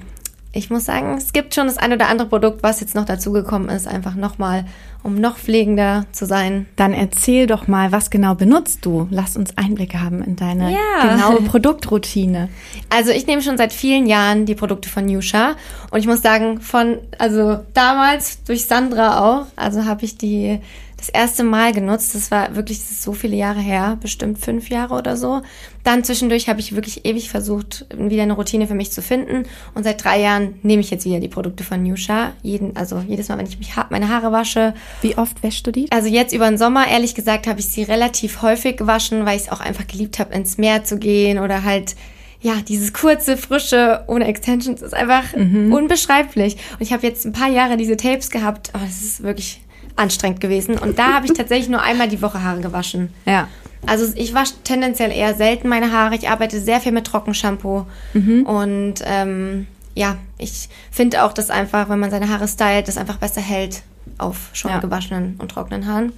ich 0.57 0.71
muss 0.71 0.85
sagen, 0.87 1.15
es 1.19 1.33
gibt 1.33 1.55
schon 1.55 1.67
das 1.67 1.77
ein 1.79 1.93
oder 1.93 2.09
andere 2.09 2.29
Produkt, 2.29 2.63
was 2.63 2.81
jetzt 2.81 2.95
noch 2.95 3.05
dazugekommen 3.05 3.69
ist, 3.69 3.87
einfach 3.87 4.15
nochmal, 4.15 4.65
um 5.03 5.15
noch 5.15 5.37
pflegender 5.37 6.07
zu 6.13 6.27
sein. 6.27 6.67
Dann 6.77 6.93
erzähl 6.93 7.47
doch 7.47 7.69
mal, 7.69 7.93
was 7.93 8.11
genau 8.11 8.35
benutzt 8.35 8.85
du? 8.85 9.07
Lass 9.11 9.37
uns 9.37 9.57
Einblicke 9.57 10.03
haben 10.03 10.23
in 10.23 10.37
deine 10.37 10.73
Ja. 10.73 11.15
genaue 11.15 11.43
Produktroutine. 11.49 12.49
Also 12.91 13.11
ich 13.13 13.27
nehme 13.27 13.43
schon 13.43 13.57
seit 13.59 13.73
vielen 13.73 14.07
Jahren 14.07 14.47
die 14.47 14.55
Produkte 14.55 14.89
von 14.89 15.09
Yusha 15.09 15.55
und 15.91 15.99
ich 15.99 16.07
muss 16.07 16.23
sagen, 16.23 16.61
von, 16.61 16.99
also 17.19 17.61
damals 17.75 18.43
durch 18.45 18.67
Sandra 18.67 19.21
auch, 19.21 19.47
also 19.57 19.85
habe 19.85 20.05
ich 20.05 20.17
die 20.17 20.61
das 20.97 21.11
erste 21.11 21.45
Mal 21.45 21.73
genutzt. 21.73 22.15
Das 22.15 22.31
war 22.31 22.57
wirklich 22.57 22.79
das 22.79 23.03
so 23.03 23.13
viele 23.13 23.37
Jahre 23.37 23.61
her, 23.61 23.99
bestimmt 24.01 24.39
fünf 24.39 24.71
Jahre 24.71 24.95
oder 24.95 25.17
so. 25.17 25.43
Dann 25.85 26.05
zwischendurch 26.05 26.49
habe 26.49 26.59
ich 26.59 26.75
wirklich 26.75 27.05
ewig 27.05 27.31
versucht, 27.31 27.87
wieder 27.97 28.23
eine 28.23 28.33
Routine 28.33 28.67
für 28.67 28.75
mich 28.75 28.91
zu 28.93 29.03
finden. 29.03 29.45
Und 29.75 29.85
seit 29.85 30.03
drei 30.03 30.21
Jahren 30.21 30.55
nehme 30.63 30.81
ich 30.81 30.91
jetzt 30.91 31.05
wieder 31.05 31.21
die 31.21 31.29
Produkte 31.29 31.65
von 31.65 31.85
Yusha. 31.85 32.33
Jeden, 32.43 32.77
also 32.77 33.05
jedes 33.07 33.29
Mal, 33.29 33.37
wenn 33.39 33.47
ich 33.47 33.59
mich 33.59 33.75
meine 33.91 34.09
Haare 34.09 34.33
wasche, 34.33 34.73
Wie 35.03 35.19
oft 35.19 35.43
wäschst 35.43 35.67
du 35.67 35.71
die? 35.71 35.93
also 35.93 36.09
jetzt 36.09 36.33
über 36.33 36.49
den 36.49 36.59
Sommer, 36.59 36.89
ehrlich 36.89 37.15
gesagt, 37.15 37.47
habe 37.47 37.61
ich 37.61 37.67
sie 37.67 37.83
relativ 37.83 38.41
häufig 38.43 38.77
gewaschen, 38.77 39.27
weil 39.27 39.37
ich 39.37 39.45
es 39.45 39.53
auch 39.53 39.61
einfach 39.61 39.87
geliebt 39.87 40.19
habe, 40.19 40.35
ins 40.35 40.57
Meer 40.57 40.85
zu 40.85 40.99
gehen 40.99 41.39
oder 41.39 41.63
halt, 41.63 41.95
ja, 42.41 42.55
dieses 42.67 42.93
kurze, 42.93 43.37
frische, 43.37 44.03
ohne 44.07 44.27
Extensions 44.27 44.81
ist 44.83 44.95
einfach 44.95 45.25
unbeschreiblich. 45.35 46.57
Und 46.73 46.81
ich 46.81 46.93
habe 46.93 47.07
jetzt 47.07 47.25
ein 47.27 47.33
paar 47.33 47.51
Jahre 47.51 47.77
diese 47.77 47.97
Tapes 47.97 48.31
gehabt, 48.31 48.71
aber 48.75 48.85
das 48.85 49.03
ist 49.03 49.23
wirklich 49.23 49.61
anstrengend 49.97 50.41
gewesen. 50.41 50.79
Und 50.79 50.99
da 50.99 51.15
habe 51.15 51.27
ich 51.27 51.33
tatsächlich 51.33 51.69
nur 51.69 51.83
einmal 51.83 52.09
die 52.09 52.21
Woche 52.23 52.43
Haare 52.43 52.61
gewaschen. 52.61 53.11
Ja. 53.25 53.49
Also 53.87 54.13
ich 54.17 54.35
wasche 54.35 54.55
tendenziell 54.65 55.11
eher 55.13 55.35
selten 55.35 55.69
meine 55.69 55.93
Haare. 55.93 56.15
Ich 56.17 56.29
arbeite 56.29 56.61
sehr 56.61 56.81
viel 56.81 56.93
mit 56.93 57.07
Trockenshampoo. 57.07 57.87
Und 58.15 58.95
ähm, 59.05 59.67
ja, 59.95 60.17
ich 60.39 60.69
finde 60.91 61.25
auch, 61.25 61.33
dass 61.33 61.51
einfach, 61.51 61.89
wenn 61.89 61.99
man 62.01 62.11
seine 62.11 62.29
Haare 62.29 62.49
stylt, 62.49 62.89
das 62.89 62.97
einfach 62.99 63.17
besser 63.17 63.41
hält 63.41 63.83
auf 64.19 64.51
schon 64.53 64.71
Ja. 64.71 64.79
gewaschenen 64.79 65.37
und 65.39 65.51
trockenen 65.51 65.87
Haaren. 65.87 66.13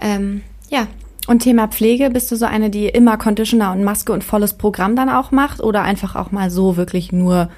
Ähm, 0.00 0.42
ja, 0.68 0.86
Und 1.26 1.40
Thema 1.40 1.68
Pflege, 1.68 2.10
bist 2.10 2.30
du 2.32 2.36
so 2.36 2.46
eine, 2.46 2.70
die 2.70 2.86
immer 2.88 3.16
Conditioner 3.18 3.72
und 3.72 3.84
Maske 3.84 4.12
und 4.12 4.24
volles 4.24 4.54
Programm 4.54 4.96
dann 4.96 5.08
auch 5.10 5.30
macht? 5.32 5.60
Oder 5.60 5.82
einfach 5.82 6.16
auch 6.16 6.30
mal 6.32 6.50
so 6.50 6.76
wirklich 6.76 7.12
nur 7.12 7.50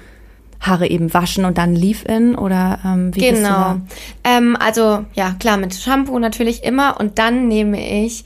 Haare 0.63 0.87
eben 0.87 1.13
waschen 1.13 1.45
und 1.45 1.57
dann 1.57 1.75
Leave-In? 1.75 2.35
Oder 2.35 2.79
ähm, 2.85 3.15
wie 3.15 3.19
bist 3.19 3.43
du 3.43 3.47
genau. 3.47 3.81
Ähm, 4.23 4.57
also 4.59 5.05
ja, 5.13 5.35
klar, 5.39 5.57
mit 5.57 5.75
Shampoo 5.75 6.17
natürlich 6.19 6.63
immer. 6.63 6.99
Und 6.99 7.19
dann 7.19 7.47
nehme 7.47 8.03
ich 8.03 8.25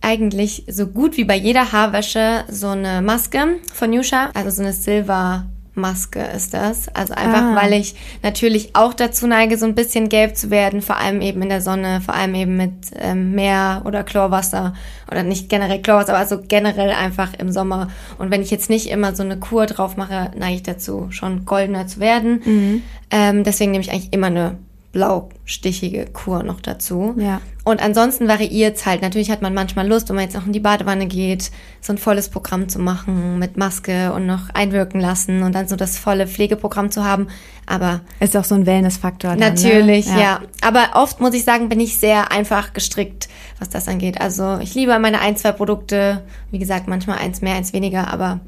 eigentlich 0.00 0.64
so 0.68 0.86
gut 0.86 1.16
wie 1.16 1.24
bei 1.24 1.36
jeder 1.36 1.72
Haarwäsche 1.72 2.44
so 2.48 2.68
eine 2.68 3.02
Maske 3.02 3.58
von 3.72 3.92
Yusha. 3.92 4.30
Also 4.34 4.50
so 4.50 4.62
eine 4.62 4.72
Silver 4.72 5.46
Maske 5.78 6.20
ist 6.36 6.52
das. 6.54 6.88
Also 6.88 7.14
einfach, 7.14 7.42
Ah. 7.42 7.56
weil 7.56 7.72
ich 7.72 7.94
natürlich 8.22 8.74
auch 8.74 8.92
dazu 8.94 9.26
neige, 9.26 9.56
so 9.56 9.64
ein 9.66 9.74
bisschen 9.74 10.08
gelb 10.08 10.36
zu 10.36 10.50
werden, 10.50 10.82
vor 10.82 10.96
allem 10.96 11.20
eben 11.22 11.40
in 11.42 11.48
der 11.48 11.60
Sonne, 11.62 12.00
vor 12.00 12.14
allem 12.14 12.34
eben 12.34 12.56
mit 12.56 12.72
ähm, 12.96 13.32
Meer 13.34 13.82
oder 13.86 14.04
Chlorwasser 14.04 14.74
oder 15.10 15.22
nicht 15.22 15.48
generell 15.48 15.80
Chlorwasser, 15.80 16.10
aber 16.12 16.18
also 16.20 16.40
generell 16.46 16.90
einfach 16.90 17.32
im 17.38 17.50
Sommer. 17.50 17.88
Und 18.18 18.30
wenn 18.30 18.42
ich 18.42 18.50
jetzt 18.50 18.68
nicht 18.68 18.90
immer 18.90 19.14
so 19.14 19.22
eine 19.22 19.38
Kur 19.38 19.66
drauf 19.66 19.96
mache, 19.96 20.30
neige 20.36 20.56
ich 20.56 20.62
dazu, 20.62 21.06
schon 21.10 21.44
goldener 21.46 21.86
zu 21.86 22.00
werden. 22.00 22.82
Ähm, 23.10 23.44
deswegen 23.44 23.70
nehme 23.70 23.82
ich 23.82 23.90
eigentlich 23.90 24.12
immer 24.12 24.26
eine 24.26 24.58
blaustichige 24.92 26.06
Kur 26.06 26.42
noch 26.42 26.60
dazu. 26.60 27.14
Ja. 27.18 27.40
Und 27.64 27.82
ansonsten 27.82 28.26
variiert 28.28 28.76
es 28.76 28.86
halt. 28.86 29.02
Natürlich 29.02 29.30
hat 29.30 29.42
man 29.42 29.52
manchmal 29.52 29.86
Lust, 29.86 30.08
wenn 30.08 30.16
man 30.16 30.24
jetzt 30.24 30.34
noch 30.34 30.46
in 30.46 30.52
die 30.52 30.60
Badewanne 30.60 31.06
geht, 31.06 31.50
so 31.82 31.92
ein 31.92 31.98
volles 31.98 32.30
Programm 32.30 32.70
zu 32.70 32.78
machen 32.78 33.38
mit 33.38 33.58
Maske 33.58 34.12
und 34.14 34.26
noch 34.26 34.48
einwirken 34.54 35.00
lassen 35.00 35.42
und 35.42 35.54
dann 35.54 35.68
so 35.68 35.76
das 35.76 35.98
volle 35.98 36.26
Pflegeprogramm 36.26 36.90
zu 36.90 37.04
haben. 37.04 37.28
Aber 37.66 38.00
Ist 38.20 38.34
auch 38.36 38.44
so 38.44 38.54
ein 38.54 38.64
Wellness-Faktor. 38.64 39.36
dann, 39.36 39.54
natürlich, 39.54 40.06
ne? 40.06 40.20
ja. 40.20 40.40
Aber 40.62 40.90
oft 40.94 41.20
muss 41.20 41.34
ich 41.34 41.44
sagen, 41.44 41.68
bin 41.68 41.80
ich 41.80 41.98
sehr 41.98 42.32
einfach 42.32 42.72
gestrickt, 42.72 43.28
was 43.58 43.68
das 43.68 43.88
angeht. 43.88 44.18
Also 44.22 44.58
ich 44.62 44.74
liebe 44.74 44.98
meine 44.98 45.20
ein, 45.20 45.36
zwei 45.36 45.52
Produkte. 45.52 46.22
Wie 46.50 46.58
gesagt, 46.58 46.88
manchmal 46.88 47.18
eins 47.18 47.42
mehr, 47.42 47.56
eins 47.56 47.74
weniger, 47.74 48.10
aber 48.10 48.40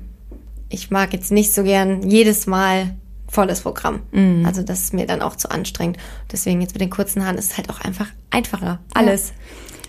ich 0.71 0.91
mag 0.91 1.13
jetzt 1.13 1.31
nicht 1.31 1.53
so 1.53 1.63
gern 1.65 2.09
jedes 2.09 2.47
Mal 2.47 2.95
volles 3.31 3.61
Programm. 3.61 4.01
Also 4.45 4.63
das 4.63 4.81
ist 4.81 4.95
mir 4.95 5.07
dann 5.07 5.23
auch 5.23 5.37
zu 5.37 5.51
anstrengend. 5.51 5.99
Deswegen 6.31 6.61
jetzt 6.61 6.75
mit 6.75 6.81
den 6.81 6.91
kurzen 6.91 7.25
Haaren 7.25 7.39
ist 7.39 7.53
es 7.53 7.57
halt 7.57 7.71
auch 7.71 7.81
einfach 7.81 8.09
einfacher. 8.31 8.81
Alles. 8.93 9.33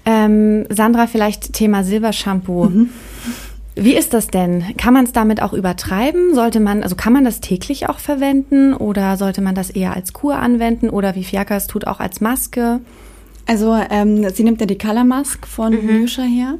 Ähm, 0.06 0.66
Sandra, 0.70 1.08
vielleicht 1.08 1.54
Thema 1.54 1.84
Silbershampoo. 1.84 2.72
Wie 3.76 3.96
ist 3.96 4.14
das 4.14 4.28
denn? 4.28 4.76
Kann 4.78 4.94
man 4.94 5.06
es 5.06 5.12
damit 5.14 5.42
auch 5.42 5.54
übertreiben? 5.54 6.36
Sollte 6.36 6.60
man, 6.60 6.84
also 6.84 6.96
kann 6.96 7.14
man 7.14 7.24
das 7.24 7.40
täglich 7.40 7.88
auch 7.88 8.00
verwenden 8.00 8.74
oder 8.74 9.16
sollte 9.18 9.42
man 9.42 9.56
das 9.56 9.70
eher 9.70 9.96
als 9.96 10.14
Kur 10.14 10.36
anwenden 10.36 10.90
oder 10.90 11.16
wie 11.16 11.24
Fiaka 11.24 11.56
es 11.56 11.68
tut, 11.68 11.88
auch 11.88 12.00
als 12.00 12.20
Maske? 12.20 12.82
Also 13.48 13.76
ähm, 13.90 14.30
sie 14.30 14.44
nimmt 14.44 14.60
ja 14.60 14.68
die 14.68 14.78
Color 14.78 15.04
Mask 15.04 15.48
von 15.48 15.74
Yusha 15.74 16.22
her. 16.22 16.56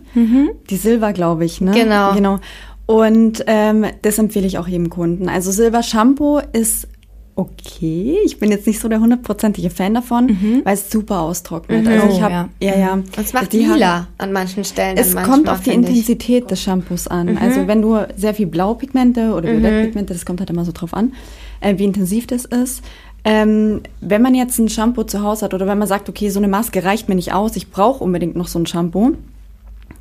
Die 0.70 0.78
Silber, 0.78 1.14
glaube 1.14 1.46
ich, 1.46 1.62
ne? 1.62 1.72
Genau. 1.72 2.14
Genau. 2.14 2.40
Und 2.86 3.44
ähm, 3.48 3.86
das 4.02 4.18
empfehle 4.18 4.48
ich 4.48 4.58
auch 4.58 4.68
jedem 4.68 4.90
Kunden. 4.90 5.30
Also 5.30 5.52
Silber 5.52 5.82
Shampoo 5.84 6.40
ist 6.52 6.88
okay. 7.36 8.18
Ich 8.26 8.40
bin 8.40 8.52
jetzt 8.52 8.68
nicht 8.68 8.80
so 8.80 8.90
der 8.90 9.00
hundertprozentige 9.00 9.70
Fan 9.70 9.94
davon, 9.94 10.62
weil 10.66 10.74
es 10.74 10.92
super 10.92 11.22
austrocknet. 11.22 11.88
Also 11.88 12.08
Oh, 12.08 12.12
ich 12.12 12.22
habe 12.22 12.34
ja. 12.34 12.50
ja. 12.60 12.78
ja 12.78 12.94
Und 12.94 13.18
es 13.18 13.34
macht 13.34 13.54
die 13.54 13.60
lila 13.60 14.08
an 14.18 14.34
manchen 14.34 14.64
Stellen. 14.66 14.98
Es 14.98 15.14
manchmal, 15.14 15.36
kommt 15.38 15.50
auf 15.50 15.62
die 15.62 15.70
ich. 15.70 15.76
Intensität 15.78 16.52
des 16.52 16.62
Shampoos 16.62 17.08
an. 17.08 17.38
Also 17.38 17.68
wenn 17.68 17.82
du 17.82 17.98
sehr 18.18 18.34
viel 18.34 18.48
Blaupigmente 18.48 19.34
oder 19.34 19.50
Violettpigmente, 19.50 20.14
das 20.14 20.26
kommt 20.26 20.40
halt 20.42 20.50
immer 20.50 20.66
so 20.66 20.72
drauf 20.74 20.94
an, 20.94 21.14
äh, 21.62 21.78
wie 21.78 21.86
intensiv 21.86 22.28
das 22.28 22.46
ist. 22.46 22.84
Ähm, 23.24 23.82
wenn 24.02 24.22
man 24.22 24.36
jetzt 24.36 24.58
ein 24.60 24.68
Shampoo 24.68 25.04
zu 25.04 25.22
Hause 25.22 25.46
hat 25.46 25.54
oder 25.54 25.68
wenn 25.68 25.78
man 25.78 25.88
sagt, 25.88 26.10
okay, 26.10 26.30
so 26.30 26.40
eine 26.40 26.48
Maske 26.48 26.84
reicht 26.84 27.08
mir 27.08 27.16
nicht 27.16 27.34
aus, 27.34 27.56
ich 27.56 27.70
brauche 27.70 28.04
unbedingt 28.04 28.36
noch 28.36 28.48
so 28.48 28.58
ein 28.60 28.66
Shampoo, 28.66 29.12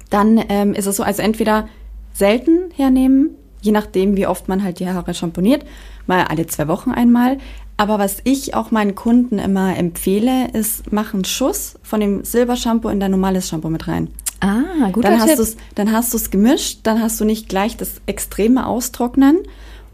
dann 0.08 0.42
ähm, 0.48 0.72
ist 0.74 0.86
es 0.86 0.96
so, 0.96 1.02
also 1.02 1.20
entweder 1.22 1.68
selten 2.12 2.70
hernehmen, 2.74 3.30
je 3.62 3.72
nachdem, 3.72 4.16
wie 4.16 4.26
oft 4.26 4.48
man 4.48 4.62
halt 4.62 4.80
die 4.80 4.88
Haare 4.88 5.14
schamponiert, 5.14 5.64
mal 6.06 6.24
alle 6.24 6.46
zwei 6.46 6.68
Wochen 6.68 6.90
einmal. 6.90 7.38
Aber 7.76 7.98
was 7.98 8.18
ich 8.24 8.54
auch 8.54 8.70
meinen 8.70 8.94
Kunden 8.94 9.38
immer 9.38 9.76
empfehle, 9.76 10.48
ist, 10.52 10.92
mach 10.92 11.14
einen 11.14 11.24
Schuss 11.24 11.78
von 11.82 12.00
dem 12.00 12.24
Silbershampoo 12.24 12.88
in 12.90 13.00
dein 13.00 13.10
normales 13.10 13.48
Shampoo 13.48 13.70
mit 13.70 13.88
rein. 13.88 14.08
Ah, 14.40 14.90
guter 14.92 15.10
Dann 15.10 15.20
hast 15.20 15.28
Tipp. 15.28 15.36
du's, 15.38 15.56
dann 15.74 15.92
hast 15.92 16.12
du 16.12 16.16
es 16.16 16.30
gemischt, 16.30 16.80
dann 16.82 17.00
hast 17.02 17.20
du 17.20 17.24
nicht 17.24 17.48
gleich 17.48 17.76
das 17.76 18.00
extreme 18.06 18.66
Austrocknen 18.66 19.38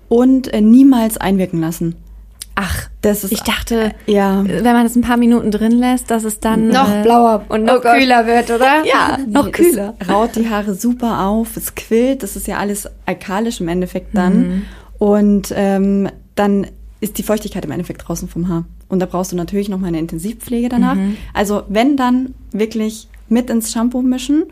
und 0.08 0.52
äh, 0.52 0.60
niemals 0.60 1.16
einwirken 1.16 1.60
lassen. 1.60 1.96
Ach, 2.58 2.88
Das 3.02 3.22
ist 3.22 3.32
ich 3.32 3.42
dachte, 3.42 3.92
ja. 4.06 4.42
wenn 4.46 4.64
man 4.64 4.86
es 4.86 4.96
ein 4.96 5.02
paar 5.02 5.18
Minuten 5.18 5.50
drin 5.50 5.72
lässt, 5.72 6.10
dass 6.10 6.24
es 6.24 6.40
dann 6.40 6.68
Noch 6.68 6.90
äh, 6.90 7.02
blauer 7.02 7.44
und 7.50 7.64
noch 7.64 7.76
oh 7.76 7.80
kühler 7.80 8.26
wird, 8.26 8.50
oder? 8.50 8.82
Ja, 8.84 9.18
noch 9.28 9.52
kühler. 9.52 9.94
Es 9.98 10.08
raut 10.08 10.30
die 10.36 10.48
Haare 10.48 10.74
super 10.74 11.26
auf, 11.26 11.58
es 11.58 11.74
quillt, 11.74 12.22
das 12.22 12.34
ist 12.34 12.46
ja 12.46 12.56
alles 12.56 12.88
alkalisch 13.04 13.60
im 13.60 13.68
Endeffekt 13.68 14.16
dann. 14.16 14.38
Mhm. 14.38 14.62
Und 14.98 15.52
ähm, 15.54 16.08
dann 16.34 16.66
ist 17.00 17.18
die 17.18 17.22
Feuchtigkeit 17.22 17.64
im 17.66 17.70
Endeffekt 17.70 18.08
draußen 18.08 18.26
vom 18.26 18.48
Haar. 18.48 18.64
Und 18.88 19.00
da 19.00 19.06
brauchst 19.06 19.32
du 19.32 19.36
natürlich 19.36 19.68
noch 19.68 19.78
mal 19.78 19.88
eine 19.88 19.98
Intensivpflege 19.98 20.70
danach. 20.70 20.94
Mhm. 20.94 21.18
Also 21.34 21.64
wenn 21.68 21.98
dann 21.98 22.34
wirklich 22.52 23.08
mit 23.28 23.50
ins 23.50 23.70
Shampoo 23.70 24.00
mischen 24.00 24.44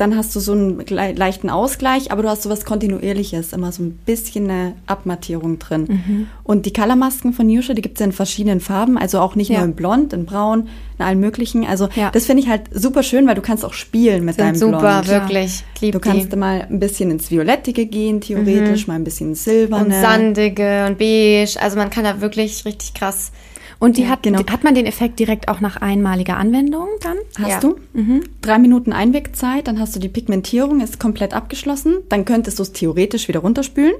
dann 0.00 0.16
hast 0.16 0.34
du 0.34 0.40
so 0.40 0.52
einen 0.52 0.84
leichten 0.86 1.50
Ausgleich, 1.50 2.10
aber 2.10 2.22
du 2.22 2.28
hast 2.30 2.42
so 2.42 2.50
was 2.50 2.64
Kontinuierliches, 2.64 3.52
immer 3.52 3.70
so 3.70 3.82
ein 3.82 3.92
bisschen 4.06 4.50
eine 4.50 4.74
Abmattierung 4.86 5.58
drin. 5.58 5.86
Mhm. 5.88 6.26
Und 6.42 6.64
die 6.64 6.72
Colormasken 6.72 7.34
von 7.34 7.46
Nusha, 7.46 7.74
die 7.74 7.82
gibt 7.82 8.00
es 8.00 8.04
in 8.04 8.12
verschiedenen 8.12 8.60
Farben, 8.60 8.96
also 8.96 9.20
auch 9.20 9.34
nicht 9.34 9.50
ja. 9.50 9.58
nur 9.58 9.66
in 9.66 9.74
Blond, 9.74 10.12
in 10.14 10.24
Braun, 10.24 10.68
in 10.98 11.04
allen 11.04 11.20
möglichen. 11.20 11.66
Also 11.66 11.88
ja. 11.94 12.10
das 12.10 12.24
finde 12.24 12.42
ich 12.42 12.48
halt 12.48 12.62
super 12.72 13.02
schön, 13.02 13.26
weil 13.26 13.34
du 13.34 13.42
kannst 13.42 13.64
auch 13.64 13.74
spielen 13.74 14.24
mit 14.24 14.36
Sind 14.36 14.44
deinem 14.46 14.56
super, 14.56 14.78
Blond. 14.78 15.06
Super, 15.06 15.20
wirklich. 15.20 15.64
Lieb 15.80 15.92
du 15.92 16.00
kannst 16.00 16.32
die. 16.32 16.36
mal 16.36 16.66
ein 16.68 16.80
bisschen 16.80 17.10
ins 17.10 17.30
Violettige 17.30 17.84
gehen, 17.84 18.22
theoretisch, 18.22 18.86
mhm. 18.86 18.92
mal 18.92 18.98
ein 18.98 19.04
bisschen 19.04 19.34
Silberne. 19.34 19.84
Und 19.84 19.92
sandige 19.92 20.86
und 20.86 20.98
beige. 20.98 21.60
Also 21.60 21.76
man 21.76 21.90
kann 21.90 22.04
da 22.04 22.20
wirklich 22.22 22.64
richtig 22.64 22.94
krass 22.94 23.32
und 23.80 23.96
die 23.96 24.02
ja, 24.02 24.10
hat, 24.10 24.22
genau. 24.22 24.38
hat 24.38 24.62
man 24.62 24.74
den 24.74 24.84
Effekt 24.84 25.18
direkt 25.18 25.48
auch 25.48 25.60
nach 25.60 25.78
einmaliger 25.78 26.36
Anwendung 26.36 26.88
dann? 27.02 27.16
Hast 27.38 27.48
ja. 27.48 27.60
du. 27.60 27.76
Mhm. 27.94 28.22
Drei 28.42 28.58
Minuten 28.58 28.92
Einwegzeit, 28.92 29.66
dann 29.66 29.80
hast 29.80 29.96
du 29.96 30.00
die 30.00 30.10
Pigmentierung, 30.10 30.82
ist 30.82 31.00
komplett 31.00 31.32
abgeschlossen. 31.32 31.96
Dann 32.10 32.26
könntest 32.26 32.58
du 32.58 32.62
es 32.62 32.72
theoretisch 32.72 33.26
wieder 33.26 33.40
runterspülen. 33.40 33.94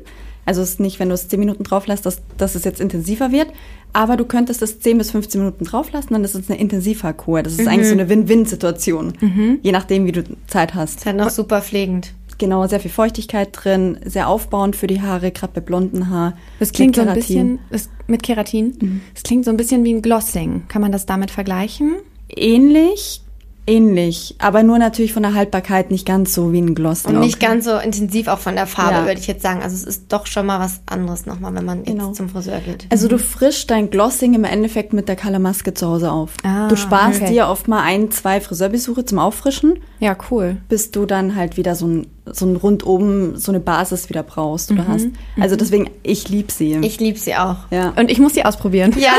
Also 0.44 0.60
es 0.60 0.70
ist 0.70 0.80
nicht, 0.80 1.00
wenn 1.00 1.08
du 1.08 1.14
es 1.14 1.28
zehn 1.28 1.40
Minuten 1.40 1.64
drauf 1.64 1.86
lässt, 1.86 2.04
dass, 2.04 2.22
dass 2.36 2.54
es 2.54 2.64
jetzt 2.64 2.80
intensiver 2.80 3.32
wird. 3.32 3.48
Aber 3.92 4.16
du 4.16 4.24
könntest 4.24 4.62
es 4.62 4.80
10 4.80 4.98
bis 4.98 5.10
15 5.10 5.40
Minuten 5.40 5.64
drauf 5.64 5.90
lassen, 5.92 6.12
dann 6.12 6.24
ist 6.24 6.34
es 6.34 6.48
eine 6.48 6.60
Intensivhaarkur. 6.60 7.42
Das 7.42 7.54
ist 7.54 7.62
mhm. 7.62 7.68
eigentlich 7.68 7.88
so 7.88 7.94
eine 7.94 8.08
Win-Win-Situation. 8.08 9.14
Mhm. 9.20 9.58
Je 9.62 9.72
nachdem, 9.72 10.06
wie 10.06 10.12
du 10.12 10.24
Zeit 10.46 10.74
hast. 10.74 10.98
Ist 10.98 11.06
halt 11.06 11.16
noch 11.16 11.30
super 11.30 11.60
pflegend. 11.62 12.12
Genau, 12.40 12.66
sehr 12.66 12.80
viel 12.80 12.90
Feuchtigkeit 12.90 13.50
drin, 13.52 14.00
sehr 14.02 14.26
aufbauend 14.26 14.74
für 14.74 14.86
die 14.86 15.02
Haare, 15.02 15.30
gerade 15.30 15.52
bei 15.52 15.60
blonden 15.60 16.08
Haar. 16.08 16.38
Das 16.58 16.72
klingt 16.72 16.96
so 16.96 17.02
ein 17.02 17.12
bisschen 17.12 17.58
das, 17.68 17.90
mit 18.06 18.22
Keratin. 18.22 18.78
Mhm. 18.80 19.00
Das 19.12 19.24
klingt 19.24 19.44
so 19.44 19.50
ein 19.50 19.58
bisschen 19.58 19.84
wie 19.84 19.92
ein 19.92 20.00
Glossing. 20.00 20.62
Kann 20.68 20.80
man 20.80 20.90
das 20.90 21.04
damit 21.04 21.30
vergleichen? 21.30 21.96
Ähnlich, 22.34 23.20
ähnlich, 23.66 24.34
aber 24.38 24.62
nur 24.62 24.78
natürlich 24.78 25.12
von 25.12 25.22
der 25.22 25.34
Haltbarkeit 25.34 25.90
nicht 25.90 26.06
ganz 26.06 26.34
so 26.34 26.52
wie 26.52 26.60
ein 26.60 26.74
Gloss. 26.74 27.04
Und 27.06 27.20
nicht 27.20 27.40
ganz 27.40 27.64
so 27.64 27.76
intensiv 27.76 28.28
auch 28.28 28.38
von 28.38 28.54
der 28.56 28.66
Farbe, 28.66 28.98
ja. 28.98 29.06
würde 29.06 29.20
ich 29.20 29.26
jetzt 29.26 29.42
sagen. 29.42 29.62
Also 29.62 29.76
es 29.76 29.84
ist 29.84 30.12
doch 30.12 30.26
schon 30.26 30.46
mal 30.46 30.58
was 30.58 30.80
anderes 30.86 31.26
nochmal, 31.26 31.54
wenn 31.54 31.64
man 31.64 31.84
genau. 31.84 32.08
jetzt 32.08 32.16
zum 32.16 32.28
Friseur 32.28 32.60
geht. 32.60 32.86
Also 32.90 33.08
du 33.08 33.18
frischst 33.18 33.70
dein 33.70 33.90
Glossing 33.90 34.34
im 34.34 34.44
Endeffekt 34.44 34.92
mit 34.92 35.08
der 35.08 35.16
Colormaske 35.16 35.74
zu 35.74 35.86
Hause 35.86 36.10
auf. 36.10 36.32
Ah, 36.42 36.68
du 36.68 36.76
sparst 36.76 37.22
okay. 37.22 37.32
dir 37.32 37.48
oft 37.48 37.68
mal 37.68 37.82
ein, 37.82 38.10
zwei 38.10 38.40
Friseurbesuche 38.40 39.04
zum 39.04 39.18
Auffrischen. 39.18 39.78
Ja, 40.00 40.16
cool. 40.30 40.56
Bis 40.68 40.90
du 40.90 41.06
dann 41.06 41.36
halt 41.36 41.56
wieder 41.56 41.74
so 41.74 41.86
ein, 41.86 42.06
so 42.26 42.46
ein 42.46 42.56
rundum, 42.56 43.36
so 43.36 43.52
eine 43.52 43.60
Basis 43.60 44.08
wieder 44.08 44.22
brauchst 44.22 44.70
oder 44.72 44.84
mhm. 44.84 44.88
hast. 44.88 45.06
Also 45.38 45.54
mhm. 45.54 45.58
deswegen, 45.58 45.90
ich 46.02 46.28
liebe 46.28 46.50
sie. 46.50 46.78
Ich 46.82 46.98
liebe 46.98 47.18
sie 47.18 47.36
auch. 47.36 47.56
Ja. 47.70 47.92
Und 47.96 48.10
ich 48.10 48.18
muss 48.18 48.34
sie 48.34 48.44
ausprobieren. 48.44 48.94
Ja. 48.98 49.12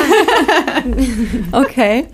okay. 1.59 2.05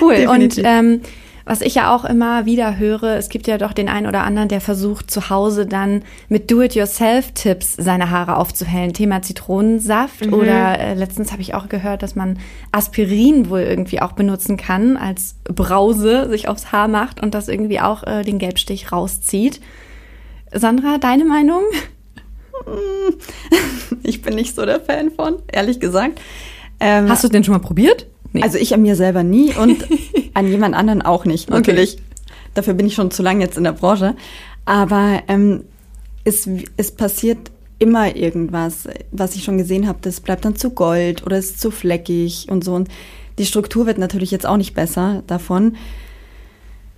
Cool. 0.00 0.16
Definitiv. 0.16 0.64
Und 0.64 0.64
ähm, 0.66 1.00
was 1.44 1.60
ich 1.60 1.74
ja 1.74 1.94
auch 1.94 2.04
immer 2.04 2.46
wieder 2.46 2.76
höre, 2.76 3.16
es 3.16 3.28
gibt 3.28 3.46
ja 3.46 3.58
doch 3.58 3.72
den 3.72 3.88
einen 3.88 4.06
oder 4.06 4.24
anderen, 4.24 4.48
der 4.48 4.60
versucht 4.60 5.10
zu 5.10 5.30
Hause 5.30 5.66
dann 5.66 6.02
mit 6.28 6.50
Do-it-yourself-Tipps 6.50 7.74
seine 7.76 8.10
Haare 8.10 8.36
aufzuhellen. 8.36 8.92
Thema 8.92 9.22
Zitronensaft 9.22 10.26
mhm. 10.26 10.34
oder 10.34 10.78
äh, 10.78 10.94
letztens 10.94 11.32
habe 11.32 11.42
ich 11.42 11.54
auch 11.54 11.68
gehört, 11.68 12.02
dass 12.02 12.14
man 12.14 12.38
Aspirin 12.72 13.50
wohl 13.50 13.60
irgendwie 13.60 14.00
auch 14.00 14.12
benutzen 14.12 14.56
kann 14.56 14.96
als 14.96 15.36
Brause, 15.44 16.28
sich 16.28 16.48
aufs 16.48 16.72
Haar 16.72 16.88
macht 16.88 17.22
und 17.22 17.34
das 17.34 17.48
irgendwie 17.48 17.80
auch 17.80 18.04
äh, 18.04 18.22
den 18.22 18.38
Gelbstich 18.38 18.92
rauszieht. 18.92 19.60
Sandra, 20.52 20.98
deine 20.98 21.24
Meinung? 21.24 21.62
Ich 24.02 24.22
bin 24.22 24.34
nicht 24.34 24.54
so 24.54 24.66
der 24.66 24.80
Fan 24.80 25.10
von, 25.10 25.36
ehrlich 25.50 25.80
gesagt. 25.80 26.20
Ähm, 26.78 27.08
Hast 27.08 27.22
du 27.22 27.28
es 27.28 27.32
denn 27.32 27.44
schon 27.44 27.54
mal 27.54 27.60
probiert? 27.60 28.06
Nee. 28.32 28.42
Also 28.42 28.58
ich 28.58 28.74
an 28.74 28.82
mir 28.82 28.96
selber 28.96 29.22
nie 29.22 29.54
und 29.54 29.84
an 30.34 30.48
jemand 30.48 30.74
anderen 30.74 31.02
auch 31.02 31.24
nicht, 31.24 31.50
natürlich. 31.50 31.94
Okay. 31.94 32.02
Dafür 32.54 32.74
bin 32.74 32.86
ich 32.86 32.94
schon 32.94 33.10
zu 33.10 33.22
lange 33.22 33.44
jetzt 33.44 33.56
in 33.56 33.64
der 33.64 33.72
Branche. 33.72 34.16
Aber 34.64 35.22
ähm, 35.28 35.64
es, 36.24 36.48
es 36.76 36.90
passiert 36.90 37.50
immer 37.78 38.14
irgendwas, 38.14 38.84
was 39.10 39.34
ich 39.34 39.44
schon 39.44 39.58
gesehen 39.58 39.88
habe, 39.88 39.98
das 40.02 40.20
bleibt 40.20 40.44
dann 40.44 40.54
zu 40.54 40.70
gold 40.70 41.24
oder 41.24 41.38
ist 41.38 41.60
zu 41.60 41.70
fleckig 41.70 42.46
und 42.48 42.62
so. 42.62 42.74
Und 42.74 42.88
die 43.38 43.46
Struktur 43.46 43.86
wird 43.86 43.98
natürlich 43.98 44.30
jetzt 44.30 44.46
auch 44.46 44.58
nicht 44.58 44.74
besser 44.74 45.22
davon. 45.26 45.76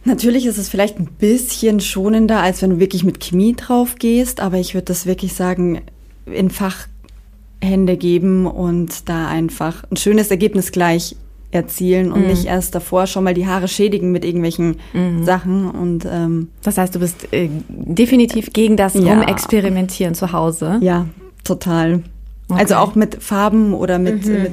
Natürlich 0.04 0.46
ist 0.46 0.58
es 0.58 0.68
vielleicht 0.68 0.98
ein 0.98 1.06
bisschen 1.06 1.78
schonender, 1.78 2.40
als 2.40 2.60
wenn 2.60 2.70
du 2.70 2.78
wirklich 2.80 3.04
mit 3.04 3.20
Chemie 3.20 3.54
drauf 3.54 3.94
gehst, 3.98 4.40
aber 4.40 4.58
ich 4.58 4.74
würde 4.74 4.86
das 4.86 5.06
wirklich 5.06 5.34
sagen, 5.34 5.82
in 6.26 6.50
Fachhände 6.50 7.96
geben 7.96 8.46
und 8.46 9.08
da 9.08 9.28
einfach 9.28 9.84
ein 9.90 9.96
schönes 9.96 10.32
Ergebnis 10.32 10.72
gleich 10.72 11.14
erzielen 11.52 12.10
und 12.10 12.22
mhm. 12.22 12.28
nicht 12.28 12.46
erst 12.46 12.74
davor 12.74 13.06
schon 13.06 13.24
mal 13.24 13.34
die 13.34 13.46
Haare 13.46 13.68
schädigen 13.68 14.10
mit 14.10 14.24
irgendwelchen 14.24 14.76
mhm. 14.92 15.24
Sachen. 15.24 15.70
Und 15.70 16.06
ähm, 16.10 16.48
das 16.62 16.78
heißt, 16.78 16.94
du 16.94 16.98
bist 16.98 17.32
äh, 17.32 17.48
definitiv 17.68 18.52
gegen 18.52 18.76
das 18.76 18.94
ja. 18.94 19.12
Rumexperimentieren 19.12 20.14
zu 20.14 20.32
Hause. 20.32 20.78
Ja, 20.80 21.06
total. 21.44 22.02
Okay. 22.48 22.60
Also 22.60 22.74
auch 22.76 22.94
mit 22.94 23.22
Farben 23.22 23.74
oder 23.74 23.98
mit, 23.98 24.26
mhm. 24.26 24.42
mit 24.42 24.52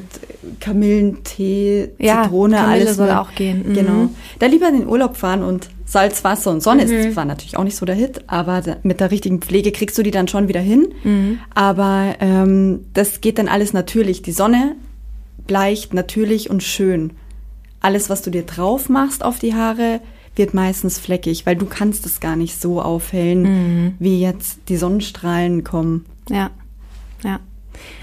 Kamillentee, 0.60 1.90
ja, 1.98 2.24
Zitrone, 2.24 2.58
Kamille 2.58 2.82
alles. 2.82 2.96
soll 2.98 3.12
auch 3.12 3.34
gehen. 3.34 3.70
Mhm. 3.70 3.74
Genau. 3.74 4.10
Da 4.40 4.46
lieber 4.46 4.68
in 4.68 4.82
den 4.82 4.88
Urlaub 4.88 5.18
fahren 5.18 5.44
und 5.44 5.70
Salz, 5.86 6.24
Wasser 6.24 6.52
und 6.52 6.62
Sonne 6.62 6.86
mhm. 6.86 6.92
ist 6.92 7.14
zwar 7.14 7.26
natürlich 7.26 7.58
auch 7.58 7.64
nicht 7.64 7.76
so 7.76 7.86
der 7.86 7.96
Hit, 7.96 8.24
aber 8.28 8.62
mit 8.84 9.00
der 9.00 9.10
richtigen 9.10 9.42
Pflege 9.42 9.72
kriegst 9.72 9.98
du 9.98 10.04
die 10.04 10.12
dann 10.12 10.28
schon 10.28 10.48
wieder 10.48 10.60
hin. 10.60 10.90
Mhm. 11.04 11.40
Aber 11.56 12.16
ähm, 12.20 12.86
das 12.94 13.22
geht 13.22 13.40
dann 13.40 13.48
alles 13.48 13.74
natürlich. 13.74 14.22
Die 14.22 14.32
Sonne 14.32 14.76
leicht, 15.50 15.94
natürlich 15.94 16.50
und 16.50 16.64
schön. 16.64 17.12
Alles, 17.82 18.10
was 18.10 18.22
du 18.22 18.30
dir 18.30 18.44
drauf 18.44 18.90
machst 18.90 19.24
auf 19.24 19.40
die 19.40 19.54
Haare, 19.54 20.02
wird 20.36 20.54
meistens 20.54 21.00
fleckig, 21.00 21.46
weil 21.46 21.56
du 21.56 21.66
kannst 21.66 22.06
es 22.06 22.20
gar 22.20 22.36
nicht 22.36 22.60
so 22.60 22.82
aufhellen, 22.82 23.44
mhm. 23.44 23.94
wie 24.00 24.20
jetzt 24.20 24.60
die 24.70 24.78
Sonnenstrahlen 24.78 25.64
kommen. 25.64 26.06
Ja, 26.30 26.50
ja. 27.24 27.40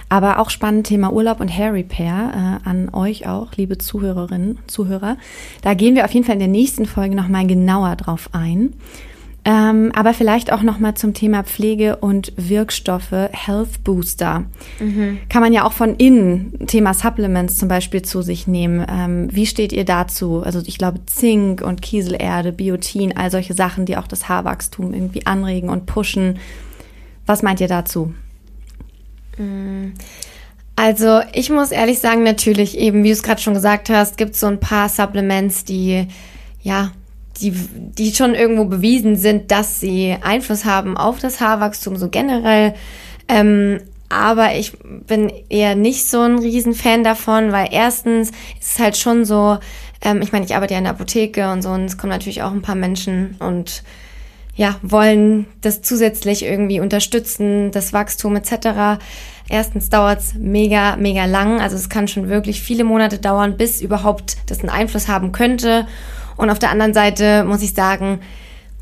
Aber 0.08 0.38
auch 0.38 0.50
spannend 0.50 0.86
Thema 0.86 1.12
Urlaub 1.12 1.40
und 1.40 1.48
Hair 1.48 1.74
Repair 1.74 2.60
äh, 2.64 2.68
an 2.68 2.90
euch 2.90 3.26
auch, 3.26 3.52
liebe 3.56 3.78
Zuhörerinnen 3.78 4.52
und 4.52 4.70
Zuhörer. 4.70 5.16
Da 5.62 5.74
gehen 5.74 5.96
wir 5.96 6.04
auf 6.04 6.12
jeden 6.12 6.24
Fall 6.24 6.34
in 6.34 6.40
der 6.40 6.48
nächsten 6.48 6.86
Folge 6.86 7.16
nochmal 7.16 7.46
genauer 7.46 7.96
drauf 7.96 8.30
ein. 8.32 8.74
Ähm, 9.48 9.92
aber 9.94 10.12
vielleicht 10.12 10.52
auch 10.52 10.62
noch 10.62 10.80
mal 10.80 10.96
zum 10.96 11.14
Thema 11.14 11.44
Pflege 11.44 11.98
und 11.98 12.32
Wirkstoffe, 12.36 13.12
Health 13.12 13.84
Booster. 13.84 14.44
Mhm. 14.80 15.20
Kann 15.28 15.40
man 15.40 15.52
ja 15.52 15.64
auch 15.64 15.72
von 15.72 15.94
innen, 15.94 16.66
Thema 16.66 16.94
Supplements 16.94 17.56
zum 17.56 17.68
Beispiel 17.68 18.02
zu 18.02 18.22
sich 18.22 18.48
nehmen. 18.48 18.84
Ähm, 18.90 19.28
wie 19.30 19.46
steht 19.46 19.72
ihr 19.72 19.84
dazu? 19.84 20.42
Also 20.42 20.60
ich 20.66 20.78
glaube 20.78 21.06
Zink 21.06 21.62
und 21.62 21.80
Kieselerde, 21.80 22.50
Biotin, 22.50 23.16
all 23.16 23.30
solche 23.30 23.54
Sachen, 23.54 23.86
die 23.86 23.96
auch 23.96 24.08
das 24.08 24.28
Haarwachstum 24.28 24.92
irgendwie 24.92 25.26
anregen 25.26 25.68
und 25.68 25.86
pushen. 25.86 26.40
Was 27.24 27.44
meint 27.44 27.60
ihr 27.60 27.68
dazu? 27.68 28.12
Mm. 29.38 29.92
Also 30.74 31.20
ich 31.32 31.50
muss 31.50 31.70
ehrlich 31.70 32.00
sagen, 32.00 32.24
natürlich 32.24 32.76
eben, 32.76 33.04
wie 33.04 33.08
du 33.08 33.14
es 33.14 33.22
gerade 33.22 33.40
schon 33.40 33.54
gesagt 33.54 33.90
hast, 33.90 34.18
gibt 34.18 34.34
es 34.34 34.40
so 34.40 34.48
ein 34.48 34.58
paar 34.58 34.88
Supplements, 34.88 35.64
die 35.64 36.08
ja 36.62 36.90
die, 37.40 37.52
die 37.52 38.14
schon 38.14 38.34
irgendwo 38.34 38.64
bewiesen 38.64 39.16
sind, 39.16 39.50
dass 39.50 39.80
sie 39.80 40.16
Einfluss 40.22 40.64
haben 40.64 40.96
auf 40.96 41.18
das 41.18 41.40
Haarwachstum 41.40 41.96
so 41.96 42.08
generell. 42.08 42.74
Ähm, 43.28 43.80
aber 44.08 44.54
ich 44.54 44.72
bin 45.06 45.32
eher 45.48 45.74
nicht 45.74 46.08
so 46.08 46.20
ein 46.20 46.38
Riesenfan 46.38 47.02
davon, 47.02 47.52
weil 47.52 47.68
erstens 47.72 48.30
ist 48.60 48.72
es 48.74 48.78
halt 48.78 48.96
schon 48.96 49.24
so, 49.24 49.58
ähm, 50.02 50.22
ich 50.22 50.32
meine, 50.32 50.44
ich 50.44 50.54
arbeite 50.54 50.74
ja 50.74 50.78
in 50.78 50.84
der 50.84 50.92
Apotheke 50.92 51.50
und 51.50 51.62
so 51.62 51.70
und 51.70 51.86
es 51.86 51.98
kommen 51.98 52.12
natürlich 52.12 52.42
auch 52.42 52.52
ein 52.52 52.62
paar 52.62 52.76
Menschen 52.76 53.36
und 53.40 53.82
ja, 54.54 54.76
wollen 54.82 55.46
das 55.60 55.82
zusätzlich 55.82 56.44
irgendwie 56.44 56.80
unterstützen, 56.80 57.72
das 57.72 57.92
Wachstum 57.92 58.36
etc. 58.36 59.02
Erstens 59.48 59.90
dauert's 59.90 60.34
mega, 60.34 60.96
mega 60.96 61.26
lang. 61.26 61.60
Also 61.60 61.76
es 61.76 61.90
kann 61.90 62.08
schon 62.08 62.28
wirklich 62.28 62.62
viele 62.62 62.84
Monate 62.84 63.18
dauern, 63.18 63.58
bis 63.58 63.82
überhaupt 63.82 64.36
das 64.46 64.60
einen 64.60 64.70
Einfluss 64.70 65.08
haben 65.08 65.32
könnte. 65.32 65.86
Und 66.36 66.50
auf 66.50 66.58
der 66.58 66.70
anderen 66.70 66.94
Seite 66.94 67.44
muss 67.44 67.62
ich 67.62 67.74
sagen, 67.74 68.20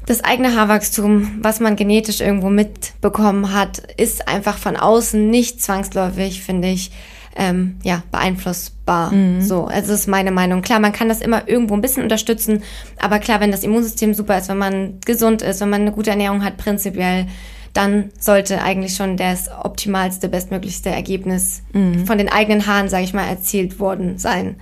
das 0.07 0.23
eigene 0.23 0.55
Haarwachstum, 0.55 1.39
was 1.41 1.61
man 1.61 1.77
genetisch 1.77 2.21
irgendwo 2.21 2.51
mitbekommen 2.51 3.53
hat, 3.55 3.79
ist 3.97 4.29
einfach 4.29 4.59
von 4.59 4.77
außen 4.77 5.31
nicht 5.31 5.63
zwangsläufig, 5.63 6.43
finde 6.43 6.69
ich, 6.69 6.91
ähm, 7.37 7.77
ja, 7.83 8.03
beeinflussbar. 8.13 9.13
Mhm. 9.13 9.43
So, 9.43 9.65
also 9.65 9.93
ist 9.93 10.07
meine 10.07 10.31
Meinung. 10.31 10.63
Klar, 10.63 10.79
man 10.79 10.93
kann 10.93 11.09
das 11.09 11.21
immer 11.21 11.49
irgendwo 11.49 11.75
ein 11.75 11.81
bisschen 11.81 12.03
unterstützen, 12.03 12.63
aber 13.01 13.19
klar, 13.19 13.41
wenn 13.41 13.51
das 13.51 13.65
Immunsystem 13.65 14.15
super 14.15 14.39
ist, 14.39 14.49
wenn 14.49 14.59
man 14.59 15.01
gesund 15.05 15.43
ist, 15.43 15.61
wenn 15.61 15.71
man 15.71 15.83
eine 15.83 15.93
gute 15.93 16.11
Ernährung 16.11 16.45
hat, 16.45 16.59
prinzipiell, 16.59 17.27
dann 17.73 18.11
sollte 18.21 18.63
eigentlich 18.63 18.95
schon 18.95 19.17
das 19.17 19.51
optimalste, 19.51 20.29
bestmöglichste 20.29 20.91
Ergebnis 20.91 21.63
mhm. 21.73 22.07
von 22.07 22.19
den 22.19 22.29
eigenen 22.29 22.67
Haaren, 22.67 22.89
sage 22.89 23.05
ich 23.05 23.15
mal, 23.15 23.27
erzielt 23.27 23.81
worden 23.81 24.19
sein. 24.19 24.57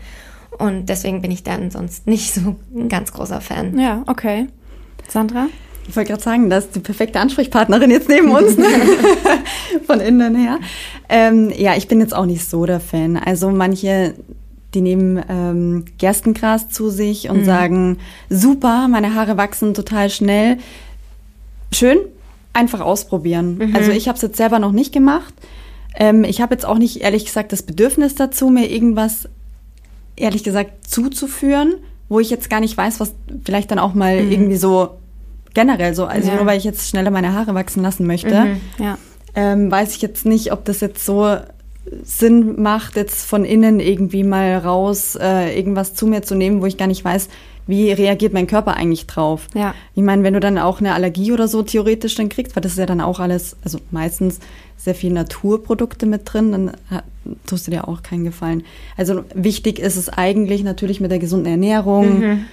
Und 0.58 0.86
deswegen 0.86 1.22
bin 1.22 1.30
ich 1.30 1.42
dann 1.42 1.70
sonst 1.70 2.06
nicht 2.06 2.34
so 2.34 2.56
ein 2.74 2.88
ganz 2.88 3.12
großer 3.12 3.40
Fan. 3.40 3.78
Ja, 3.78 4.02
okay. 4.06 4.48
Sandra? 5.08 5.48
Ich 5.88 5.96
wollte 5.96 6.10
gerade 6.10 6.22
sagen, 6.22 6.48
das 6.48 6.66
ist 6.66 6.76
die 6.76 6.80
perfekte 6.80 7.18
Ansprechpartnerin 7.18 7.90
jetzt 7.90 8.08
neben 8.08 8.30
uns, 8.30 8.56
von 9.86 10.00
innen 10.00 10.36
her. 10.36 10.60
Ähm, 11.08 11.50
ja, 11.56 11.76
ich 11.76 11.88
bin 11.88 12.00
jetzt 12.00 12.14
auch 12.14 12.26
nicht 12.26 12.48
so 12.48 12.66
der 12.66 12.78
Fan. 12.80 13.16
Also 13.16 13.50
manche, 13.50 14.14
die 14.74 14.80
nehmen 14.80 15.22
ähm, 15.28 15.84
Gerstengras 15.98 16.68
zu 16.68 16.88
sich 16.88 17.28
und 17.30 17.40
mhm. 17.40 17.44
sagen, 17.44 17.98
super, 18.30 18.86
meine 18.88 19.14
Haare 19.14 19.36
wachsen 19.36 19.74
total 19.74 20.08
schnell. 20.08 20.58
schön, 21.72 21.98
einfach 22.52 22.80
ausprobieren. 22.80 23.72
Also 23.74 23.90
ich 23.90 24.06
habe 24.06 24.16
es 24.16 24.22
jetzt 24.22 24.36
selber 24.36 24.60
noch 24.60 24.72
nicht 24.72 24.92
gemacht. 24.92 25.34
Ähm, 25.96 26.24
ich 26.24 26.40
habe 26.40 26.54
jetzt 26.54 26.64
auch 26.64 26.78
nicht, 26.78 27.00
ehrlich 27.00 27.24
gesagt, 27.24 27.52
das 27.52 27.62
Bedürfnis 27.62 28.14
dazu, 28.14 28.48
mir 28.48 28.70
irgendwas, 28.70 29.28
ehrlich 30.16 30.44
gesagt, 30.44 30.88
zuzuführen, 30.88 31.74
wo 32.08 32.20
ich 32.20 32.30
jetzt 32.30 32.50
gar 32.50 32.60
nicht 32.60 32.76
weiß, 32.76 33.00
was 33.00 33.14
vielleicht 33.44 33.70
dann 33.70 33.78
auch 33.78 33.94
mal 33.94 34.16
irgendwie 34.18 34.56
so 34.56 34.90
generell 35.54 35.94
so, 35.94 36.04
also 36.06 36.28
Ja. 36.30 36.36
nur 36.36 36.46
weil 36.46 36.58
ich 36.58 36.64
jetzt 36.64 36.88
schneller 36.88 37.10
meine 37.10 37.32
Haare 37.34 37.54
wachsen 37.54 37.82
lassen 37.82 38.06
möchte, 38.06 38.56
Ja. 38.78 38.98
ähm, 39.34 39.70
weiß 39.70 39.94
ich 39.96 40.02
jetzt 40.02 40.24
nicht, 40.26 40.52
ob 40.52 40.64
das 40.64 40.80
jetzt 40.80 41.04
so 41.04 41.36
Sinn 42.04 42.60
macht, 42.62 42.96
jetzt 42.96 43.26
von 43.26 43.44
innen 43.44 43.80
irgendwie 43.80 44.22
mal 44.24 44.56
raus 44.58 45.16
äh, 45.20 45.56
irgendwas 45.56 45.94
zu 45.94 46.06
mir 46.06 46.22
zu 46.22 46.34
nehmen, 46.34 46.62
wo 46.62 46.66
ich 46.66 46.76
gar 46.78 46.86
nicht 46.86 47.04
weiß, 47.04 47.28
wie 47.66 47.92
reagiert 47.92 48.32
mein 48.32 48.46
Körper 48.46 48.74
eigentlich 48.76 49.06
drauf. 49.06 49.46
Ja. 49.54 49.74
Ich 49.94 50.02
meine, 50.02 50.22
wenn 50.22 50.34
du 50.34 50.40
dann 50.40 50.58
auch 50.58 50.80
eine 50.80 50.94
Allergie 50.94 51.32
oder 51.32 51.48
so 51.48 51.62
theoretisch 51.62 52.14
dann 52.14 52.28
kriegst, 52.28 52.56
weil 52.56 52.62
das 52.62 52.72
ist 52.72 52.78
ja 52.78 52.86
dann 52.86 53.00
auch 53.00 53.20
alles, 53.20 53.56
also 53.64 53.78
meistens 53.90 54.40
sehr 54.76 54.94
viel 54.94 55.12
Naturprodukte 55.12 56.06
mit 56.06 56.22
drin, 56.24 56.52
dann 56.52 56.72
tust 57.46 57.66
du 57.66 57.70
dir 57.70 57.86
auch 57.86 58.02
keinen 58.02 58.24
Gefallen. 58.24 58.64
Also 58.96 59.24
wichtig 59.34 59.78
ist 59.78 59.96
es 59.96 60.08
eigentlich 60.08 60.64
natürlich 60.64 61.00
mit 61.00 61.12
der 61.12 61.20
gesunden 61.20 61.46
Ernährung, 61.46 62.46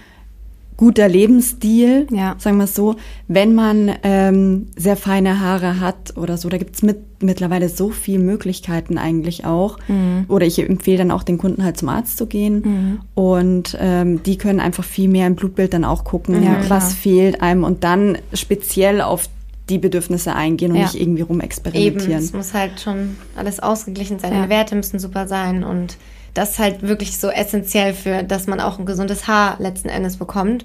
guter 0.79 1.09
Lebensstil, 1.09 2.07
Ja. 2.09 2.35
sagen 2.37 2.55
wir 2.55 2.63
es 2.63 2.73
so. 2.73 2.95
Wenn 3.27 3.53
man 3.53 3.91
ähm, 4.03 4.67
sehr 4.77 4.95
feine 4.95 5.41
Haare 5.41 5.81
hat 5.81 6.15
oder 6.15 6.37
so, 6.37 6.47
da 6.47 6.57
gibt's 6.57 6.81
mit, 6.83 7.21
mittlerweile 7.21 7.67
so 7.67 7.89
viele 7.89 8.19
Möglichkeiten 8.19 8.97
eigentlich 8.97 9.43
auch. 9.45 9.77
Mhm. 9.89 10.23
Oder 10.29 10.45
ich 10.45 10.57
empfehle 10.57 10.99
dann 10.99 11.11
auch 11.11 11.23
den 11.23 11.37
Kunden 11.37 11.65
halt 11.65 11.75
zum 11.75 11.89
Arzt 11.89 12.17
zu 12.17 12.27
gehen. 12.27 13.01
Und 13.13 13.77
ähm, 13.77 14.23
die 14.23 14.37
können 14.37 14.61
einfach 14.61 14.85
viel 14.85 15.09
mehr 15.09 15.27
im 15.27 15.35
Blutbild 15.35 15.73
dann 15.73 15.83
auch 15.83 16.05
gucken, 16.05 16.41
Ja, 16.41 16.55
klar. 16.55 16.69
was 16.69 16.93
fehlt 16.93 17.41
einem 17.41 17.65
und 17.65 17.83
dann 17.83 18.17
speziell 18.33 19.01
auf 19.01 19.27
die 19.69 19.79
Bedürfnisse 19.79 20.33
eingehen 20.33 20.71
und 20.71 20.77
Ja. 20.77 20.83
nicht 20.83 20.95
irgendwie 20.95 21.19
Eben, 21.23 21.27
rumexperimentieren. 21.27 22.23
es 22.23 22.31
muss 22.31 22.53
halt 22.53 22.79
schon 22.79 23.17
alles 23.35 23.59
ausgeglichen 23.59 24.17
sein. 24.17 24.31
Deine 24.31 24.47
Werte 24.47 24.75
müssen 24.77 24.97
super 24.97 25.27
sein 25.27 25.65
und 25.65 25.97
das 26.39 26.51
ist 26.51 26.59
halt 26.59 26.81
wirklich 26.81 27.17
so 27.17 27.29
essentiell 27.29 27.93
für, 27.93 28.23
dass 28.23 28.47
man 28.47 28.59
auch 28.59 28.79
ein 28.79 28.85
gesundes 28.85 29.27
Haar 29.27 29.57
letzten 29.59 29.89
Endes 29.89 30.17
bekommt. 30.17 30.63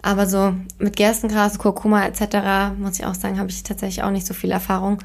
Aber 0.00 0.26
so 0.26 0.54
mit 0.78 0.96
Gerstengras, 0.96 1.58
Kurkuma 1.58 2.06
etc. 2.06 2.74
muss 2.78 2.98
ich 2.98 3.04
auch 3.04 3.14
sagen, 3.14 3.38
habe 3.38 3.50
ich 3.50 3.62
tatsächlich 3.62 4.02
auch 4.02 4.10
nicht 4.10 4.26
so 4.26 4.34
viel 4.34 4.50
Erfahrung. 4.50 4.98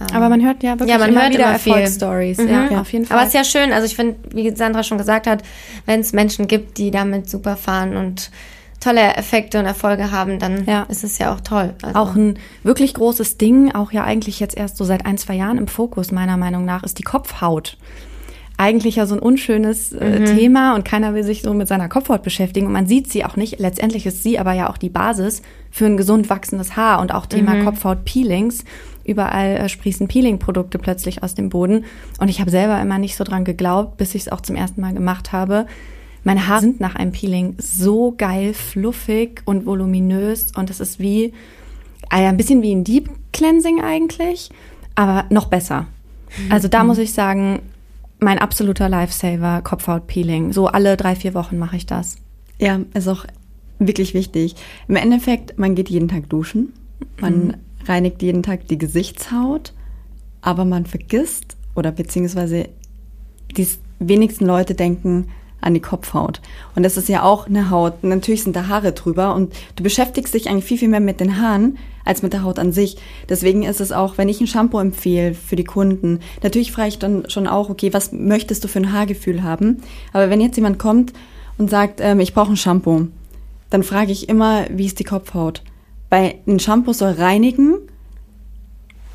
Ähm, 0.00 0.06
Aber 0.16 0.28
man 0.28 0.42
hört 0.44 0.62
ja 0.62 0.72
wirklich 0.72 0.88
Ja, 0.90 0.98
man 0.98 1.10
immer 1.10 1.22
hört 1.22 1.32
wieder 1.34 1.44
immer. 1.44 1.52
Erfolgsstories. 1.54 2.38
Mhm. 2.38 2.48
Ja, 2.48 2.80
auf 2.80 2.92
jeden 2.92 3.04
Fall. 3.04 3.16
Aber 3.18 3.26
es 3.26 3.34
ist 3.34 3.34
ja 3.34 3.44
schön. 3.44 3.72
Also 3.72 3.86
ich 3.86 3.96
finde, 3.96 4.16
wie 4.32 4.54
Sandra 4.54 4.82
schon 4.84 4.96
gesagt 4.96 5.26
hat, 5.26 5.42
wenn 5.84 6.00
es 6.00 6.12
Menschen 6.12 6.46
gibt, 6.48 6.78
die 6.78 6.90
damit 6.90 7.28
super 7.28 7.56
fahren 7.56 7.96
und 7.96 8.30
tolle 8.80 9.14
Effekte 9.16 9.58
und 9.58 9.66
Erfolge 9.66 10.10
haben, 10.10 10.38
dann 10.38 10.64
Ja. 10.66 10.84
ist 10.88 11.04
es 11.04 11.18
ja 11.18 11.34
auch 11.34 11.40
toll. 11.40 11.74
Also, 11.82 11.98
Auch 11.98 12.14
ein 12.14 12.38
wirklich 12.62 12.94
großes 12.94 13.38
Ding, 13.38 13.72
auch 13.74 13.92
ja 13.92 14.02
eigentlich 14.04 14.40
jetzt 14.40 14.56
erst 14.56 14.76
so 14.76 14.84
seit 14.84 15.04
ein, 15.06 15.18
zwei 15.18 15.34
Jahren 15.34 15.58
im 15.58 15.68
Fokus 15.68 16.10
meiner 16.10 16.36
Meinung 16.36 16.64
nach, 16.64 16.82
ist 16.84 16.98
die 16.98 17.02
Kopfhaut. 17.04 17.76
Eigentlich 18.58 18.96
ja 18.96 19.06
so 19.06 19.14
ein 19.14 19.20
unschönes 19.20 19.92
äh, 19.92 20.24
Thema 20.24 20.74
und 20.74 20.84
keiner 20.84 21.14
will 21.14 21.24
sich 21.24 21.42
so 21.42 21.52
mit 21.54 21.68
seiner 21.68 21.88
Kopfhaut 21.88 22.22
beschäftigen 22.22 22.66
und 22.66 22.72
man 22.72 22.86
sieht 22.86 23.10
sie 23.10 23.24
auch 23.24 23.36
nicht. 23.36 23.58
Letztendlich 23.58 24.06
ist 24.06 24.22
sie 24.22 24.38
aber 24.38 24.52
ja 24.52 24.70
auch 24.70 24.76
die 24.76 24.90
Basis 24.90 25.42
für 25.70 25.86
ein 25.86 25.96
gesund 25.96 26.30
wachsendes 26.30 26.76
Haar 26.76 27.00
und 27.00 27.12
auch 27.12 27.26
Thema 27.26 27.64
Kopfhaut-Peelings. 27.64 28.64
Überall 29.04 29.56
äh, 29.56 29.68
sprießen 29.68 30.06
Peeling-Produkte 30.06 30.78
plötzlich 30.78 31.22
aus 31.22 31.34
dem 31.34 31.48
Boden 31.48 31.84
und 32.20 32.28
ich 32.28 32.40
habe 32.40 32.50
selber 32.50 32.80
immer 32.80 32.98
nicht 32.98 33.16
so 33.16 33.24
dran 33.24 33.44
geglaubt, 33.44 33.96
bis 33.96 34.14
ich 34.14 34.22
es 34.22 34.28
auch 34.28 34.40
zum 34.40 34.54
ersten 34.54 34.80
Mal 34.80 34.94
gemacht 34.94 35.32
habe. 35.32 35.66
Meine 36.24 36.46
Haare 36.46 36.60
sind 36.60 36.78
nach 36.78 36.94
einem 36.94 37.10
Peeling 37.10 37.56
so 37.58 38.14
geil, 38.16 38.54
fluffig 38.54 39.42
und 39.44 39.66
voluminös 39.66 40.52
und 40.56 40.70
es 40.70 40.78
ist 40.78 41.00
wie 41.00 41.32
ja, 42.12 42.28
ein 42.28 42.36
bisschen 42.36 42.62
wie 42.62 42.74
ein 42.74 42.84
Deep 42.84 43.10
Cleansing 43.32 43.80
eigentlich, 43.80 44.50
aber 44.94 45.24
noch 45.30 45.46
besser. 45.46 45.86
Also 46.48 46.68
da 46.68 46.84
muss 46.84 46.98
ich 46.98 47.12
sagen, 47.12 47.60
mein 48.22 48.38
absoluter 48.38 48.88
Lifesaver, 48.88 49.62
Kopfhautpeeling. 49.62 50.52
So 50.52 50.68
alle 50.68 50.96
drei, 50.96 51.16
vier 51.16 51.34
Wochen 51.34 51.58
mache 51.58 51.76
ich 51.76 51.86
das. 51.86 52.16
Ja, 52.58 52.80
ist 52.94 53.08
auch 53.08 53.26
wirklich 53.78 54.14
wichtig. 54.14 54.54
Im 54.88 54.96
Endeffekt, 54.96 55.58
man 55.58 55.74
geht 55.74 55.90
jeden 55.90 56.08
Tag 56.08 56.28
duschen, 56.28 56.72
man 57.20 57.56
reinigt 57.84 58.22
jeden 58.22 58.42
Tag 58.42 58.68
die 58.68 58.78
Gesichtshaut, 58.78 59.72
aber 60.40 60.64
man 60.64 60.86
vergisst 60.86 61.56
oder 61.74 61.90
beziehungsweise 61.90 62.68
die 63.56 63.66
wenigsten 63.98 64.46
Leute 64.46 64.74
denken 64.74 65.28
an 65.62 65.74
die 65.74 65.80
Kopfhaut. 65.80 66.40
Und 66.74 66.82
das 66.82 66.96
ist 66.96 67.08
ja 67.08 67.22
auch 67.22 67.46
eine 67.46 67.70
Haut. 67.70 68.04
Natürlich 68.04 68.42
sind 68.42 68.54
da 68.54 68.68
Haare 68.68 68.92
drüber 68.92 69.34
und 69.34 69.54
du 69.76 69.82
beschäftigst 69.82 70.34
dich 70.34 70.48
eigentlich 70.48 70.64
viel, 70.64 70.78
viel 70.78 70.88
mehr 70.88 71.00
mit 71.00 71.20
den 71.20 71.40
Haaren 71.40 71.78
als 72.04 72.22
mit 72.22 72.32
der 72.32 72.42
Haut 72.42 72.58
an 72.58 72.72
sich. 72.72 72.96
Deswegen 73.28 73.62
ist 73.62 73.80
es 73.80 73.92
auch, 73.92 74.18
wenn 74.18 74.28
ich 74.28 74.40
ein 74.40 74.46
Shampoo 74.46 74.78
empfehle 74.78 75.34
für 75.34 75.56
die 75.56 75.64
Kunden, 75.64 76.20
natürlich 76.42 76.72
frage 76.72 76.88
ich 76.88 76.98
dann 76.98 77.28
schon 77.30 77.46
auch, 77.46 77.70
okay, 77.70 77.92
was 77.92 78.12
möchtest 78.12 78.64
du 78.64 78.68
für 78.68 78.80
ein 78.80 78.92
Haargefühl 78.92 79.42
haben? 79.42 79.82
Aber 80.12 80.28
wenn 80.28 80.40
jetzt 80.40 80.56
jemand 80.56 80.78
kommt 80.78 81.12
und 81.58 81.70
sagt, 81.70 82.00
ähm, 82.00 82.20
ich 82.20 82.34
brauche 82.34 82.52
ein 82.52 82.56
Shampoo, 82.56 83.06
dann 83.70 83.82
frage 83.82 84.12
ich 84.12 84.28
immer, 84.28 84.66
wie 84.70 84.86
ist 84.86 84.98
die 84.98 85.04
Kopfhaut? 85.04 85.62
Weil 86.10 86.34
ein 86.46 86.60
Shampoo 86.60 86.92
soll 86.92 87.12
reinigen, 87.12 87.78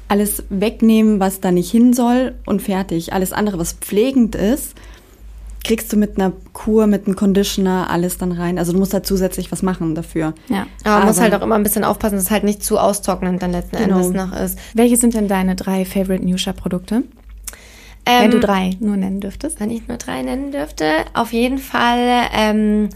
alles 0.08 0.44
wegnehmen, 0.50 1.20
was 1.20 1.42
da 1.42 1.52
nicht 1.52 1.70
hin 1.70 1.94
soll 1.94 2.36
und 2.46 2.62
fertig. 2.62 3.14
Alles 3.14 3.34
andere, 3.34 3.60
was 3.60 3.74
pflegend 3.74 4.36
ist, 4.36 4.76
kriegst 5.68 5.92
du 5.92 5.98
mit 5.98 6.18
einer 6.18 6.32
Kur, 6.54 6.88
mit 6.88 7.06
einem 7.06 7.16
Conditioner 7.16 7.90
alles 7.90 8.18
dann 8.18 8.32
rein. 8.32 8.58
Also 8.58 8.72
du 8.74 8.80
musst 8.80 8.94
da 8.94 9.04
zusätzlich 9.04 9.52
was 9.52 9.62
machen 9.64 9.96
dafür. 9.96 10.34
Ja. 10.50 10.66
aber 10.84 11.00
man 11.00 11.08
muss 11.08 11.18
aber- 11.18 11.24
halt 11.26 11.36
auch 11.36 11.42
immer 11.46 11.56
ein 11.56 11.64
bisschen 11.64 11.84
aufpassen, 11.84 12.16
dass 12.16 12.24
es 12.26 12.32
halt 12.32 12.44
nicht 12.44 12.64
zu 12.64 12.78
austrocknend 12.80 13.42
dann 13.42 13.52
letzten 13.52 13.78
Genau. 13.78 13.98
Endes 14.00 14.14
noch 14.14 14.34
ist. 14.40 14.58
Welche 14.74 14.98
sind 14.98 15.14
denn 15.14 15.28
deine 15.28 15.56
drei 15.56 15.86
Favorite 15.86 16.26
Nusha 16.26 16.54
Produkte? 16.54 17.04
Ähm, 18.06 18.24
Wenn 18.24 18.32
du 18.32 18.40
drei 18.40 18.72
nur 18.80 18.96
nennen 18.96 19.20
dürftest. 19.20 19.60
Wenn 19.60 19.70
ich 19.70 19.88
nur 19.88 19.98
drei 19.98 20.22
nennen 20.22 20.52
dürfte, 20.52 20.86
auf 21.14 21.34
jeden 21.34 21.58
Fall 21.58 22.28
ähm, 22.34 22.88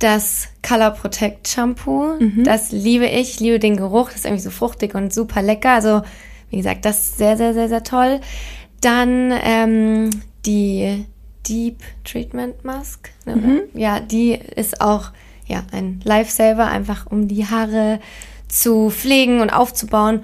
das 0.00 0.48
Color 0.66 0.90
Protect 0.90 1.46
Shampoo. 1.48 2.14
Das 2.44 2.72
liebe 2.72 3.06
ich. 3.06 3.34
Ich 3.36 3.40
liebe 3.40 3.58
den 3.60 3.76
Geruch. 3.76 4.08
Das 4.08 4.16
ist 4.16 4.24
irgendwie 4.24 4.42
so 4.42 4.50
fruchtig 4.50 4.94
und 4.96 5.14
super 5.14 5.40
lecker. 5.40 5.70
Also, 5.70 6.02
wie 6.50 6.56
gesagt, 6.58 6.84
das 6.84 6.98
ist 7.00 7.18
sehr, 7.18 7.36
sehr, 7.36 7.54
sehr, 7.54 7.68
sehr 7.68 7.82
toll. 7.84 8.20
Dann 8.80 9.32
ähm, 9.42 10.10
die 10.44 11.06
Deep 11.48 11.78
Treatment 12.04 12.64
Mask. 12.64 13.10
ne, 13.24 13.34
oder? 13.34 13.80
Ja, 13.80 14.00
die 14.00 14.32
ist 14.32 14.80
auch 14.80 15.10
ja 15.46 15.62
ein 15.72 16.00
Lifesaver, 16.04 16.66
einfach 16.66 17.06
um 17.08 17.28
die 17.28 17.46
Haare 17.46 18.00
zu 18.48 18.90
pflegen 18.90 19.40
und 19.40 19.50
aufzubauen. 19.50 20.20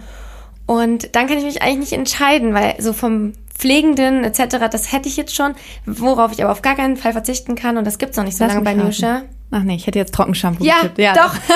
Und 0.66 1.14
dann 1.16 1.26
kann 1.26 1.38
ich 1.38 1.44
mich 1.44 1.62
eigentlich 1.62 1.78
nicht 1.90 1.92
entscheiden, 1.92 2.54
weil 2.54 2.74
so 2.80 2.92
vom 2.92 3.32
Pflegenden 3.56 4.24
etc., 4.24 4.56
das 4.70 4.92
hätte 4.92 5.08
ich 5.08 5.16
jetzt 5.16 5.34
schon, 5.34 5.54
worauf 5.86 6.32
ich 6.32 6.42
aber 6.42 6.50
auf 6.52 6.62
gar 6.62 6.74
keinen 6.74 6.96
Fall 6.96 7.12
verzichten 7.12 7.54
kann 7.54 7.76
und 7.76 7.86
das 7.86 7.98
gibt's 7.98 8.16
noch 8.16 8.24
nicht 8.24 8.36
so 8.36 8.44
Lass 8.44 8.54
lange 8.54 8.64
bei. 8.64 8.74
Nusha. 8.74 9.22
Ach 9.50 9.62
nee, 9.62 9.74
ich 9.76 9.86
hätte 9.86 9.98
jetzt 9.98 10.14
Trockenshampoo 10.14 10.64
Ja, 10.64 10.82
getippt. 10.82 11.16
doch. 11.16 11.34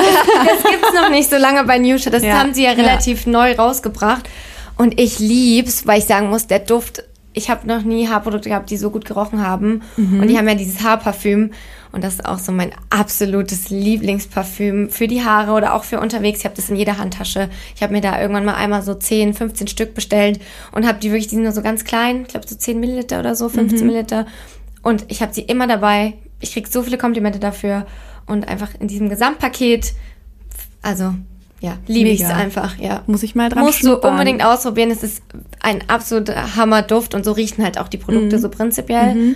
Das 0.47 0.71
gibt's 0.71 0.93
noch 0.95 1.09
nicht 1.11 1.31
so 1.31 1.37
lange 1.37 1.65
bei 1.65 1.79
Nusha. 1.79 2.11
Das 2.11 2.23
Ja. 2.23 2.39
haben 2.39 2.53
sie 2.55 2.65
ja 2.65 2.73
Ja. 2.73 2.77
relativ 2.77 3.27
neu 3.27 3.55
rausgebracht. 3.57 4.29
Und 4.77 5.01
ich 5.01 5.19
lieb's, 5.19 5.87
weil 5.87 5.99
ich 6.01 6.05
sagen 6.05 6.29
muss, 6.29 6.47
der 6.47 6.59
Duft, 6.59 7.03
ich 7.37 7.51
habe 7.51 7.67
noch 7.67 7.83
nie 7.83 8.09
Haarprodukte 8.09 8.49
gehabt, 8.49 8.71
die 8.71 8.79
so 8.79 8.91
gut 8.91 9.05
gerochen 9.05 9.47
haben. 9.47 9.83
Mhm. 9.99 10.21
Und 10.21 10.29
die 10.29 10.39
haben 10.39 10.49
ja 10.49 10.55
dieses 10.55 10.83
Haarparfüm. 10.83 11.51
Und 11.93 12.03
das 12.03 12.15
ist 12.15 12.25
auch 12.25 12.39
so 12.39 12.51
mein 12.51 12.73
absolutes 12.89 13.69
Lieblingsparfüm 13.69 14.89
für 14.89 15.07
die 15.07 15.23
Haare 15.23 15.53
oder 15.53 15.75
auch 15.75 15.85
für 15.85 16.01
unterwegs. 16.01 16.39
Ich 16.39 16.45
habe 16.47 16.57
das 16.57 16.71
in 16.71 16.77
jeder 16.77 16.97
Handtasche. 16.97 17.51
Ich 17.75 17.83
habe 17.83 17.93
mir 17.93 18.01
da 18.01 18.19
irgendwann 18.19 18.47
mal 18.47 18.55
einmal 18.55 18.83
so 18.83 18.95
10, 18.95 19.35
15 19.35 19.67
Stück 19.67 19.95
bestellt 19.95 20.41
und 20.73 20.87
habe 20.87 20.99
die 20.99 21.11
wirklich, 21.11 21.27
die 21.29 21.35
sind 21.35 21.45
nur 21.45 21.53
so 21.53 21.61
ganz 21.61 21.85
klein, 21.85 22.23
ich 22.23 22.29
glaube 22.29 22.49
so 22.49 22.57
10 22.57 22.81
Milliliter 22.81 23.21
oder 23.21 23.35
so, 23.35 23.51
15 23.51 23.81
Mhm. 23.81 23.87
Milliliter. 23.87 24.27
Und 24.83 25.05
ich 25.09 25.21
habe 25.21 25.35
sie 25.35 25.43
immer 25.43 25.67
dabei. 25.67 26.15
Ich 26.41 26.55
krieg 26.55 26.69
so 26.69 26.83
viele 26.83 26.97
Komplimente 26.97 27.39
dafür. 27.39 27.87
Und 28.25 28.49
einfach 28.49 28.71
in 28.81 28.89
diesem 28.89 29.11
Gesamtpaket, 29.11 29.93
also 30.81 31.15
ja, 31.61 31.77
liebe 31.87 32.11
ich 32.11 32.21
es 32.21 32.31
einfach, 32.31 32.79
ja. 32.79 33.03
Muss 33.07 33.23
ich 33.23 33.35
mal 33.35 33.49
dran 33.49 33.65
Musst 33.65 33.83
du 33.83 33.89
schnuppern. 33.89 34.13
unbedingt 34.13 34.45
ausprobieren. 34.45 34.91
Es 34.91 35.03
ist 35.03 35.23
ein 35.63 35.83
absoluter 35.89 36.57
Hammerduft 36.57 37.15
und 37.15 37.25
so 37.25 37.33
riechen 37.33 37.65
halt 37.65 37.79
auch 37.79 37.89
die 37.89 37.97
Produkte 37.99 38.39
so 38.39 38.49
prinzipiell. 38.49 39.35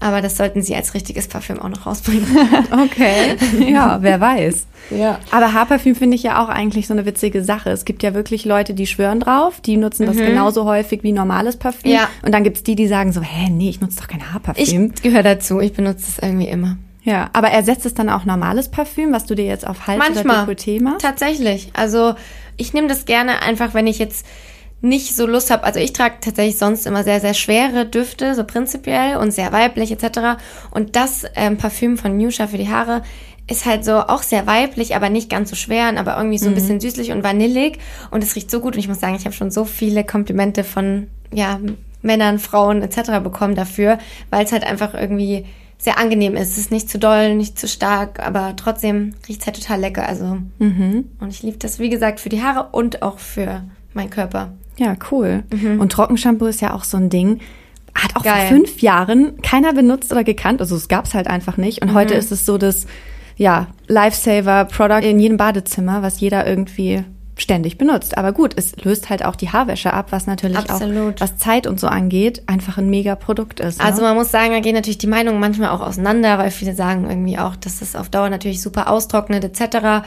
Aber 0.00 0.20
das 0.20 0.36
sollten 0.36 0.62
sie 0.62 0.74
als 0.74 0.94
richtiges 0.94 1.28
Parfüm 1.28 1.60
auch 1.60 1.68
noch 1.68 1.86
rausbringen. 1.86 2.26
Okay, 2.72 3.36
ja, 3.70 3.98
wer 4.02 4.20
weiß. 4.20 4.66
ja. 4.90 5.20
Aber 5.30 5.52
Haarparfüm 5.52 5.94
finde 5.94 6.16
ich 6.16 6.24
ja 6.24 6.42
auch 6.44 6.48
eigentlich 6.48 6.88
so 6.88 6.92
eine 6.94 7.06
witzige 7.06 7.44
Sache. 7.44 7.70
Es 7.70 7.84
gibt 7.84 8.02
ja 8.02 8.12
wirklich 8.12 8.44
Leute, 8.44 8.74
die 8.74 8.86
schwören 8.88 9.20
drauf, 9.20 9.60
die 9.60 9.76
nutzen 9.76 10.06
das 10.06 10.16
genauso 10.16 10.64
häufig 10.64 11.04
wie 11.04 11.12
normales 11.12 11.56
Parfüm. 11.56 11.90
Ja. 11.92 12.08
Und 12.24 12.32
dann 12.32 12.42
gibt's 12.42 12.64
die, 12.64 12.74
die 12.74 12.88
sagen 12.88 13.12
so, 13.12 13.20
hä, 13.22 13.48
nee, 13.50 13.68
ich 13.70 13.80
nutze 13.80 14.00
doch 14.00 14.08
kein 14.08 14.18
Ich 14.20 14.26
Haarparfüm. 14.32 14.92
gehöre 15.02 15.22
dazu. 15.22 15.60
Ich 15.60 15.72
benutze 15.72 16.06
es 16.08 16.18
irgendwie 16.18 16.48
immer. 16.48 16.76
Ja, 17.02 17.30
aber 17.32 17.48
ersetzt 17.48 17.84
es 17.84 17.94
dann 17.94 18.08
auch 18.08 18.24
normales 18.24 18.70
Parfüm, 18.70 19.12
was 19.12 19.26
du 19.26 19.34
dir 19.34 19.44
jetzt 19.44 19.66
auf 19.66 19.86
Hals 19.86 19.98
Manchmal. 19.98 20.44
oder 20.44 20.52
Dekolleté 20.52 20.82
machst? 20.82 21.00
Tatsächlich. 21.00 21.70
Also 21.74 22.14
ich 22.56 22.72
nehme 22.74 22.86
das 22.86 23.06
gerne 23.06 23.42
einfach, 23.42 23.74
wenn 23.74 23.88
ich 23.88 23.98
jetzt 23.98 24.24
nicht 24.82 25.16
so 25.16 25.26
Lust 25.26 25.50
habe. 25.50 25.64
Also 25.64 25.80
ich 25.80 25.92
trage 25.92 26.16
tatsächlich 26.20 26.58
sonst 26.58 26.86
immer 26.86 27.02
sehr, 27.02 27.20
sehr 27.20 27.34
schwere 27.34 27.86
Düfte, 27.86 28.34
so 28.34 28.44
prinzipiell 28.44 29.16
und 29.16 29.32
sehr 29.32 29.52
weiblich 29.52 29.90
etc. 29.90 30.40
Und 30.70 30.94
das 30.94 31.24
ähm, 31.34 31.56
Parfüm 31.56 31.98
von 31.98 32.16
Nusha 32.16 32.46
für 32.46 32.58
die 32.58 32.68
Haare 32.68 33.02
ist 33.48 33.66
halt 33.66 33.84
so 33.84 33.94
auch 33.98 34.22
sehr 34.22 34.46
weiblich, 34.46 34.94
aber 34.94 35.08
nicht 35.08 35.28
ganz 35.28 35.50
so 35.50 35.56
schwer, 35.56 35.92
aber 35.98 36.16
irgendwie 36.16 36.38
so 36.38 36.46
ein 36.46 36.54
bisschen 36.54 36.80
süßlich 36.80 37.10
und 37.10 37.24
vanillig. 37.24 37.78
Und 38.12 38.22
es 38.22 38.36
riecht 38.36 38.50
so 38.50 38.60
gut. 38.60 38.74
Und 38.74 38.80
ich 38.80 38.88
muss 38.88 39.00
sagen, 39.00 39.16
ich 39.16 39.24
habe 39.24 39.34
schon 39.34 39.50
so 39.50 39.64
viele 39.64 40.04
Komplimente 40.04 40.62
von 40.62 41.08
ja, 41.32 41.58
Männern, 42.02 42.38
Frauen 42.38 42.82
etc. 42.82 43.20
bekommen 43.22 43.56
dafür, 43.56 43.98
weil 44.30 44.44
es 44.44 44.52
halt 44.52 44.64
einfach 44.64 44.94
irgendwie 44.94 45.46
sehr 45.82 45.98
angenehm 45.98 46.36
ist. 46.36 46.52
Es 46.52 46.58
ist 46.58 46.70
nicht 46.70 46.88
zu 46.88 46.96
doll, 46.96 47.34
nicht 47.34 47.58
zu 47.58 47.66
stark, 47.66 48.24
aber 48.24 48.54
trotzdem 48.54 49.14
riecht 49.26 49.40
es 49.40 49.46
halt 49.46 49.60
total 49.60 49.80
lecker. 49.80 50.08
Also 50.08 50.38
und 51.18 51.28
ich 51.28 51.42
liebe 51.42 51.58
das, 51.58 51.80
wie 51.80 51.90
gesagt, 51.90 52.20
für 52.20 52.28
die 52.28 52.40
Haare 52.40 52.68
und 52.70 53.02
auch 53.02 53.18
für 53.18 53.64
meinen 53.92 54.10
Körper. 54.10 54.52
Ja, 54.76 54.94
cool. 55.10 55.42
Und 55.80 55.90
Trockenshampoo 55.90 56.46
ist 56.46 56.60
ja 56.60 56.72
auch 56.72 56.84
so 56.84 56.98
ein 56.98 57.10
Ding. 57.10 57.40
Hat 57.96 58.14
auch 58.14 58.22
Geil. 58.22 58.46
vor 58.46 58.56
fünf 58.56 58.80
Jahren 58.80 59.42
keiner 59.42 59.74
benutzt 59.74 60.12
oder 60.12 60.22
gekannt. 60.22 60.60
Also 60.60 60.76
es 60.76 60.86
gab's 60.86 61.14
halt 61.14 61.26
einfach 61.26 61.56
nicht. 61.56 61.82
Und 61.82 61.94
heute 61.94 62.14
ist 62.14 62.30
es 62.30 62.46
so 62.46 62.58
das, 62.58 62.86
ja, 63.36 63.66
Lifesaver-Product 63.88 65.02
in 65.02 65.18
jedem 65.18 65.36
Badezimmer, 65.36 66.02
was 66.02 66.20
jeder 66.20 66.46
irgendwie 66.46 67.04
ständig 67.42 67.76
benutzt. 67.78 68.16
Aber 68.16 68.32
gut, 68.32 68.54
es 68.56 68.76
löst 68.82 69.10
halt 69.10 69.24
auch 69.24 69.36
die 69.36 69.50
Haarwäsche 69.50 69.92
ab, 69.92 70.06
was 70.10 70.26
natürlich 70.26 70.56
Absolut. 70.56 71.16
auch, 71.16 71.20
was 71.20 71.36
Zeit 71.36 71.66
und 71.66 71.78
so 71.78 71.88
angeht, 71.88 72.42
einfach 72.46 72.78
ein 72.78 72.88
mega 72.88 73.14
Produkt 73.16 73.60
ist. 73.60 73.78
Ne? 73.78 73.84
Also 73.84 74.02
man 74.02 74.16
muss 74.16 74.30
sagen, 74.30 74.52
da 74.52 74.60
gehen 74.60 74.74
natürlich 74.74 74.98
die 74.98 75.06
Meinungen 75.06 75.40
manchmal 75.40 75.70
auch 75.70 75.80
auseinander, 75.80 76.38
weil 76.38 76.50
viele 76.50 76.74
sagen 76.74 77.08
irgendwie 77.08 77.38
auch, 77.38 77.56
dass 77.56 77.82
es 77.82 77.96
auf 77.96 78.08
Dauer 78.08 78.30
natürlich 78.30 78.62
super 78.62 78.88
austrocknet 78.88 79.44
etc. 79.44 80.06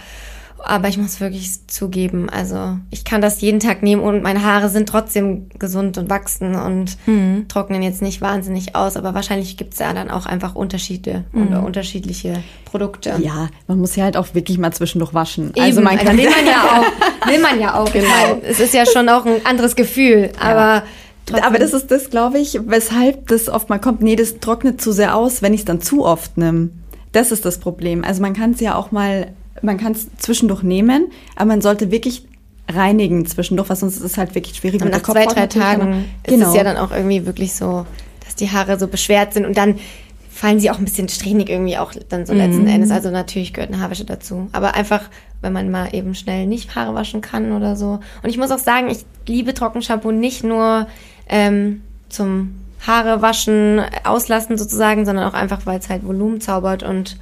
Aber 0.63 0.87
ich 0.87 0.97
muss 0.97 1.19
wirklich 1.21 1.67
zugeben, 1.67 2.27
also 2.29 2.77
ich 2.89 3.03
kann 3.05 3.21
das 3.21 3.39
jeden 3.41 3.59
Tag 3.59 3.83
nehmen 3.83 4.01
und 4.01 4.23
meine 4.23 4.43
Haare 4.43 4.69
sind 4.69 4.89
trotzdem 4.89 5.47
gesund 5.59 5.97
und 5.99 6.09
wachsen 6.09 6.55
und 6.55 6.97
Mhm. 7.05 7.45
trocknen 7.47 7.83
jetzt 7.83 8.01
nicht 8.01 8.19
wahnsinnig 8.21 8.75
aus. 8.75 8.97
Aber 8.97 9.13
wahrscheinlich 9.13 9.57
gibt 9.57 9.73
es 9.73 9.79
ja 9.79 9.93
dann 9.93 10.09
auch 10.09 10.25
einfach 10.25 10.55
Unterschiede 10.55 11.23
Mhm. 11.33 11.47
oder 11.47 11.63
unterschiedliche 11.63 12.41
Produkte. 12.65 13.13
Ja, 13.19 13.49
man 13.67 13.79
muss 13.79 13.93
sie 13.93 14.01
halt 14.01 14.17
auch 14.17 14.33
wirklich 14.33 14.57
mal 14.57 14.71
zwischendurch 14.73 15.13
waschen. 15.13 15.51
Eben, 15.55 15.61
also 15.61 15.81
man 15.81 15.97
kann 15.97 16.17
will 16.17 16.29
man 16.29 16.45
ja 16.47 16.63
auch. 16.81 17.27
Will 17.29 17.39
man 17.41 17.59
ja 17.59 17.79
auch. 17.79 17.91
Genau. 17.93 18.07
Meine, 18.07 18.41
es 18.43 18.59
ist 18.59 18.73
ja 18.73 18.85
schon 18.85 19.07
auch 19.09 19.25
ein 19.25 19.45
anderes 19.45 19.75
Gefühl, 19.75 20.31
aber 20.39 20.83
trotzdem. 21.27 21.45
Aber 21.45 21.59
das 21.59 21.73
ist 21.73 21.91
das, 21.91 22.09
glaube 22.09 22.39
ich, 22.39 22.59
weshalb 22.65 23.27
das 23.27 23.49
oft 23.49 23.69
mal 23.69 23.77
kommt. 23.79 24.01
Nee, 24.01 24.15
das 24.15 24.39
trocknet 24.39 24.81
zu 24.81 24.91
sehr 24.91 25.15
aus, 25.15 25.41
wenn 25.43 25.53
ich 25.53 25.59
es 25.61 25.65
dann 25.65 25.81
zu 25.81 26.05
oft 26.05 26.37
nehme. 26.37 26.69
Das 27.11 27.31
ist 27.31 27.45
das 27.45 27.59
Problem. 27.59 28.03
Also 28.03 28.21
man 28.21 28.33
kann 28.33 28.51
es 28.51 28.59
ja 28.61 28.75
auch 28.75 28.91
mal, 28.91 29.27
man 29.61 29.77
kann 29.77 29.93
es 29.93 30.07
zwischendurch 30.17 30.63
nehmen, 30.63 31.11
aber 31.35 31.45
man 31.45 31.61
sollte 31.61 31.91
wirklich 31.91 32.25
reinigen 32.67 33.25
zwischendurch, 33.25 33.69
weil 33.69 33.75
sonst 33.75 33.97
ist 33.97 34.03
es 34.03 34.17
halt 34.17 34.35
wirklich 34.35 34.57
schwierig 34.57 34.81
Und 34.81 34.91
nach 34.91 35.03
zwei, 35.03 35.25
drei 35.25 35.47
Tagen 35.47 36.05
genau. 36.23 36.41
ist 36.41 36.49
es 36.49 36.55
ja 36.55 36.63
dann 36.63 36.77
auch 36.77 36.91
irgendwie 36.91 37.25
wirklich 37.25 37.53
so, 37.53 37.85
dass 38.23 38.35
die 38.35 38.49
Haare 38.49 38.79
so 38.79 38.87
beschwert 38.87 39.33
sind 39.33 39.45
und 39.45 39.55
dann 39.55 39.79
fallen 40.35 40.59
sie 40.59 40.69
auch 40.69 40.77
ein 40.77 40.83
bisschen 40.83 41.07
strähnig 41.07 41.49
irgendwie 41.49 41.77
auch 41.77 41.93
dann 42.09 42.25
so 42.25 42.33
letzten 42.33 42.67
Endes. 42.67 42.91
Also 42.91 43.09
natürlich 43.09 43.53
gehört 43.53 43.71
eine 43.71 43.81
Haarwäsche 43.81 44.03
dazu. 44.03 44.49
Aber 44.51 44.75
einfach, 44.75 45.03
wenn 45.39 45.53
man 45.53 45.71
mal 45.71 45.95
eben 45.95 46.13
schnell 46.13 46.45
nicht 46.45 46.75
Haare 46.75 46.93
waschen 46.93 47.21
kann 47.21 47.53
oder 47.53 47.77
so. 47.77 48.01
Und 48.21 48.29
ich 48.29 48.37
muss 48.37 48.51
auch 48.51 48.59
sagen, 48.59 48.89
ich 48.89 49.05
liebe 49.27 49.53
Trockenshampoo 49.53 50.11
nicht 50.11 50.43
nur 50.43 50.87
ähm, 51.29 51.83
zum 52.09 52.55
Haare 52.85 53.21
waschen, 53.21 53.79
auslassen 54.03 54.57
sozusagen, 54.57 55.05
sondern 55.05 55.25
auch 55.25 55.33
einfach, 55.33 55.65
weil 55.65 55.79
es 55.79 55.87
halt 55.87 56.05
Volumen 56.05 56.41
zaubert 56.41 56.83
und 56.83 57.17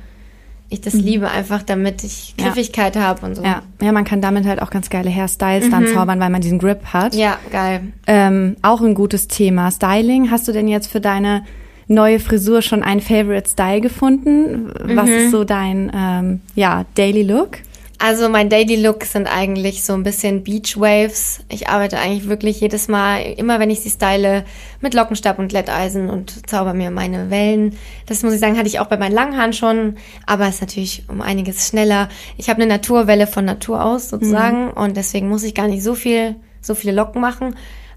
ich 0.74 0.82
das 0.82 0.94
liebe 0.94 1.30
einfach, 1.30 1.64
damit 1.64 2.04
ich 2.04 2.34
Ja. 2.38 2.46
Griffigkeit 2.48 2.96
habe 2.98 3.26
und 3.26 3.36
so. 3.36 3.44
ja, 3.44 3.62
ja, 3.82 3.92
man 3.92 4.04
kann 4.04 4.22
damit 4.22 4.46
halt 4.46 4.62
auch 4.62 4.70
ganz 4.70 4.90
geile 4.90 5.10
Hairstyles 5.10 5.70
dann 5.70 5.88
zaubern, 5.88 6.20
weil 6.20 6.30
man 6.30 6.42
diesen 6.42 6.60
Grip 6.60 6.86
hat. 6.94 7.16
ja 7.16 7.38
geil. 7.52 7.82
Ähm, 8.08 8.58
auch 8.62 8.82
ein 8.82 8.94
gutes 8.96 9.28
Thema. 9.28 9.72
Styling. 9.72 10.32
Hast 10.32 10.48
du 10.48 10.52
denn 10.52 10.68
jetzt 10.68 10.88
für 10.92 11.00
deine 11.02 11.44
neue 11.88 12.20
Frisur 12.20 12.62
schon 12.62 12.82
einen 12.84 13.02
Favorite 13.02 13.50
Style 13.50 13.82
gefunden? 13.82 14.72
Was 14.96 15.10
ist 15.10 15.32
so 15.32 15.44
dein 15.44 15.92
ähm, 15.96 16.42
ja, 16.56 16.86
Daily 16.96 17.24
Look? 17.24 17.58
Also 18.06 18.28
mein 18.28 18.50
Daily 18.50 18.76
Look 18.76 19.06
sind 19.06 19.28
eigentlich 19.28 19.86
so 19.86 19.94
ein 19.94 20.04
bisschen 20.04 20.44
Beach 20.44 20.78
Waves. 20.78 21.40
Ich 21.48 21.70
arbeite 21.70 22.00
eigentlich 22.00 22.28
wirklich 22.28 22.60
jedes 22.60 22.90
Mal, 22.90 23.22
immer 23.38 23.62
wenn 23.62 23.70
ich 23.70 23.80
sie 23.80 23.90
style, 23.90 24.44
mit 24.82 24.94
Lockenstab 24.94 25.40
und 25.40 25.48
Glätteisen 25.48 26.10
und 26.10 26.50
zauber 26.50 26.74
mir 26.74 26.92
meine 26.92 27.30
Wellen. 27.30 27.78
Das 28.06 28.22
muss 28.22 28.34
ich 28.34 28.42
sagen, 28.42 28.58
hatte 28.58 28.68
ich 28.68 28.82
auch 28.82 28.88
bei 28.88 28.98
meinen 28.98 29.14
langen 29.14 29.38
Haaren 29.38 29.54
schon, 29.54 29.96
aber 30.26 30.50
ist 30.50 30.60
natürlich 30.60 31.06
um 31.08 31.22
einiges 31.22 31.70
schneller. 31.70 32.10
Ich 32.36 32.50
habe 32.50 32.62
eine 32.62 32.74
Naturwelle 32.74 33.26
von 33.26 33.46
Natur 33.46 33.82
aus 33.82 34.10
sozusagen 34.10 34.72
und 34.72 34.98
deswegen 34.98 35.30
muss 35.30 35.44
ich 35.44 35.56
gar 35.56 35.70
nicht 35.70 35.82
so 35.82 35.96
viel, 35.96 36.36
so 36.60 36.76
viele 36.76 36.92
Locken 36.92 37.22
machen. 37.22 37.56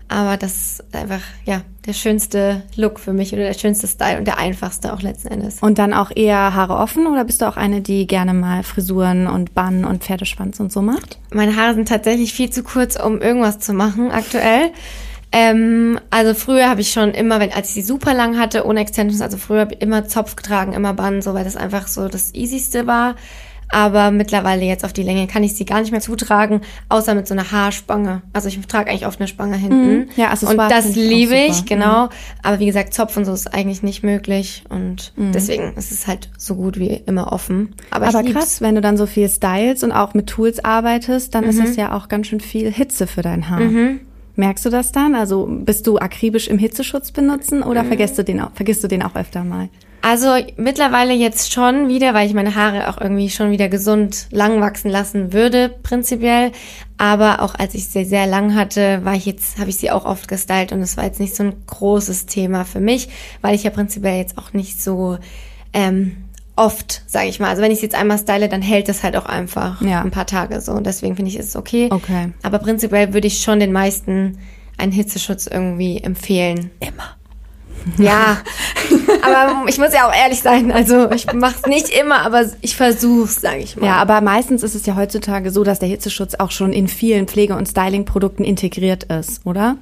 Aber 0.09 0.37
das 0.37 0.53
ist 0.53 0.95
einfach, 0.95 1.21
ja, 1.45 1.63
der 1.85 1.93
schönste 1.93 2.63
Look 2.77 3.01
für 3.01 3.13
mich 3.13 3.33
oder 3.33 3.43
der 3.43 3.55
schönste 3.55 3.89
Style 3.89 4.19
und 4.19 4.25
der 4.25 4.39
einfachste 4.39 4.93
auch 4.93 5.03
letzten 5.03 5.29
Endes. 5.29 5.59
Und 5.61 5.79
dann 5.79 5.93
auch 5.93 6.11
eher 6.15 6.55
Haare 6.55 6.77
offen 6.77 7.07
oder 7.07 7.25
bist 7.25 7.43
du 7.43 7.49
auch 7.49 7.57
eine, 7.57 7.81
die 7.81 8.07
gerne 8.07 8.35
mal 8.35 8.63
Frisuren 8.63 9.27
und 9.27 9.55
Bann 9.55 9.85
und 9.85 10.05
Pferdeschwanz 10.05 10.61
und 10.61 10.73
so 10.73 10.81
macht? 10.81 11.19
Meine 11.33 11.57
Haare 11.57 11.75
sind 11.75 11.89
tatsächlich 11.89 12.33
viel 12.33 12.51
zu 12.51 12.63
kurz, 12.63 12.97
um 12.97 13.21
irgendwas 13.21 13.59
zu 13.59 13.73
machen 13.73 14.11
aktuell. 14.11 14.71
Ähm, 15.33 15.99
also 16.11 16.35
früher 16.35 16.71
habe 16.71 16.81
ich 16.81 16.93
schon 16.93 17.11
immer, 17.11 17.41
wenn 17.41 17.53
als 17.53 17.69
ich 17.69 17.75
sie 17.75 17.83
super 17.83 18.15
lang 18.15 18.39
hatte, 18.39 18.65
ohne 18.65 18.81
Extensions, 18.81 19.21
also 19.21 19.37
früher 19.37 19.61
habe 19.61 19.75
ich 19.75 19.83
immer 19.83 20.07
Zopf 20.07 20.37
getragen, 20.37 20.73
immer 20.73 20.95
Bann, 20.95 21.21
so 21.21 21.35
weil 21.35 21.45
das 21.45 21.57
einfach 21.57 21.89
so 21.89 22.09
das 22.09 22.33
easyste 22.33 22.87
war. 22.87 23.17
Aber 23.69 24.11
mittlerweile 24.11 24.65
jetzt 24.65 24.85
auf 24.85 24.93
die 24.93 25.03
Länge 25.03 25.27
kann 25.27 25.43
ich 25.43 25.55
sie 25.55 25.65
gar 25.65 25.81
nicht 25.81 25.91
mehr 25.91 26.01
zutragen, 26.01 26.61
außer 26.89 27.15
mit 27.15 27.27
so 27.27 27.35
einer 27.35 27.51
Haarspange. 27.51 28.23
Also 28.33 28.49
ich 28.49 28.59
trage 28.67 28.91
eigentlich 28.91 29.07
oft 29.07 29.21
eine 29.21 29.29
Spange 29.29 29.57
hinten. 29.57 29.97
Mhm. 29.99 30.09
Ja, 30.17 30.27
und 30.27 30.33
Accessoires 30.33 30.69
das 30.71 30.87
ich 30.91 30.97
liebe. 30.97 31.35
Mhm. 31.35 31.51
ich, 31.51 31.67
genau. 31.67 32.09
Aber 32.43 32.59
wie 32.61 32.67
gesagt, 32.67 32.95
Zopf 32.95 33.17
und 33.17 33.25
so 33.25 33.33
ist 33.33 33.53
eigentlich 33.53 33.83
nicht 33.83 34.03
möglich 34.03 34.65
und 34.69 35.13
Mhm. 35.17 35.33
deswegen 35.33 35.73
ist 35.77 35.91
es 35.91 36.07
halt 36.07 36.31
so 36.39 36.55
gut 36.55 36.79
wie 36.79 36.89
immer 37.07 37.33
offen. 37.33 37.75
Aber, 37.91 38.07
Aber 38.07 38.23
krass, 38.23 38.61
wenn 38.61 38.75
du 38.77 38.81
dann 38.81 38.97
so 38.97 39.07
viel 39.07 39.29
styles 39.29 39.83
und 39.83 39.93
auch 39.93 40.15
mit 40.15 40.29
Tools 40.29 40.65
arbeitest, 40.65 41.35
dann 41.35 41.45
ist 41.45 41.59
das 41.59 41.77
ja 41.77 41.95
auch 41.97 42.09
ganz 42.09 42.29
schön 42.29 42.41
viel 42.41 42.71
Hitze 42.73 43.07
für 43.07 43.23
dein 43.23 43.49
Haar. 43.51 43.61
Merkst 44.39 44.67
du 44.67 44.71
das 44.71 44.93
dann? 44.93 45.15
Also 45.15 45.47
bist 45.51 45.87
du 45.87 45.99
akribisch 45.99 46.47
im 46.49 46.59
Hitzeschutz 46.59 47.11
benutzen 47.11 47.63
oder 47.63 47.85
vergisst, 47.85 48.19
du 48.19 48.23
den 48.23 48.41
auch, 48.41 48.51
vergisst 48.55 48.85
du 48.85 48.89
den 48.89 49.03
auch 49.03 49.17
öfter 49.17 49.45
mal? 49.45 49.71
Also 50.03 50.29
mittlerweile 50.57 51.13
jetzt 51.15 51.53
schon 51.53 51.89
wieder, 51.89 52.15
weil 52.15 52.27
ich 52.29 52.35
meine 52.35 52.55
Haare 52.55 52.89
auch 52.89 53.01
irgendwie 53.01 53.29
schon 53.29 53.51
wieder 53.51 53.69
gesund 53.69 54.29
lang 54.31 54.61
wachsen 54.61 54.89
lassen 54.91 55.33
würde, 55.33 55.69
prinzipiell. 55.83 56.53
Aber 56.99 57.43
auch 57.43 57.55
als 57.57 57.75
ich 57.75 57.89
sie 57.89 58.05
sehr 58.05 58.27
lang 58.27 58.55
hatte, 58.55 59.05
war 59.05 59.15
ich 59.15 59.27
jetzt, 59.27 59.59
habe 59.59 59.69
ich 59.69 59.77
sie 59.77 59.91
auch 59.91 60.05
oft 60.05 60.29
gestylt 60.29 60.71
und 60.73 60.81
es 60.81 60.97
war 60.97 61.05
jetzt 61.05 61.19
nicht 61.21 61.35
so 61.35 61.43
ein 61.43 61.55
großes 61.67 62.27
Thema 62.27 62.65
für 62.65 62.81
mich, 62.81 63.09
weil 63.43 63.55
ich 63.55 63.65
ja 63.65 63.71
prinzipiell 63.71 64.17
jetzt 64.19 64.39
auch 64.39 64.53
nicht 64.53 64.81
so 64.81 65.19
ähm, 65.73 66.17
oft, 66.55 67.03
sage 67.07 67.29
ich 67.29 67.41
mal. 67.41 67.49
Also 67.51 67.61
wenn 67.61 67.73
ich 67.73 67.79
sie 67.81 67.87
jetzt 67.87 67.97
einmal 67.99 68.19
style, 68.19 68.49
dann 68.49 68.63
hält 68.63 68.89
das 68.89 69.03
halt 69.03 69.17
auch 69.17 69.27
einfach 69.27 69.83
Ja. 69.83 70.03
ein 70.03 70.11
paar 70.13 70.27
Tage 70.27 70.61
so. 70.61 70.73
Und 70.73 70.87
deswegen 70.87 71.17
finde 71.17 71.31
ich 71.33 71.39
es 71.39 71.57
okay. 71.57 71.89
Okay. 71.91 72.33
Aber 72.43 72.59
prinzipiell 72.61 73.13
würde 73.13 73.27
ich 73.27 73.43
schon 73.43 73.59
den 73.61 73.73
meisten 73.73 74.39
einen 74.79 74.93
Hitzeschutz 74.93 75.47
irgendwie 75.49 75.99
empfehlen. 75.99 76.71
Immer. 76.81 77.16
Ja, 77.99 78.39
aber 79.23 79.69
ich 79.69 79.79
muss 79.79 79.93
ja 79.93 80.09
auch 80.09 80.15
ehrlich 80.15 80.41
sein. 80.41 80.73
Also 80.73 81.11
ich 81.13 81.33
mache 81.33 81.55
es 81.63 81.67
nicht 81.69 81.89
immer, 81.89 82.21
aber 82.21 82.45
ich 82.61 82.77
versuch's, 82.77 83.41
sage 83.41 83.59
ich 83.59 83.77
mal. 83.77 83.87
Ja, 83.87 83.97
aber 83.97 84.21
meistens 84.21 84.63
ist 84.63 84.75
es 84.75 84.87
ja 84.87 84.97
heutzutage 84.97 85.51
so, 85.51 85.65
dass 85.65 85.79
der 85.79 85.89
Hitzeschutz 85.89 86.35
auch 86.35 86.51
schon 86.51 86.73
in 86.73 86.89
vielen 86.89 87.27
Pflege- 87.29 87.57
und 87.57 87.67
Stylingprodukten 87.67 88.45
integriert 88.45 89.05
ist, 89.05 89.47
oder? 89.47 89.77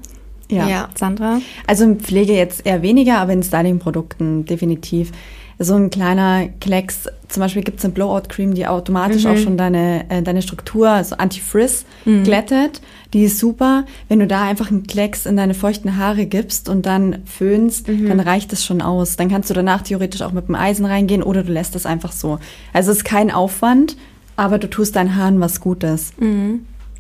Ja. 0.51 0.69
Ja. 0.69 0.89
Sandra? 0.95 1.41
Also 1.67 1.85
in 1.85 2.01
Pflege 2.01 2.35
jetzt 2.35 2.67
eher 2.67 2.83
weniger, 2.83 3.19
aber 3.19 3.33
in 3.33 3.43
Styling-Produkten 3.43 4.45
definitiv. 4.45 5.11
So 5.59 5.75
ein 5.75 5.89
kleiner 5.89 6.49
Klecks, 6.61 7.07
zum 7.29 7.41
Beispiel 7.41 7.63
gibt 7.63 7.79
es 7.79 7.85
eine 7.85 7.95
Blowout-Cream, 7.95 8.55
die 8.55 8.67
automatisch 8.67 9.25
auch 9.25 9.37
schon 9.37 9.57
deine, 9.57 10.05
äh, 10.11 10.21
deine 10.21 10.43
Struktur, 10.43 10.89
also 10.91 11.17
Anti-Frizz, 11.17 11.85
glättet. 12.25 12.83
Die 13.15 13.25
ist 13.25 13.39
super. 13.39 13.85
Wenn 14.09 14.19
du 14.19 14.27
da 14.27 14.43
einfach 14.43 14.71
einen 14.71 14.87
Klecks 14.87 15.25
in 15.25 15.37
deine 15.37 15.55
feuchten 15.55 15.97
Haare 15.97 16.27
gibst 16.27 16.69
und 16.69 16.85
dann 16.85 17.23
föhnst, 17.25 17.89
dann 17.89 18.21
reicht 18.21 18.53
es 18.53 18.65
schon 18.65 18.83
aus. 18.83 19.17
Dann 19.17 19.31
kannst 19.31 19.49
du 19.49 19.55
danach 19.55 19.83
theoretisch 19.83 20.21
auch 20.21 20.33
mit 20.33 20.49
dem 20.49 20.57
Eisen 20.57 20.85
reingehen 20.85 21.23
oder 21.23 21.43
du 21.45 21.53
lässt 21.53 21.77
es 21.77 21.87
einfach 21.87 22.13
so. 22.13 22.39
Also 22.73 22.91
es 22.91 22.99
ist 22.99 23.05
kein 23.05 23.31
Aufwand, 23.31 23.97
aber 24.37 24.59
du 24.59 24.69
tust 24.69 24.97
deinen 24.97 25.17
Haaren 25.17 25.41
was 25.41 25.61
Gutes. 25.61 26.13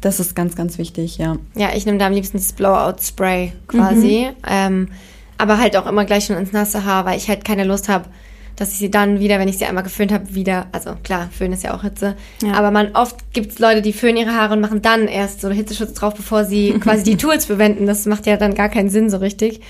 Das 0.00 0.20
ist 0.20 0.36
ganz, 0.36 0.54
ganz 0.54 0.78
wichtig, 0.78 1.18
ja. 1.18 1.36
Ja, 1.56 1.70
ich 1.74 1.84
nehme 1.84 1.98
da 1.98 2.06
am 2.06 2.12
liebsten 2.12 2.36
dieses 2.36 2.52
Blowout-Spray 2.52 3.52
quasi. 3.66 4.28
Ähm, 4.48 4.88
aber 5.36 5.58
halt 5.58 5.76
auch 5.76 5.86
immer 5.86 6.04
gleich 6.04 6.26
schon 6.26 6.36
ins 6.36 6.52
nasse 6.52 6.84
Haar, 6.84 7.06
weil 7.06 7.16
ich 7.18 7.28
halt 7.28 7.44
keine 7.44 7.64
Lust 7.64 7.88
habe, 7.88 8.04
dass 8.56 8.72
ich 8.72 8.78
sie 8.78 8.90
dann 8.90 9.20
wieder, 9.20 9.38
wenn 9.38 9.48
ich 9.48 9.58
sie 9.58 9.64
einmal 9.64 9.82
geföhnt 9.84 10.12
habe, 10.12 10.34
wieder, 10.34 10.66
also 10.72 10.94
klar, 11.02 11.28
Föhn 11.36 11.52
ist 11.52 11.64
ja 11.64 11.74
auch 11.74 11.82
Hitze, 11.82 12.16
Ja. 12.42 12.52
aber 12.54 12.70
man 12.70 12.92
oft 12.94 13.16
gibt's 13.32 13.58
Leute, 13.58 13.82
die 13.82 13.92
föhnen 13.92 14.16
ihre 14.16 14.34
Haare 14.34 14.54
und 14.54 14.60
machen 14.60 14.80
dann 14.82 15.08
erst 15.08 15.40
so 15.40 15.50
Hitzeschutz 15.50 15.94
drauf, 15.94 16.14
bevor 16.14 16.44
sie 16.44 16.72
quasi 16.80 17.02
die 17.04 17.16
Tools 17.16 17.44
verwenden. 17.46 17.86
Das 17.86 18.06
macht 18.06 18.26
ja 18.26 18.36
dann 18.36 18.54
gar 18.54 18.68
keinen 18.68 18.90
Sinn 18.90 19.10
so 19.10 19.16
richtig. 19.18 19.60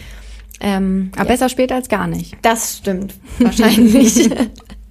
Ähm, 0.60 1.10
Aber 1.16 1.26
besser 1.28 1.48
später 1.48 1.74
als 1.74 1.88
gar 1.88 2.06
nicht. 2.06 2.36
das 2.42 2.78
stimmt 2.78 3.14
wahrscheinlich. 3.38 4.30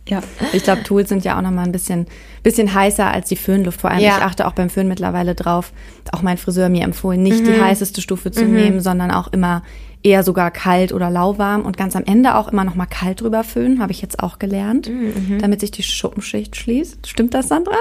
Ja. 0.10 0.22
Ich 0.52 0.64
glaube, 0.66 0.84
Tools 0.84 1.08
sind 1.08 1.24
ja 1.24 1.38
auch 1.38 1.42
nochmal 1.42 1.64
ein 1.66 1.72
bisschen, 1.72 2.08
bisschen 2.44 2.74
heißer 2.74 3.10
als 3.10 3.30
die 3.30 3.38
Föhnluft. 3.38 3.80
Vor 3.80 3.90
allem, 3.90 4.02
Ja. 4.02 4.18
ich 4.18 4.22
achte 4.24 4.46
auch 4.46 4.52
beim 4.52 4.70
Föhn 4.70 4.86
mittlerweile 4.90 5.34
drauf. 5.34 5.72
Auch 6.12 6.22
mein 6.22 6.38
Friseur 6.38 6.68
mir 6.68 6.84
empfohlen, 6.84 7.24
nicht 7.24 7.40
Mhm. 7.40 7.46
die 7.54 7.62
heißeste 7.62 8.02
Stufe 8.02 8.30
zu 8.30 8.44
nehmen, 8.44 8.82
sondern 8.82 9.12
auch 9.12 9.32
immer 9.32 9.64
eher 10.04 10.24
sogar 10.24 10.52
kalt 10.52 10.92
oder 10.92 11.10
lauwarm 11.10 11.62
und 11.62 11.78
ganz 11.78 11.96
am 11.96 12.04
Ende 12.06 12.36
auch 12.36 12.50
immer 12.52 12.64
nochmal 12.66 12.88
kalt 12.90 13.22
drüber 13.22 13.44
föhnen, 13.44 13.80
habe 13.82 13.92
ich 13.94 14.02
jetzt 14.02 14.20
auch 14.22 14.38
gelernt, 14.38 14.90
Mhm, 14.90 15.40
damit 15.40 15.62
sich 15.62 15.72
die 15.72 15.82
Schuppenschicht 15.84 16.56
schließt. 16.58 17.08
Stimmt 17.08 17.34
das, 17.34 17.48
Sandra? 17.48 17.78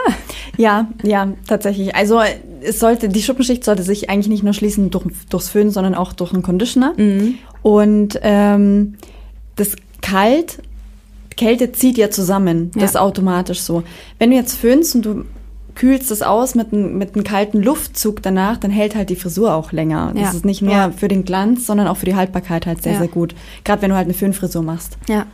Ja, 0.57 0.89
ja, 1.03 1.29
tatsächlich. 1.49 1.95
Also 1.97 2.20
es 2.62 2.79
sollte, 2.79 3.09
die 3.09 3.23
Schuppenschicht 3.23 3.64
sollte 3.64 3.83
sich 3.83 4.09
eigentlich 4.09 4.29
nicht 4.29 4.45
nur 4.45 4.53
schließen 4.53 4.91
durch, 4.91 5.05
durchs 5.31 5.49
Föhnen, 5.49 5.70
sondern 5.73 5.95
auch 5.97 6.12
durch 6.12 6.33
einen 6.33 6.43
Conditioner. 6.43 6.95
Und 7.62 8.18
ähm, 8.23 8.95
das 9.57 9.77
Kalt, 10.01 10.59
Kälte 11.37 11.73
zieht 11.73 11.99
ja 11.99 12.11
zusammen. 12.11 12.70
Das 12.75 12.83
Ja. 12.83 12.89
ist 12.89 12.97
automatisch 12.99 13.61
so. 13.61 13.83
Wenn 14.18 14.31
du 14.31 14.37
jetzt 14.37 14.55
föhnst 14.55 14.95
und 14.95 15.05
du 15.05 15.25
kühlst 15.75 16.11
es 16.11 16.23
aus 16.23 16.55
mit, 16.55 16.73
einem- 16.73 16.99
mit 16.99 17.14
einem 17.14 17.25
kalten 17.25 17.62
Luftzug 17.62 18.23
danach, 18.23 18.57
dann 18.59 18.70
hält 18.70 18.95
halt 18.95 19.11
die 19.11 19.16
Frisur 19.16 19.55
auch 19.55 19.73
länger. 19.73 20.12
Das 20.14 20.23
Ja. 20.23 20.31
ist 20.31 20.45
nicht 20.45 20.62
nur 20.62 20.73
Ja. 20.73 20.91
für 20.91 21.09
den 21.09 21.25
Glanz, 21.25 21.66
sondern 21.66 21.87
auch 21.89 21.97
für 21.97 22.07
die 22.07 22.14
Haltbarkeit 22.16 22.66
halt 22.66 22.83
sehr, 22.83 22.93
Ja. 22.95 22.99
sehr 22.99 23.09
gut. 23.09 23.35
Gerade 23.64 23.83
wenn 23.83 23.91
du 23.91 23.97
halt 23.97 24.07
eine 24.07 24.14
Föhnfrisur 24.14 24.62
machst. 24.62 24.99
Ja. 25.09 25.27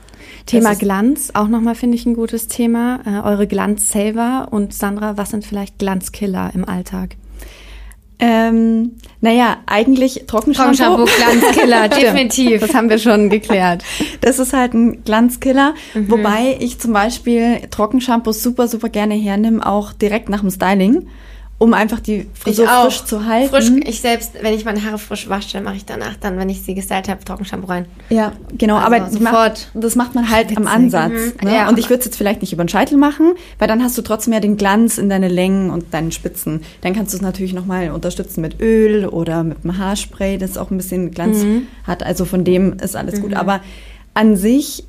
Thema 0.46 0.74
Glanz, 0.74 1.30
auch 1.34 1.48
nochmal 1.48 1.74
finde 1.74 1.96
ich 1.96 2.04
ein 2.06 2.14
gutes 2.14 2.48
Thema. 2.48 3.00
Äh, 3.06 3.26
eure 3.26 3.46
Glanzsaver 3.46 4.48
und 4.50 4.74
Sandra, 4.74 5.16
was 5.16 5.30
sind 5.30 5.44
vielleicht 5.44 5.78
Glanzkiller 5.78 6.50
im 6.54 6.64
Alltag? 6.68 7.16
Ähm, 8.20 8.96
naja, 9.20 9.58
eigentlich 9.66 10.24
Trockenshampoo. 10.26 10.74
Trockenshampoo, 10.74 11.40
Glanzkiller, 11.40 11.88
definitiv. 11.88 12.60
Das 12.60 12.74
haben 12.74 12.90
wir 12.90 12.98
schon 12.98 13.30
geklärt. 13.30 13.84
Das 14.20 14.38
ist 14.38 14.52
halt 14.52 14.74
ein 14.74 15.04
Glanzkiller, 15.04 15.74
wobei 15.94 16.56
ich 16.58 16.78
zum 16.80 16.92
Beispiel 16.92 17.60
Trockenshampoos 17.70 18.42
super, 18.42 18.66
super 18.66 18.88
gerne 18.88 19.14
hernehme, 19.14 19.64
auch 19.64 19.92
direkt 19.92 20.28
nach 20.28 20.40
dem 20.40 20.50
Styling, 20.50 21.06
um 21.60 21.74
einfach 21.74 21.98
die 21.98 22.26
Frisur 22.34 22.66
Ich 22.66 22.70
auch. 22.70 22.84
frisch 22.84 23.04
zu 23.04 23.26
halten. 23.26 23.48
Frisch, 23.50 23.68
ich 23.84 24.00
selbst, 24.00 24.32
wenn 24.40 24.54
ich 24.54 24.64
meine 24.64 24.84
Haare 24.84 24.96
frisch 24.98 25.28
wasche, 25.28 25.60
mache 25.60 25.74
ich 25.74 25.84
danach 25.84 26.14
dann, 26.20 26.38
wenn 26.38 26.48
ich 26.48 26.62
sie 26.62 26.74
gestylt 26.74 27.08
habe, 27.08 27.24
Trockenshampoo 27.24 27.66
rein. 27.66 27.86
ja, 28.10 28.32
genau, 28.56 28.76
Also 28.76 28.94
aber 28.94 29.10
sofort. 29.10 29.68
das 29.74 29.96
macht 29.96 30.14
man 30.14 30.30
halt 30.30 30.50
am 30.56 30.62
Witzig. 30.64 30.68
Ansatz. 30.76 31.10
Mhm, 31.12 31.48
Ne? 31.48 31.54
ja. 31.56 31.68
Und 31.68 31.76
ich 31.78 31.90
würde 31.90 31.98
es 31.98 32.04
jetzt 32.04 32.16
vielleicht 32.16 32.42
nicht 32.42 32.52
über 32.52 32.62
den 32.64 32.68
Scheitel 32.68 32.96
machen, 32.96 33.32
weil 33.58 33.66
dann 33.66 33.82
hast 33.82 33.98
du 33.98 34.02
trotzdem 34.02 34.34
ja 34.34 34.40
den 34.40 34.56
Glanz 34.56 34.98
in 34.98 35.08
deine 35.08 35.26
Längen 35.28 35.70
und 35.70 35.92
deinen 35.92 36.12
Spitzen. 36.12 36.62
Dann 36.82 36.94
kannst 36.94 37.12
du 37.12 37.16
es 37.16 37.22
natürlich 37.22 37.54
nochmal 37.54 37.90
unterstützen 37.90 38.40
mit 38.40 38.60
Öl 38.60 39.06
oder 39.08 39.42
mit 39.42 39.58
einem 39.64 39.78
Haarspray, 39.78 40.38
das 40.38 40.56
auch 40.58 40.70
ein 40.70 40.76
bisschen 40.76 41.10
Glanz 41.10 41.38
Mhm. 41.42 41.66
hat. 41.84 42.04
Also 42.04 42.24
von 42.24 42.44
dem 42.44 42.74
ist 42.74 42.94
alles 42.94 43.20
gut. 43.20 43.34
Aber 43.34 43.60
an 44.14 44.36
sich 44.36 44.84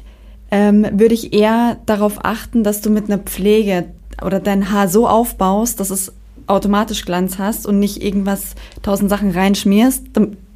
ähm, 0.52 0.86
würde 0.92 1.14
ich 1.16 1.34
eher 1.34 1.78
darauf 1.88 2.24
achten, 2.26 2.64
dass 2.64 2.82
du 2.82 2.90
mit 2.92 3.06
einer 3.06 3.18
Pflege 3.20 3.86
oder 4.24 4.40
dein 4.40 4.72
Haar 4.72 4.88
so 4.88 5.08
aufbaust, 5.08 5.80
dass 5.80 5.90
es 5.92 6.12
automatisch 6.50 7.06
Glanz 7.06 7.38
hast 7.38 7.66
und 7.66 7.80
nicht 7.80 8.04
irgendwas 8.04 8.56
tausend 8.82 9.10
Sachen 9.10 9.32
reinschmierst, 9.32 10.08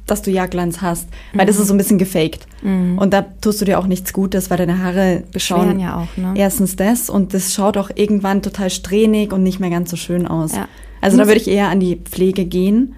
dass 0.06 0.22
du 0.22 0.30
ja 0.30 0.46
Glanz 0.46 0.82
hast. 0.82 1.08
Weil 1.32 1.46
das 1.46 1.58
ist 1.58 1.68
so 1.68 1.74
ein 1.74 1.78
bisschen 1.78 1.98
gefaked. 1.98 2.46
Und 2.62 3.10
da 3.12 3.22
tust 3.40 3.60
du 3.60 3.64
dir 3.64 3.78
auch 3.78 3.86
nichts 3.86 4.12
Gutes, 4.12 4.50
weil 4.50 4.58
deine 4.58 4.78
Haare 4.82 5.24
schauen 5.36 5.78
ja 5.80 5.96
auch, 5.98 6.16
ne? 6.16 6.32
erstens 6.36 6.76
das 6.76 7.08
und 7.10 7.32
das 7.34 7.52
schaut 7.54 7.76
auch 7.76 7.90
irgendwann 7.94 8.42
total 8.42 8.70
strähnig 8.70 9.32
und 9.32 9.42
nicht 9.42 9.60
mehr 9.60 9.70
ganz 9.70 9.90
so 9.90 9.96
schön 9.96 10.26
aus. 10.26 10.54
Ja. 10.56 10.68
Also 11.00 11.16
da 11.18 11.26
würde 11.26 11.40
ich 11.40 11.48
eher 11.48 11.68
an 11.68 11.80
die 11.80 11.96
Pflege 11.96 12.46
gehen 12.46 12.94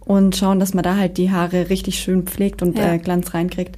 und 0.00 0.36
schauen, 0.36 0.60
dass 0.60 0.72
man 0.74 0.84
da 0.84 0.96
halt 0.96 1.18
die 1.18 1.30
Haare 1.30 1.68
richtig 1.70 1.98
schön 1.98 2.22
pflegt 2.22 2.62
und 2.62 2.78
Ja. 2.78 2.94
äh, 2.94 2.98
Glanz 2.98 3.34
reinkriegt. 3.34 3.76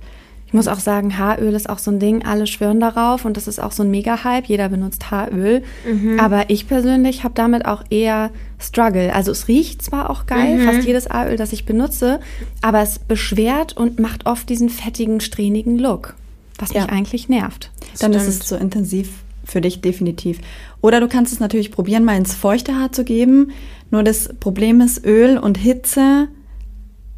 Ich 0.51 0.55
muss 0.55 0.67
auch 0.67 0.81
sagen, 0.81 1.17
Haaröl 1.17 1.55
ist 1.55 1.69
auch 1.71 1.79
so 1.79 1.93
ein 1.93 2.01
Ding, 2.01 2.25
alle 2.25 2.49
schwören 2.49 2.81
darauf 2.81 3.25
und 3.25 3.37
das 3.37 3.47
ist 3.47 3.61
auch 3.63 3.71
so 3.71 3.85
ein 3.85 3.91
Mega-Hype, 3.93 4.47
jeder 4.47 4.69
benutzt 4.69 5.13
Haaröl. 5.13 5.63
Aber 6.19 6.51
ich 6.51 6.67
persönlich 6.67 7.23
habe 7.23 7.35
damit 7.35 7.67
auch 7.67 7.85
eher 7.89 8.31
Struggle. 8.59 9.15
Also 9.15 9.31
es 9.31 9.47
riecht 9.47 9.81
zwar 9.81 10.11
auch 10.11 10.27
geil, 10.27 10.59
fast 10.65 10.83
jedes 10.85 11.09
Haaröl, 11.09 11.37
das 11.37 11.53
ich 11.53 11.67
benutze, 11.67 12.19
aber 12.63 12.81
es 12.81 12.99
beschwert 12.99 13.77
und 13.77 14.01
macht 14.01 14.27
oft 14.27 14.49
diesen 14.49 14.71
fettigen, 14.71 15.21
strähnigen 15.21 15.79
Look, 15.79 16.17
was 16.59 16.73
Ja. 16.73 16.83
mich 16.83 16.91
eigentlich 16.91 17.29
nervt. 17.29 17.71
Dann 18.01 18.13
ist 18.13 18.23
Stimmt. 18.25 18.41
es 18.41 18.49
zu 18.49 18.57
intensiv 18.57 19.11
für 19.45 19.61
dich 19.61 19.81
definitiv. 19.81 20.41
Oder 20.81 20.99
du 20.99 21.07
kannst 21.07 21.33
es 21.33 21.39
natürlich 21.39 21.71
probieren, 21.71 22.05
mal 22.05 22.17
ins 22.17 22.35
feuchte 22.35 22.75
Haar 22.75 22.91
zu 22.91 23.05
geben. 23.05 23.53
Nur 23.93 24.03
das 24.03 24.29
Problem 24.41 24.81
ist, 24.81 25.07
Öl 25.07 25.39
und 25.39 25.59
Hitze 25.59 26.27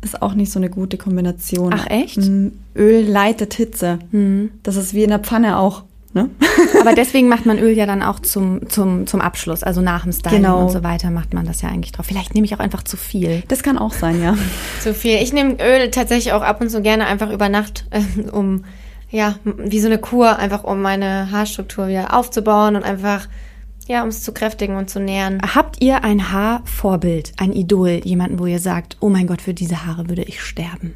ist 0.03 0.21
auch 0.21 0.35
nicht 0.35 0.53
so 0.53 0.59
eine 0.59 0.69
gute 0.71 0.99
Kombination. 0.99 1.73
Ach, 1.75 1.87
echt? 1.89 2.19
Mm, 2.19 2.49
Öl 2.77 3.07
leitet 3.09 3.55
Hitze. 3.55 3.99
Das 4.63 4.77
ist 4.77 4.95
wie 4.95 5.05
in 5.05 5.11
der 5.11 5.21
Pfanne 5.21 5.59
auch. 5.59 5.85
Ne? 6.15 6.29
Aber 6.81 6.95
deswegen 6.95 7.29
macht 7.29 7.47
man 7.47 7.59
Öl 7.59 7.73
ja 7.73 7.87
dann 7.87 8.03
auch 8.03 8.21
zum, 8.21 8.69
zum, 8.69 9.07
zum 9.07 9.21
Abschluss, 9.23 9.63
also 9.63 9.81
nach 9.81 10.03
dem 10.03 10.13
Styling 10.13 10.43
Genau. 10.43 10.63
und 10.65 10.71
so 10.71 10.83
weiter 10.85 11.11
macht 11.11 11.33
man 11.33 11.47
das 11.47 11.63
ja 11.63 11.71
eigentlich 11.71 11.93
drauf. 11.93 12.05
Vielleicht 12.05 12.35
nehme 12.35 12.45
ich 12.45 12.55
auch 12.55 12.59
einfach 12.59 12.83
zu 12.83 12.99
viel. 12.99 13.43
Das 13.49 13.63
kann 13.63 13.79
auch 13.79 13.93
sein, 13.95 14.23
ja. 14.23 14.37
Zu 14.83 14.93
viel. 14.93 15.17
Ich 15.23 15.33
nehme 15.33 15.55
Öl 15.55 15.91
tatsächlich 15.91 16.35
auch 16.35 16.43
ab 16.43 16.61
und 16.61 16.69
zu 16.71 16.83
gerne 16.83 17.07
einfach 17.07 17.31
über 17.31 17.49
Nacht, 17.49 17.87
äh, 17.91 18.31
um, 18.31 18.65
ja, 19.11 19.37
wie 19.45 19.81
so 19.81 19.87
eine 19.87 19.99
Kur, 19.99 20.39
einfach 20.39 20.65
um 20.65 20.83
meine 20.83 21.31
Haarstruktur 21.31 21.89
wieder 21.89 22.15
aufzubauen 22.15 22.77
und 22.77 22.83
einfach, 22.83 23.29
ja, 23.93 24.03
um 24.03 24.09
es 24.09 24.23
zu 24.23 24.33
kräftigen 24.33 24.77
und 24.77 24.91
zu 24.91 25.01
nähren. 25.01 25.41
Habt 25.55 25.83
ihr 25.83 26.03
ein 26.03 26.33
Haarvorbild, 26.33 27.33
ein 27.37 27.53
Idol, 27.53 28.01
jemanden, 28.03 28.39
wo 28.39 28.47
ihr 28.47 28.59
sagt, 28.59 28.97
oh 29.01 29.09
mein 29.09 29.27
Gott, 29.27 29.43
für 29.43 29.55
diese 29.55 29.87
Haare 29.87 30.09
würde 30.09 30.23
ich 30.23 30.41
sterben? 30.43 30.95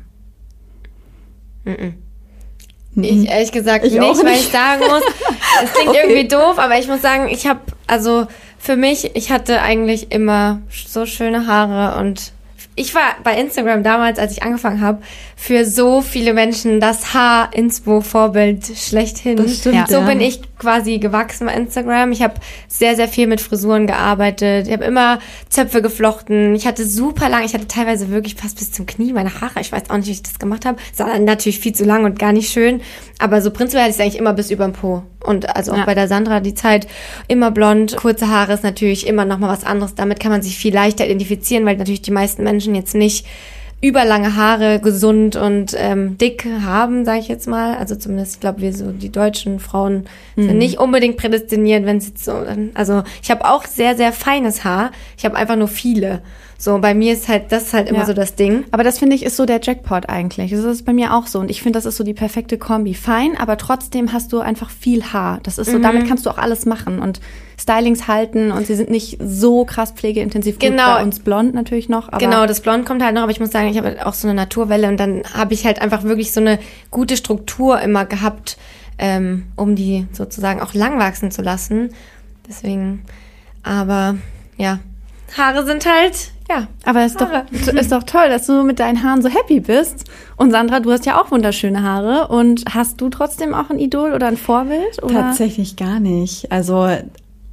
Ich 2.95 3.29
ehrlich 3.29 3.53
gesagt 3.53 3.85
Ich 3.85 3.93
nicht, 3.93 4.25
weil 4.25 4.35
ich 4.35 4.49
sagen 4.49 4.81
muss, 4.81 5.03
es 5.63 5.73
klingt 5.73 5.91
Okay. 5.91 5.99
irgendwie 6.03 6.29
doof, 6.29 6.59
aber 6.59 6.79
ich 6.79 6.89
muss 6.89 7.03
sagen, 7.03 7.29
ich 7.29 7.47
habe, 7.47 7.61
also 7.87 8.27
für 8.59 8.77
mich, 8.77 9.15
ich 9.15 9.31
hatte 9.31 9.61
eigentlich 9.61 10.11
immer 10.13 10.63
so 10.87 11.05
schöne 11.05 11.47
Haare 11.47 12.01
und 12.01 12.33
ich 12.79 12.95
war 12.95 13.17
bei 13.25 13.39
Instagram 13.41 13.83
damals, 13.83 14.19
als 14.19 14.33
ich 14.33 14.43
angefangen 14.43 14.83
habe, 14.83 15.03
für 15.35 15.65
so 15.65 16.03
viele 16.03 16.35
Menschen 16.35 16.79
das 16.79 17.15
Haar-Inspo-Vorbild 17.15 18.67
schlechthin. 18.77 19.37
Das 19.37 19.59
stimmt, 19.59 19.89
so 19.89 19.97
ja. 19.97 20.01
bin 20.03 20.21
ich 20.21 20.41
quasi 20.59 20.99
gewachsen 20.99 21.47
bei 21.47 21.55
Instagram. 21.55 22.13
Ich 22.13 22.23
habe 22.23 22.35
sehr, 22.69 22.97
sehr 22.97 23.09
viel 23.09 23.27
mit 23.27 23.41
Frisuren 23.41 23.87
gearbeitet. 23.87 24.67
Ich 24.67 24.73
habe 24.73 24.85
immer 24.85 25.19
Zöpfe 25.49 25.83
geflochten. 25.83 26.55
Ich 26.55 26.67
hatte 26.67 26.87
super 26.87 27.29
lang, 27.29 27.45
ich 27.45 27.55
hatte 27.55 27.67
teilweise 27.69 28.11
wirklich 28.11 28.35
fast 28.37 28.59
bis 28.59 28.73
zum 28.73 28.87
Knie 28.87 29.13
meine 29.13 29.41
Haare. 29.41 29.61
Ich 29.61 29.73
weiß 29.73 29.91
auch 29.91 29.97
nicht, 29.97 30.07
wie 30.07 30.13
ich 30.13 30.23
das 30.23 30.39
gemacht 30.39 30.65
habe. 30.65 30.79
Es 30.93 30.99
war 30.99 31.19
natürlich 31.19 31.61
viel 31.61 31.75
zu 31.75 31.85
lang 31.85 32.05
und 32.05 32.19
gar 32.19 32.33
nicht 32.33 32.51
schön. 32.51 32.81
Aber 33.19 33.41
so 33.43 33.51
prinzipiell 33.51 33.83
hatte 33.85 33.91
ich 33.91 33.97
es 33.97 34.01
eigentlich 34.01 34.19
immer 34.19 34.33
bis 34.33 34.51
über 34.51 34.65
den 34.67 34.73
Po. 34.73 35.03
Und 35.25 35.55
also 35.57 35.73
auch 35.73 35.79
Ja. 35.79 35.85
bei 35.85 35.95
der 35.95 36.09
Sandra 36.09 36.41
die 36.41 36.55
Zeit 36.55 36.87
immer 37.29 37.51
blond. 37.51 37.97
Kurze 37.97 38.29
Haare 38.29 38.53
ist 38.55 38.63
natürlich 38.63 39.07
immer 39.07 39.25
noch 39.25 39.39
mal 39.39 39.49
was 39.49 39.65
anderes. 39.65 39.95
Damit 39.95 40.21
kann 40.21 40.31
man 40.31 40.43
sich 40.43 40.57
viel 40.57 40.73
leichter 40.75 41.05
identifizieren, 41.05 41.67
weil 41.67 41.77
natürlich 41.77 42.03
die 42.03 42.13
meisten 42.13 42.45
Menschen 42.45 42.75
jetzt 42.75 42.95
nicht 42.95 43.27
überlange 43.83 44.37
Haare 44.37 44.81
gesund 44.81 45.37
und 45.37 45.77
ähm, 45.79 46.17
dick 46.19 46.47
haben, 46.65 47.05
sage 47.05 47.21
ich 47.21 47.29
jetzt 47.29 47.47
mal. 47.47 47.77
Also 47.77 47.95
zumindest, 47.95 48.35
ich 48.37 48.41
glaube, 48.41 48.61
wir 48.63 48.73
so 48.73 48.91
die 48.91 49.11
deutschen 49.13 49.61
Frauen 49.61 50.05
sind 50.35 50.59
nicht 50.59 50.79
unbedingt 50.79 51.17
prädestiniert, 51.19 51.85
wenn 51.85 51.99
es 51.99 52.09
jetzt 52.09 52.25
so. 52.25 52.33
Also 52.75 53.03
ich 53.23 53.31
habe 53.31 53.45
auch 53.45 53.65
sehr 53.67 53.97
sehr 53.97 54.13
feines 54.13 54.65
Haar. 54.65 54.91
Ich 55.17 55.25
habe 55.25 55.37
einfach 55.37 55.57
nur 55.57 55.69
viele. 55.69 56.23
So 56.59 56.79
bei 56.79 56.95
mir 56.95 57.13
ist 57.13 57.29
halt 57.29 57.53
das 57.53 57.65
ist 57.65 57.75
halt 57.75 57.89
immer 57.91 58.01
Ja. 58.01 58.07
so 58.07 58.15
das 58.15 58.35
Ding. 58.35 58.65
Aber 58.71 58.83
das 58.83 58.99
finde 58.99 59.15
ich 59.15 59.25
ist 59.25 59.37
so 59.37 59.45
der 59.45 59.61
Jackpot 59.63 60.09
eigentlich. 60.09 60.51
Das 60.53 60.65
ist 60.65 60.87
bei 60.87 60.95
mir 60.95 61.15
auch 61.15 61.27
so. 61.27 61.39
Und 61.39 61.51
ich 61.51 61.63
finde, 61.63 61.77
das 61.77 61.85
ist 61.85 61.97
so 61.99 62.03
die 62.05 62.15
perfekte 62.15 62.57
Kombi. 62.57 62.95
Fein, 62.95 63.37
aber 63.37 63.59
trotzdem 63.59 64.13
hast 64.15 64.33
du 64.33 64.41
einfach 64.41 64.71
viel 64.71 65.05
Haar. 65.13 65.39
Das 65.43 65.59
ist 65.59 65.71
so, 65.71 65.79
damit 65.79 66.09
kannst 66.09 66.25
du 66.25 66.31
auch 66.31 66.39
alles 66.39 66.65
machen 66.65 66.99
und 67.01 67.21
Stylings 67.59 68.07
halten 68.07 68.51
und 68.53 68.67
sie 68.67 68.75
sind 68.75 68.91
nicht 68.91 69.19
so 69.25 69.65
krass 69.65 69.93
pflegeintensiv. 69.93 70.57
Gut, 70.59 70.71
Genau. 70.71 70.97
bei 70.97 71.03
uns 71.03 71.21
blond 71.21 71.55
natürlich 71.55 71.89
noch. 71.89 72.09
Aber 72.09 72.19
Genau, 72.19 72.47
das 72.47 72.61
Blond 72.61 72.85
kommt 72.85 73.03
halt 73.03 73.15
noch, 73.15 73.23
aber 73.23 73.31
ich 73.33 73.41
muss 73.41 73.51
sagen, 73.51 73.69
ich 73.69 73.79
habe 73.79 73.89
halt 73.89 74.05
auch 74.05 74.13
so 74.15 74.29
eine 74.29 74.35
Naturwelle 74.35 74.89
und 74.89 74.99
dann 74.99 75.23
habe 75.33 75.55
ich 75.55 75.65
halt 75.65 75.81
einfach 75.81 76.03
wirklich 76.03 76.33
so 76.33 76.41
eine 76.41 76.59
gute 76.91 77.17
Struktur 77.17 77.81
immer 77.81 78.05
gehabt, 78.05 78.59
ähm, 78.99 79.45
um 79.57 79.75
die 79.75 80.07
sozusagen 80.13 80.61
auch 80.61 80.75
lang 80.75 80.99
wachsen 80.99 81.31
zu 81.31 81.41
lassen. 81.43 81.91
Deswegen, 82.49 83.03
aber 83.63 84.17
ja, 84.59 84.79
Haare 85.37 85.65
sind 85.67 85.85
halt, 85.87 86.31
ja. 86.49 86.69
Aber 86.85 87.01
es 87.05 87.13
ist 87.13 87.21
doch, 87.21 87.31
ist 87.75 87.91
doch 87.93 88.05
toll, 88.05 88.29
dass 88.29 88.47
du 88.47 88.63
mit 88.63 88.79
deinen 88.79 89.03
Haaren 89.03 89.21
so 89.23 89.29
happy 89.29 89.61
bist. 89.61 90.05
Und 90.37 90.51
Sandra, 90.53 90.81
du 90.81 90.93
hast 90.93 91.05
ja 91.07 91.21
auch 91.21 91.31
wunderschöne 91.31 91.83
Haare. 91.83 92.29
Und 92.29 92.65
hast 92.73 93.01
du 93.01 93.09
trotzdem 93.09 93.53
auch 93.55 93.69
ein 93.71 93.79
Idol 93.79 94.13
oder 94.13 94.29
ein 94.29 94.37
Vorbild? 94.37 95.03
Oder? 95.03 95.15
Tatsächlich 95.15 95.75
gar 95.77 95.99
nicht. 95.99 96.53
Also 96.53 96.89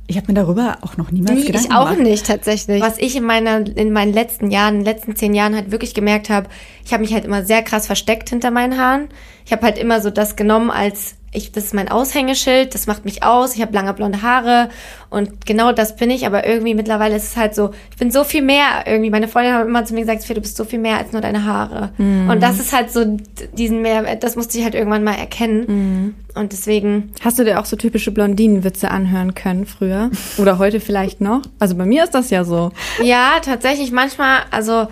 ich 0.08 0.18
habe 0.18 0.28
mir 0.28 0.34
darüber 0.34 0.78
auch 0.82 0.98
noch 0.98 1.12
niemals 1.12 1.40
Nee, 1.40 1.46
Gedanken 1.48 1.68
ich 1.70 1.76
auch 1.76 1.90
gemacht. 1.90 2.00
nicht 2.08 2.26
tatsächlich. 2.28 2.82
Was 2.82 2.98
ich 2.98 3.16
in 3.16 3.24
meiner 3.24 3.66
in 3.66 3.92
meinen 3.94 4.14
letzten 4.14 4.52
Jahren, 4.52 4.76
in 4.76 4.80
den 4.82 4.86
letzten 4.94 5.16
zehn 5.16 5.34
Jahren 5.34 5.56
halt 5.56 5.72
wirklich 5.72 5.94
gemerkt 5.94 6.30
habe, 6.30 6.50
ich 6.86 6.92
habe 6.94 7.02
mich 7.02 7.14
halt 7.14 7.26
immer 7.26 7.44
sehr 7.44 7.64
krass 7.64 7.88
versteckt 7.88 8.30
hinter 8.30 8.52
meinen 8.52 8.78
Haaren. 8.78 9.10
Ich 9.46 9.52
habe 9.52 9.64
halt 9.64 9.78
immer 9.78 10.02
so 10.02 10.10
das 10.10 10.36
genommen 10.36 10.70
als 10.72 11.16
ich, 11.34 11.52
das 11.52 11.66
ist 11.66 11.74
mein 11.74 11.90
Aushängeschild, 11.90 12.74
das 12.74 12.88
macht 12.88 13.06
mich 13.06 13.24
aus, 13.24 13.56
ich 13.56 13.62
habe 13.62 13.74
lange 13.74 13.94
blonde 13.94 14.22
Haare 14.22 14.70
und 15.14 15.46
genau 15.46 15.72
das 15.72 15.96
bin 15.96 16.10
ich, 16.10 16.26
aber 16.26 16.48
irgendwie 16.48 16.74
mittlerweile 16.74 17.16
ist 17.16 17.26
es 17.26 17.38
halt 17.38 17.54
so, 17.54 17.70
ich 17.92 17.98
bin 17.98 18.10
so 18.10 18.24
viel 18.24 18.42
mehr 18.42 18.86
irgendwie. 18.88 19.12
Meine 19.12 19.28
Freundin 19.28 19.54
hat 19.54 19.68
immer 19.68 19.86
zu 19.86 19.94
mir 19.94 20.00
gesagt, 20.02 20.28
du 20.28 20.42
bist 20.42 20.58
so 20.58 20.64
viel 20.66 20.80
mehr 20.80 20.98
als 20.98 21.12
nur 21.12 21.22
deine 21.22 21.46
Haare. 21.46 21.92
Mhm. 22.00 22.32
Und 22.32 22.42
das 22.42 22.60
ist 22.60 22.74
halt 22.74 22.92
so 22.92 23.18
diesen 23.56 23.84
mehr, 23.84 24.16
das 24.16 24.36
musste 24.36 24.58
ich 24.58 24.64
halt 24.64 24.74
irgendwann 24.74 25.04
mal 25.04 25.14
erkennen. 25.14 25.66
Mhm. 25.68 26.16
Und 26.34 26.52
deswegen. 26.52 27.12
Hast 27.24 27.38
du 27.38 27.44
dir 27.44 27.60
auch 27.60 27.66
so 27.66 27.76
typische 27.76 28.10
Blondinenwitze 28.10 28.90
anhören 28.90 29.36
können 29.36 29.68
früher? 29.68 30.10
Oder 30.38 30.58
heute 30.58 30.80
vielleicht 30.80 31.22
noch? 31.22 31.44
Also 31.60 31.76
bei 31.76 31.86
mir 31.86 32.06
ist 32.06 32.16
das 32.16 32.32
ja 32.32 32.44
so. 32.44 32.72
Ja, 33.04 33.34
tatsächlich 33.40 33.92
manchmal, 33.92 34.40
also 34.50 34.88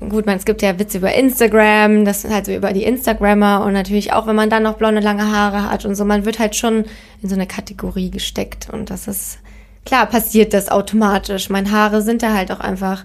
gut, 0.00 0.26
man, 0.26 0.36
es 0.36 0.44
gibt 0.44 0.62
ja 0.62 0.78
Witze 0.78 0.98
über 0.98 1.14
Instagram, 1.14 2.04
das 2.04 2.24
ist 2.24 2.32
halt 2.32 2.46
so 2.46 2.54
über 2.54 2.72
die 2.72 2.84
Instagrammer 2.84 3.64
und 3.64 3.72
natürlich 3.72 4.12
auch, 4.12 4.26
wenn 4.26 4.36
man 4.36 4.50
dann 4.50 4.62
noch 4.62 4.74
blonde, 4.74 5.00
lange 5.00 5.30
Haare 5.30 5.70
hat 5.70 5.84
und 5.84 5.94
so, 5.94 6.04
man 6.04 6.24
wird 6.24 6.38
halt 6.38 6.54
schon 6.54 6.84
in 7.22 7.28
so 7.28 7.34
eine 7.34 7.46
Kategorie 7.46 8.10
gesteckt 8.10 8.68
und 8.70 8.90
das 8.90 9.08
ist, 9.08 9.38
klar 9.84 10.06
passiert 10.06 10.52
das 10.52 10.68
automatisch. 10.68 11.48
Meine 11.48 11.70
Haare 11.70 12.02
sind 12.02 12.22
da 12.22 12.34
halt 12.34 12.52
auch 12.52 12.60
einfach, 12.60 13.04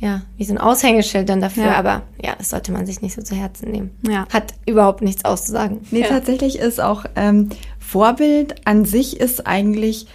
ja, 0.00 0.22
wie 0.36 0.44
so 0.44 0.54
ein 0.54 0.58
Aushängeschild 0.58 1.28
dann 1.28 1.40
dafür, 1.40 1.66
ja. 1.66 1.74
aber 1.74 2.02
ja, 2.22 2.34
das 2.36 2.50
sollte 2.50 2.72
man 2.72 2.86
sich 2.86 3.00
nicht 3.00 3.14
so 3.14 3.22
zu 3.22 3.34
Herzen 3.34 3.70
nehmen. 3.70 3.90
Ja. 4.08 4.26
Hat 4.32 4.54
überhaupt 4.66 5.02
nichts 5.02 5.24
auszusagen. 5.24 5.80
Nee, 5.90 6.02
ja. 6.02 6.08
tatsächlich 6.08 6.58
ist 6.58 6.80
auch 6.80 7.04
ähm, 7.16 7.50
Vorbild 7.78 8.66
an 8.66 8.84
sich 8.84 9.20
ist 9.20 9.46
eigentlich 9.46 10.06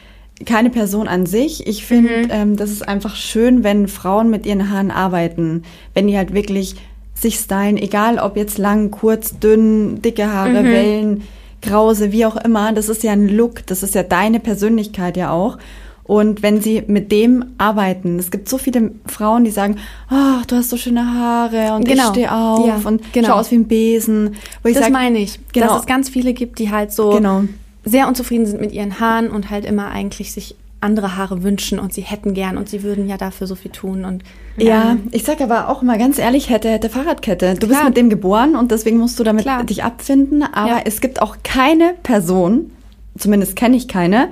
keine 0.46 0.70
Person 0.70 1.08
an 1.08 1.26
sich. 1.26 1.68
Ich 1.68 1.86
finde, 1.86 2.24
mhm. 2.24 2.30
ähm, 2.30 2.56
das 2.58 2.72
ist 2.72 2.88
einfach 2.88 3.16
schön, 3.16 3.64
wenn 3.64 3.88
Frauen 3.88 4.30
mit 4.30 4.46
ihren 4.46 4.70
Haaren 4.70 4.92
arbeiten, 4.92 5.64
wenn 5.94 6.08
die 6.08 6.18
halt 6.18 6.34
wirklich 6.34 6.76
sich 7.14 7.36
stylen, 7.36 7.78
egal 7.78 8.20
ob 8.20 8.36
jetzt 8.36 8.58
lang, 8.58 8.92
kurz, 8.92 9.40
dünn, 9.40 10.02
dicke 10.02 10.32
Haare, 10.32 10.62
mhm. 10.62 10.66
Wellen, 10.66 11.24
Krause, 11.62 12.12
wie 12.12 12.26
auch 12.26 12.36
immer. 12.36 12.74
Das 12.74 12.90
ist 12.90 13.04
ja 13.04 13.14
ein 13.14 13.30
Look, 13.30 13.66
das 13.68 13.84
ist 13.84 13.96
ja 13.96 14.04
deine 14.04 14.40
Persönlichkeit 14.40 15.16
ja 15.16 15.32
auch. 15.32 15.58
Und 16.06 16.44
wenn 16.44 16.60
sie 16.60 16.84
mit 16.86 17.14
dem 17.14 17.46
arbeiten, 17.58 18.20
es 18.20 18.30
gibt 18.30 18.50
so 18.50 18.58
viele 18.58 18.92
Frauen, 19.06 19.46
die 19.46 19.52
sagen, 19.52 19.78
oh, 20.12 20.44
du 20.48 20.58
hast 20.58 20.70
so 20.70 20.76
schöne 20.76 21.06
Haare 21.06 21.76
und 21.76 21.86
genau. 21.86 22.04
ich 22.04 22.10
stehe 22.10 22.36
auf 22.36 22.68
ja, 22.68 22.82
und 22.84 23.14
genau. 23.14 23.28
schau 23.30 23.34
aus 23.36 23.52
wie 23.52 23.56
ein 23.56 23.68
Besen. 23.70 24.36
Das 24.64 24.74
sag, 24.74 24.92
meine 24.92 25.20
ich, 25.20 25.40
genau. 25.54 25.68
dass 25.68 25.82
es 25.82 25.86
ganz 25.86 26.10
viele 26.10 26.34
gibt, 26.34 26.60
die 26.60 26.72
halt 26.72 26.92
so 26.92 27.12
genau 27.12 27.44
sehr 27.84 28.08
unzufrieden 28.08 28.46
sind 28.46 28.62
mit 28.62 28.72
ihren 28.72 29.00
Haaren 29.00 29.30
und 29.30 29.50
halt 29.50 29.66
immer 29.66 29.90
eigentlich 29.90 30.32
sich 30.32 30.56
andere 30.84 31.16
Haare 31.16 31.44
wünschen 31.44 31.80
und 31.80 31.94
sie 31.94 32.02
hätten 32.02 32.34
gern 32.34 32.58
und 32.58 32.68
sie 32.70 32.84
würden 32.84 33.08
ja 33.08 33.18
dafür 33.18 33.48
so 33.48 33.56
viel 33.56 33.72
tun 33.72 34.04
und 34.04 34.24
ja, 34.58 34.68
ja 34.68 34.98
ich 35.12 35.24
sag 35.24 35.40
aber 35.42 35.70
auch 35.70 35.82
mal 35.82 35.98
ganz 35.98 36.20
ehrlich, 36.20 36.50
hätte 36.50 36.70
hätte 36.70 36.90
Fahrradkette. 36.90 37.54
Du 37.54 37.68
Klar. 37.68 37.70
bist 37.70 37.84
mit 37.86 37.98
dem 37.98 38.10
geboren 38.10 38.56
und 38.56 38.72
deswegen 38.72 38.98
musst 38.98 39.18
du 39.18 39.24
damit 39.24 39.44
Klar. 39.44 39.64
dich 39.64 39.84
abfinden, 39.84 40.44
aber 40.44 40.70
ja. 40.70 40.82
es 40.84 41.00
gibt 41.00 41.22
auch 41.22 41.38
keine 41.44 41.96
Person, 42.04 42.72
zumindest 43.18 43.56
kenne 43.56 43.78
ich 43.78 43.88
keine, 43.88 44.30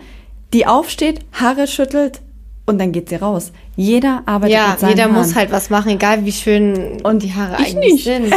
die 0.53 0.67
aufsteht, 0.67 1.21
Haare 1.31 1.67
schüttelt 1.67 2.19
und 2.65 2.79
dann 2.79 2.91
geht 2.91 3.09
sie 3.09 3.15
raus. 3.15 3.53
Jeder 3.77 4.23
arbeitet 4.25 4.55
ja, 4.55 4.69
mit 4.71 4.79
seinen 4.79 4.89
jeder 4.91 5.03
Haaren. 5.03 5.15
muss 5.15 5.35
halt 5.35 5.51
was 5.51 5.69
machen, 5.69 5.91
egal 5.91 6.25
wie 6.25 6.31
schön 6.33 7.01
und 7.03 7.23
die 7.23 7.33
Haare 7.33 7.57
eigentlich 7.57 7.93
nicht. 7.93 8.03
sind. 8.03 8.25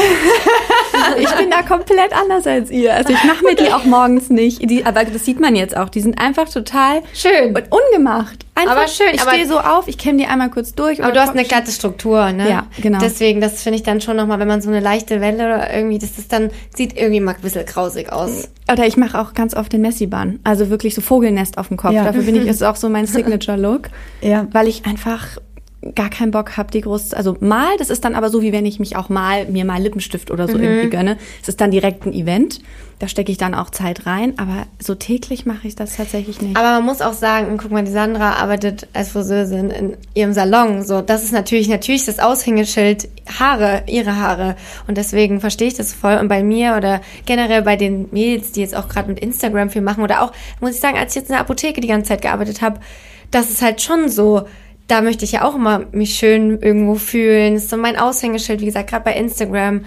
ich 1.18 1.30
bin 1.32 1.50
da 1.50 1.62
komplett 1.62 2.12
anders 2.12 2.46
als 2.46 2.70
ihr. 2.70 2.94
Also 2.94 3.12
ich 3.12 3.24
mache 3.24 3.44
mir 3.44 3.54
die 3.54 3.72
auch 3.72 3.84
morgens 3.84 4.30
nicht. 4.30 4.68
Die, 4.68 4.84
aber 4.84 5.04
das 5.04 5.24
sieht 5.24 5.40
man 5.40 5.56
jetzt 5.56 5.76
auch. 5.76 5.88
Die 5.88 6.00
sind 6.00 6.20
einfach 6.20 6.48
total 6.48 7.02
schön 7.12 7.54
und 7.54 7.64
ungemacht. 7.70 8.44
Einfach, 8.56 8.76
aber 8.76 8.88
schön. 8.88 9.08
Ich 9.12 9.20
stehe 9.20 9.46
so 9.46 9.58
auf, 9.58 9.88
ich 9.88 9.98
kämme 9.98 10.18
die 10.18 10.26
einmal 10.26 10.48
kurz 10.48 10.74
durch. 10.74 11.02
Aber 11.02 11.12
du 11.12 11.20
hast 11.20 11.30
eine 11.30 11.44
glatte 11.44 11.72
Struktur, 11.72 12.30
ne? 12.32 12.48
Ja, 12.48 12.66
genau. 12.80 12.98
Deswegen, 13.00 13.40
das 13.40 13.62
finde 13.62 13.78
ich 13.78 13.82
dann 13.82 14.00
schon 14.00 14.16
nochmal, 14.16 14.38
wenn 14.38 14.46
man 14.46 14.60
so 14.60 14.70
eine 14.70 14.80
leichte 14.80 15.20
Welle 15.20 15.46
oder 15.46 15.74
irgendwie, 15.74 15.98
das 15.98 16.18
ist 16.18 16.32
dann, 16.32 16.50
sieht 16.74 16.96
irgendwie 16.96 17.20
mal 17.20 17.34
ein 17.34 17.40
bisschen 17.40 17.66
grausig 17.66 18.12
aus. 18.12 18.48
Oder 18.70 18.86
ich 18.86 18.96
mache 18.96 19.20
auch 19.20 19.34
ganz 19.34 19.54
oft 19.54 19.72
den 19.72 19.80
Messi-Bahn. 19.80 20.38
Also 20.44 20.70
wirklich 20.70 20.94
so 20.94 21.00
Vogelnest 21.00 21.58
auf 21.58 21.68
dem 21.68 21.76
Kopf. 21.76 21.92
Ja. 21.92 22.04
Dafür 22.04 22.22
bin 22.22 22.36
ich, 22.36 22.46
ist 22.46 22.62
auch 22.62 22.76
so 22.76 22.88
mein 22.88 23.06
Signature-Look. 23.06 23.88
ja. 24.20 24.46
Weil 24.52 24.68
ich 24.68 24.86
einfach 24.86 25.38
gar 25.94 26.10
keinen 26.10 26.30
Bock 26.30 26.56
habe, 26.56 26.70
die 26.70 26.80
groß, 26.80 27.14
also 27.14 27.36
mal, 27.40 27.76
das 27.78 27.90
ist 27.90 28.04
dann 28.04 28.14
aber 28.14 28.30
so, 28.30 28.42
wie 28.42 28.52
wenn 28.52 28.66
ich 28.66 28.78
mich 28.78 28.96
auch 28.96 29.08
mal, 29.08 29.46
mir 29.46 29.64
mal 29.64 29.82
Lippenstift 29.82 30.30
oder 30.30 30.48
so 30.48 30.56
mhm. 30.56 30.64
irgendwie 30.64 30.90
gönne. 30.90 31.18
Es 31.42 31.48
ist 31.48 31.60
dann 31.60 31.70
direkt 31.70 32.06
ein 32.06 32.12
Event. 32.12 32.60
Da 33.00 33.08
stecke 33.08 33.32
ich 33.32 33.38
dann 33.38 33.54
auch 33.54 33.70
Zeit 33.70 34.06
rein, 34.06 34.34
aber 34.38 34.66
so 34.78 34.94
täglich 34.94 35.46
mache 35.46 35.66
ich 35.66 35.74
das 35.74 35.96
tatsächlich 35.96 36.40
nicht. 36.40 36.56
Aber 36.56 36.68
man 36.68 36.84
muss 36.84 37.02
auch 37.02 37.12
sagen, 37.12 37.58
guck 37.60 37.72
mal, 37.72 37.82
die 37.82 37.90
Sandra 37.90 38.34
arbeitet 38.34 38.86
als 38.92 39.10
Friseurin 39.10 39.70
in 39.70 39.96
ihrem 40.14 40.32
Salon. 40.32 40.84
So, 40.84 41.02
das 41.02 41.24
ist 41.24 41.32
natürlich, 41.32 41.68
natürlich 41.68 42.06
das 42.06 42.20
Aushängeschild 42.20 43.08
Haare, 43.38 43.82
ihre 43.88 44.16
Haare. 44.16 44.54
Und 44.86 44.96
deswegen 44.96 45.40
verstehe 45.40 45.68
ich 45.68 45.74
das 45.74 45.92
voll. 45.92 46.18
Und 46.18 46.28
bei 46.28 46.44
mir 46.44 46.76
oder 46.76 47.00
generell 47.26 47.62
bei 47.62 47.76
den 47.76 48.08
Mädels, 48.12 48.52
die 48.52 48.60
jetzt 48.60 48.76
auch 48.76 48.88
gerade 48.88 49.08
mit 49.08 49.18
Instagram 49.18 49.70
viel 49.70 49.82
machen 49.82 50.04
oder 50.04 50.22
auch, 50.22 50.32
muss 50.60 50.74
ich 50.74 50.80
sagen, 50.80 50.96
als 50.96 51.12
ich 51.12 51.16
jetzt 51.16 51.30
in 51.30 51.34
der 51.34 51.40
Apotheke 51.40 51.80
die 51.80 51.88
ganze 51.88 52.10
Zeit 52.10 52.22
gearbeitet 52.22 52.62
habe, 52.62 52.78
das 53.32 53.50
ist 53.50 53.60
halt 53.60 53.82
schon 53.82 54.08
so, 54.08 54.46
da 54.86 55.00
möchte 55.00 55.24
ich 55.24 55.32
ja 55.32 55.44
auch 55.44 55.54
immer 55.54 55.86
mich 55.92 56.14
schön 56.14 56.60
irgendwo 56.60 56.96
fühlen. 56.96 57.54
Das 57.54 57.64
ist 57.64 57.70
so 57.70 57.76
mein 57.76 57.98
Aushängeschild, 57.98 58.60
wie 58.60 58.66
gesagt, 58.66 58.90
gerade 58.90 59.04
bei 59.04 59.14
Instagram. 59.14 59.84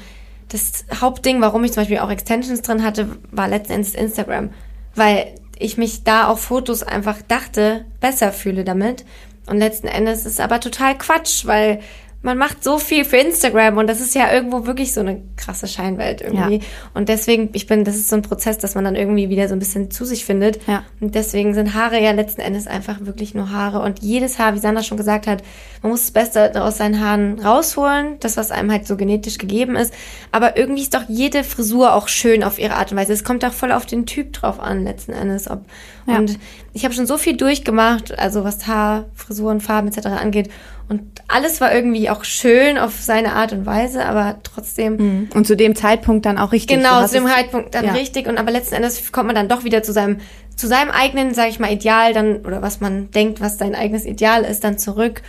Das 0.49 0.85
Hauptding, 1.01 1.41
warum 1.41 1.63
ich 1.63 1.73
zum 1.73 1.81
Beispiel 1.81 1.99
auch 1.99 2.09
Extensions 2.09 2.61
drin 2.61 2.83
hatte, 2.83 3.09
war 3.31 3.47
letzten 3.47 3.73
Endes 3.73 3.95
Instagram. 3.95 4.49
Weil 4.95 5.35
ich 5.59 5.77
mich 5.77 6.03
da 6.03 6.27
auf 6.27 6.41
Fotos 6.41 6.83
einfach 6.83 7.21
dachte, 7.27 7.85
besser 7.99 8.31
fühle 8.31 8.63
damit. 8.63 9.05
Und 9.47 9.59
letzten 9.59 9.87
Endes 9.87 10.19
ist 10.19 10.33
es 10.33 10.39
aber 10.39 10.59
total 10.59 10.97
Quatsch, 10.97 11.45
weil 11.45 11.79
man 12.27 12.37
macht 12.37 12.61
so 12.61 12.77
viel 12.77 13.05
für 13.05 13.15
Instagram 13.15 13.77
und 13.77 13.87
das 13.87 14.01
ist 14.01 14.13
ja 14.13 14.33
irgendwo 14.33 14.65
wirklich 14.65 14.93
so 14.93 14.99
eine 14.99 15.21
krasse 15.37 15.65
Scheinwelt 15.65 16.19
irgendwie. 16.19 16.57
Ja. 16.57 16.63
Und 16.93 17.07
deswegen, 17.07 17.51
ich 17.53 17.67
bin, 17.67 17.85
das 17.85 17.95
ist 17.95 18.09
so 18.09 18.17
ein 18.17 18.21
Prozess, 18.21 18.57
dass 18.57 18.75
man 18.75 18.83
dann 18.83 18.97
irgendwie 18.97 19.29
wieder 19.29 19.47
so 19.47 19.55
ein 19.55 19.59
bisschen 19.59 19.91
zu 19.91 20.03
sich 20.03 20.25
findet. 20.25 20.59
Ja. 20.67 20.83
Und 20.99 21.15
deswegen 21.15 21.53
sind 21.53 21.73
Haare 21.73 22.03
ja 22.03 22.11
letzten 22.11 22.41
Endes 22.41 22.67
einfach 22.67 22.97
wirklich 22.99 23.33
nur 23.33 23.51
Haare. 23.51 23.79
Und 23.79 23.99
jedes 23.99 24.39
Haar, 24.39 24.53
wie 24.55 24.59
Sandra 24.59 24.83
schon 24.83 24.97
gesagt 24.97 25.25
hat, 25.25 25.41
man 25.81 25.93
muss 25.93 26.01
das 26.01 26.11
Beste 26.11 26.61
aus 26.61 26.79
seinen 26.79 26.99
Haaren 26.99 27.39
rausholen, 27.39 28.17
das, 28.19 28.35
was 28.35 28.51
einem 28.51 28.73
halt 28.73 28.85
so 28.85 28.97
genetisch 28.97 29.37
gegeben 29.37 29.77
ist. 29.77 29.93
Aber 30.33 30.57
irgendwie 30.57 30.81
ist 30.81 30.95
doch 30.95 31.03
jede 31.07 31.45
Frisur 31.45 31.95
auch 31.95 32.09
schön 32.09 32.43
auf 32.43 32.59
ihre 32.59 32.75
Art 32.75 32.91
und 32.91 32.97
Weise. 32.97 33.13
Es 33.13 33.23
kommt 33.23 33.43
doch 33.43 33.53
voll 33.53 33.71
auf 33.71 33.85
den 33.85 34.05
Typ 34.05 34.33
drauf 34.33 34.59
an, 34.59 34.83
letzten 34.83 35.13
Endes. 35.13 35.49
Ob, 35.49 35.61
ja. 36.07 36.17
Und 36.17 36.39
ich 36.73 36.83
habe 36.85 36.93
schon 36.93 37.05
so 37.05 37.17
viel 37.17 37.35
durchgemacht, 37.35 38.17
also 38.17 38.43
was 38.43 38.65
Haar, 38.65 39.05
Frisuren, 39.13 39.61
Farben 39.61 39.89
etc. 39.89 40.07
angeht. 40.07 40.49
Und 40.89 41.01
alles 41.27 41.59
war 41.59 41.73
irgendwie 41.73 42.09
auch 42.09 42.23
schön 42.23 42.77
auf 42.77 42.93
seine 43.01 43.33
Art 43.33 43.51
und 43.51 43.65
Weise, 43.65 44.05
aber 44.05 44.37
trotzdem. 44.43 44.95
Mhm. 44.95 45.29
Und 45.33 45.45
zu 45.45 45.57
dem 45.57 45.75
Zeitpunkt 45.75 46.25
dann 46.25 46.37
auch 46.37 46.53
richtig. 46.53 46.77
Genau, 46.77 47.05
zu 47.05 47.15
dem 47.15 47.27
Zeitpunkt 47.27 47.75
dann 47.75 47.85
ja. 47.85 47.91
richtig. 47.91 48.27
Und 48.27 48.37
aber 48.37 48.51
letzten 48.51 48.75
Endes 48.75 49.11
kommt 49.11 49.27
man 49.27 49.35
dann 49.35 49.49
doch 49.49 49.65
wieder 49.65 49.83
zu 49.83 49.91
seinem, 49.91 50.17
zu 50.55 50.67
seinem 50.67 50.91
eigenen, 50.91 51.33
sag 51.33 51.49
ich 51.49 51.59
mal, 51.59 51.71
Ideal 51.71 52.13
dann, 52.13 52.37
oder 52.37 52.61
was 52.61 52.79
man 52.79 53.11
denkt, 53.11 53.41
was 53.41 53.57
sein 53.57 53.75
eigenes 53.75 54.05
Ideal 54.05 54.43
ist, 54.43 54.63
dann 54.63 54.77
zurück. 54.77 55.21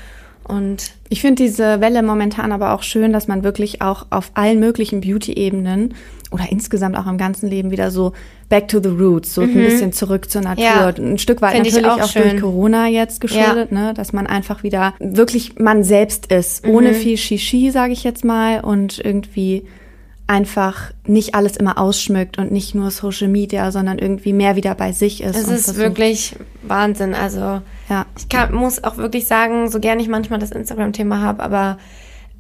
Und 0.44 0.92
ich 1.10 1.20
finde 1.20 1.42
diese 1.42 1.80
Welle 1.80 2.02
momentan 2.02 2.52
aber 2.52 2.72
auch 2.72 2.82
schön, 2.82 3.12
dass 3.12 3.28
man 3.28 3.42
wirklich 3.42 3.82
auch 3.82 4.06
auf 4.10 4.30
allen 4.34 4.60
möglichen 4.60 5.00
Beauty-Ebenen 5.00 5.94
oder 6.30 6.50
insgesamt 6.50 6.96
auch 6.96 7.06
im 7.06 7.18
ganzen 7.18 7.48
Leben 7.48 7.70
wieder 7.70 7.90
so 7.90 8.12
back 8.48 8.68
to 8.68 8.80
the 8.82 8.88
roots, 8.88 9.34
so 9.34 9.42
mhm. 9.42 9.50
ein 9.50 9.64
bisschen 9.64 9.92
zurück 9.92 10.30
zur 10.30 10.42
Natur. 10.42 10.64
Ja. 10.64 10.88
Ein 10.88 11.18
Stück 11.18 11.40
weit 11.40 11.52
Find 11.52 11.66
natürlich 11.66 11.86
auch, 11.86 12.00
auch 12.00 12.12
durch 12.12 12.40
Corona 12.40 12.88
jetzt 12.88 13.20
geschuldet, 13.20 13.70
ja. 13.70 13.78
ne, 13.78 13.94
dass 13.94 14.12
man 14.12 14.26
einfach 14.26 14.62
wieder 14.62 14.94
wirklich 14.98 15.58
man 15.58 15.84
selbst 15.84 16.32
ist, 16.32 16.66
mhm. 16.66 16.74
ohne 16.74 16.94
viel 16.94 17.16
Shishi, 17.16 17.70
sage 17.70 17.92
ich 17.92 18.04
jetzt 18.04 18.24
mal, 18.24 18.60
und 18.60 18.98
irgendwie 19.02 19.64
einfach 20.26 20.92
nicht 21.06 21.34
alles 21.34 21.56
immer 21.56 21.78
ausschmückt 21.78 22.36
und 22.36 22.52
nicht 22.52 22.74
nur 22.74 22.90
Social 22.90 23.28
Media, 23.28 23.72
sondern 23.72 23.98
irgendwie 23.98 24.34
mehr 24.34 24.56
wieder 24.56 24.74
bei 24.74 24.92
sich 24.92 25.22
ist. 25.22 25.36
Es 25.36 25.48
ist 25.48 25.76
wirklich 25.76 26.36
Wahnsinn. 26.62 27.14
Also 27.14 27.62
ja. 27.88 28.04
ich 28.16 28.28
kann, 28.28 28.54
muss 28.54 28.84
auch 28.84 28.98
wirklich 28.98 29.26
sagen, 29.26 29.70
so 29.70 29.80
gern 29.80 29.98
ich 29.98 30.08
manchmal 30.08 30.38
das 30.38 30.50
Instagram-Thema 30.50 31.22
habe, 31.22 31.42
aber 31.42 31.78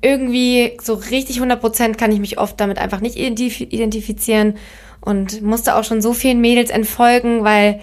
irgendwie 0.00 0.76
so 0.82 0.94
richtig 0.94 1.36
100 1.36 1.60
Prozent 1.60 1.98
kann 1.98 2.12
ich 2.12 2.20
mich 2.20 2.38
oft 2.38 2.60
damit 2.60 2.78
einfach 2.78 3.00
nicht 3.00 3.16
identifizieren 3.16 4.54
und 5.00 5.42
musste 5.42 5.74
auch 5.74 5.84
schon 5.84 6.00
so 6.00 6.12
vielen 6.12 6.40
Mädels 6.40 6.70
entfolgen, 6.70 7.44
weil 7.44 7.80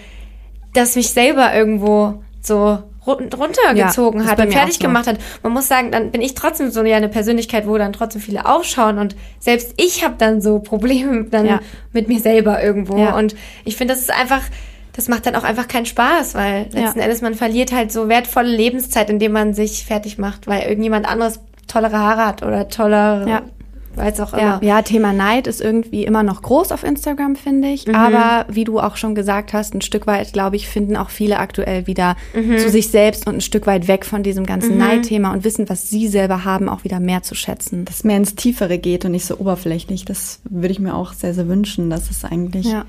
das 0.72 0.96
mich 0.96 1.10
selber 1.10 1.54
irgendwo 1.54 2.22
so 2.40 2.78
runtergezogen 3.06 4.20
ja, 4.20 4.26
hat 4.26 4.40
und 4.40 4.52
fertig 4.52 4.80
gemacht 4.80 5.06
hat. 5.06 5.18
Man 5.42 5.52
muss 5.52 5.68
sagen, 5.68 5.92
dann 5.92 6.10
bin 6.10 6.20
ich 6.20 6.34
trotzdem 6.34 6.70
so 6.70 6.80
eine 6.80 7.08
Persönlichkeit, 7.08 7.66
wo 7.66 7.78
dann 7.78 7.92
trotzdem 7.92 8.20
viele 8.20 8.46
aufschauen 8.46 8.98
und 8.98 9.14
selbst 9.38 9.74
ich 9.76 10.04
habe 10.04 10.14
dann 10.18 10.40
so 10.40 10.58
Probleme 10.58 11.24
dann 11.30 11.46
ja. 11.46 11.60
mit 11.92 12.08
mir 12.08 12.18
selber 12.18 12.62
irgendwo 12.62 12.98
ja. 12.98 13.16
und 13.16 13.36
ich 13.64 13.76
finde, 13.76 13.94
das 13.94 14.02
ist 14.02 14.12
einfach 14.12 14.42
das 14.92 15.08
macht 15.08 15.26
dann 15.26 15.36
auch 15.36 15.44
einfach 15.44 15.68
keinen 15.68 15.84
Spaß, 15.84 16.34
weil 16.34 16.68
letzten 16.72 17.00
Endes 17.00 17.20
man 17.20 17.34
verliert 17.34 17.70
halt 17.70 17.92
so 17.92 18.08
wertvolle 18.08 18.48
Lebenszeit, 18.48 19.10
indem 19.10 19.32
man 19.32 19.52
sich 19.52 19.84
fertig 19.84 20.16
macht, 20.16 20.46
weil 20.46 20.62
irgendjemand 20.62 21.06
anderes 21.06 21.40
tollere 21.66 21.98
Haare 21.98 22.26
hat 22.26 22.42
oder 22.42 22.68
tollere, 22.68 23.28
ja. 23.28 23.42
weiß 23.94 24.20
auch 24.20 24.32
immer. 24.32 24.42
Ja, 24.42 24.60
ja, 24.62 24.82
Thema 24.82 25.12
Neid 25.12 25.46
ist 25.46 25.60
irgendwie 25.60 26.04
immer 26.04 26.22
noch 26.22 26.42
groß 26.42 26.72
auf 26.72 26.84
Instagram, 26.84 27.36
finde 27.36 27.68
ich. 27.68 27.86
Mhm. 27.86 27.94
Aber 27.94 28.46
wie 28.48 28.64
du 28.64 28.80
auch 28.80 28.96
schon 28.96 29.14
gesagt 29.14 29.52
hast, 29.52 29.74
ein 29.74 29.80
Stück 29.80 30.06
weit, 30.06 30.32
glaube 30.32 30.56
ich, 30.56 30.68
finden 30.68 30.96
auch 30.96 31.10
viele 31.10 31.38
aktuell 31.38 31.86
wieder 31.86 32.16
mhm. 32.34 32.58
zu 32.58 32.70
sich 32.70 32.88
selbst 32.88 33.26
und 33.26 33.36
ein 33.36 33.40
Stück 33.40 33.66
weit 33.66 33.88
weg 33.88 34.04
von 34.04 34.22
diesem 34.22 34.46
ganzen 34.46 34.72
mhm. 34.72 34.78
Neidthema 34.78 35.32
und 35.32 35.44
wissen, 35.44 35.68
was 35.68 35.90
sie 35.90 36.08
selber 36.08 36.44
haben, 36.44 36.68
auch 36.68 36.84
wieder 36.84 37.00
mehr 37.00 37.22
zu 37.22 37.34
schätzen. 37.34 37.84
Dass 37.84 38.04
mehr 38.04 38.16
ins 38.16 38.34
Tiefere 38.34 38.78
geht 38.78 39.04
und 39.04 39.12
nicht 39.12 39.26
so 39.26 39.38
oberflächlich. 39.38 40.04
Das 40.04 40.40
würde 40.44 40.72
ich 40.72 40.78
mir 40.78 40.94
auch 40.94 41.12
sehr, 41.12 41.34
sehr 41.34 41.48
wünschen, 41.48 41.90
dass 41.90 42.10
es 42.10 42.24
eigentlich. 42.24 42.66
Ja 42.66 42.84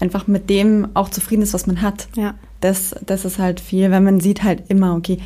einfach 0.00 0.26
mit 0.26 0.50
dem 0.50 0.88
auch 0.94 1.08
zufrieden 1.08 1.42
ist, 1.42 1.54
was 1.54 1.66
man 1.66 1.82
hat. 1.82 2.08
Ja. 2.16 2.34
Das, 2.60 2.94
das 3.04 3.24
ist 3.24 3.38
halt 3.38 3.60
viel, 3.60 3.90
wenn 3.90 4.04
man 4.04 4.20
sieht 4.20 4.42
halt 4.42 4.64
immer, 4.68 4.96
okay, 4.96 5.18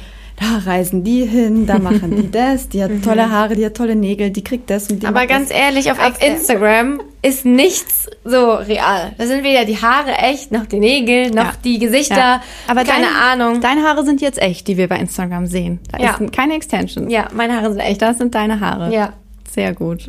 da 0.43 0.71
reisen 0.71 1.05
die 1.05 1.25
hin, 1.25 1.67
da 1.67 1.79
machen 1.79 2.17
die 2.17 2.31
das, 2.31 2.69
die 2.69 2.83
hat 2.83 2.91
tolle 3.05 3.31
Haare, 3.31 3.55
die 3.55 3.65
hat 3.65 3.75
tolle 3.77 3.95
Nägel, 3.97 4.31
die 4.31 4.43
kriegt 4.45 4.69
das 4.71 4.89
und 4.91 5.03
die 5.03 5.07
Aber 5.07 5.27
ganz 5.27 5.49
das. 5.49 5.59
ehrlich, 5.59 5.91
auf 5.91 5.99
Auf- 5.99 6.23
Instagram 6.23 7.01
ist 7.23 7.45
nichts 7.47 8.09
so 8.25 8.53
real. 8.55 9.13
Da 9.17 9.27
sind 9.27 9.45
weder 9.45 9.65
die 9.65 9.77
Haare 9.81 10.13
echt, 10.19 10.51
noch 10.53 10.67
die 10.67 10.81
Nägel, 10.81 11.31
noch 11.31 11.45
Ja. 11.45 11.53
die 11.65 11.79
Gesichter. 11.79 12.17
Ja. 12.17 12.43
Aber 12.67 12.85
keine 12.85 13.07
deine, 13.07 13.17
Ahnung. 13.45 13.61
Deine 13.61 13.83
Haare 13.83 14.05
sind 14.05 14.21
jetzt 14.21 14.41
echt, 14.43 14.67
die 14.69 14.77
wir 14.77 14.89
bei 14.89 14.97
Instagram 14.97 15.47
sehen. 15.47 15.79
Da 15.91 15.99
Ja. 15.99 16.17
ist 16.19 16.33
keine 16.33 16.55
Extension. 16.55 17.09
ja, 17.11 17.29
meine 17.33 17.55
Haare 17.57 17.71
sind 17.71 17.81
echt. 17.81 18.03
Das 18.03 18.19
sind 18.19 18.35
deine 18.35 18.59
Haare. 18.61 18.93
Ja. 18.93 19.13
Sehr 19.51 19.73
gut. 19.75 20.07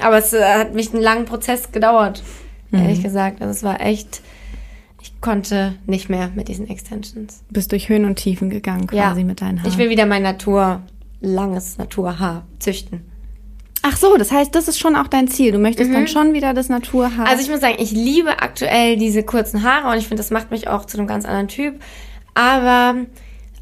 Aber 0.00 0.18
es 0.18 0.32
äh, 0.32 0.42
hat 0.42 0.74
mich 0.74 0.92
einen 0.92 1.02
langen 1.02 1.24
Prozess 1.26 1.70
gedauert, 1.72 2.22
Mhm. 2.70 2.80
ehrlich 2.80 3.02
gesagt. 3.02 3.40
Also 3.40 3.52
es 3.52 3.62
war 3.62 3.80
echt, 3.80 4.20
konnte 5.26 5.74
nicht 5.86 6.08
mehr 6.08 6.30
mit 6.36 6.46
diesen 6.46 6.70
Extensions. 6.70 7.42
Du 7.48 7.54
bist 7.54 7.72
durch 7.72 7.88
Höhen 7.88 8.04
und 8.04 8.14
Tiefen 8.14 8.48
gegangen 8.48 8.86
quasi 8.86 9.24
mit 9.24 9.40
deinen 9.40 9.58
Haaren. 9.58 9.72
Ich 9.72 9.76
will 9.76 9.90
wieder 9.90 10.06
mein 10.06 10.22
Natur, 10.22 10.82
langes 11.20 11.78
Naturhaar 11.78 12.46
züchten. 12.60 13.00
Ach 13.82 13.96
so, 13.96 14.16
das 14.16 14.30
heißt, 14.30 14.54
das 14.54 14.68
ist 14.68 14.78
schon 14.78 14.94
auch 14.94 15.08
dein 15.08 15.26
Ziel. 15.26 15.50
Du 15.50 15.58
möchtest 15.58 15.92
dann 15.92 16.06
schon 16.06 16.32
wieder 16.32 16.54
das 16.54 16.68
Naturhaar. 16.68 17.26
Also 17.26 17.42
ich 17.42 17.50
muss 17.50 17.60
sagen, 17.60 17.74
ich 17.80 17.90
liebe 17.90 18.40
aktuell 18.40 18.96
diese 18.98 19.24
kurzen 19.24 19.64
Haare 19.64 19.90
und 19.90 19.98
ich 19.98 20.06
finde, 20.06 20.22
das 20.22 20.30
macht 20.30 20.52
mich 20.52 20.68
auch 20.68 20.84
zu 20.84 20.96
einem 20.96 21.08
ganz 21.08 21.24
anderen 21.24 21.48
Typ. 21.48 21.74
Aber 22.34 22.94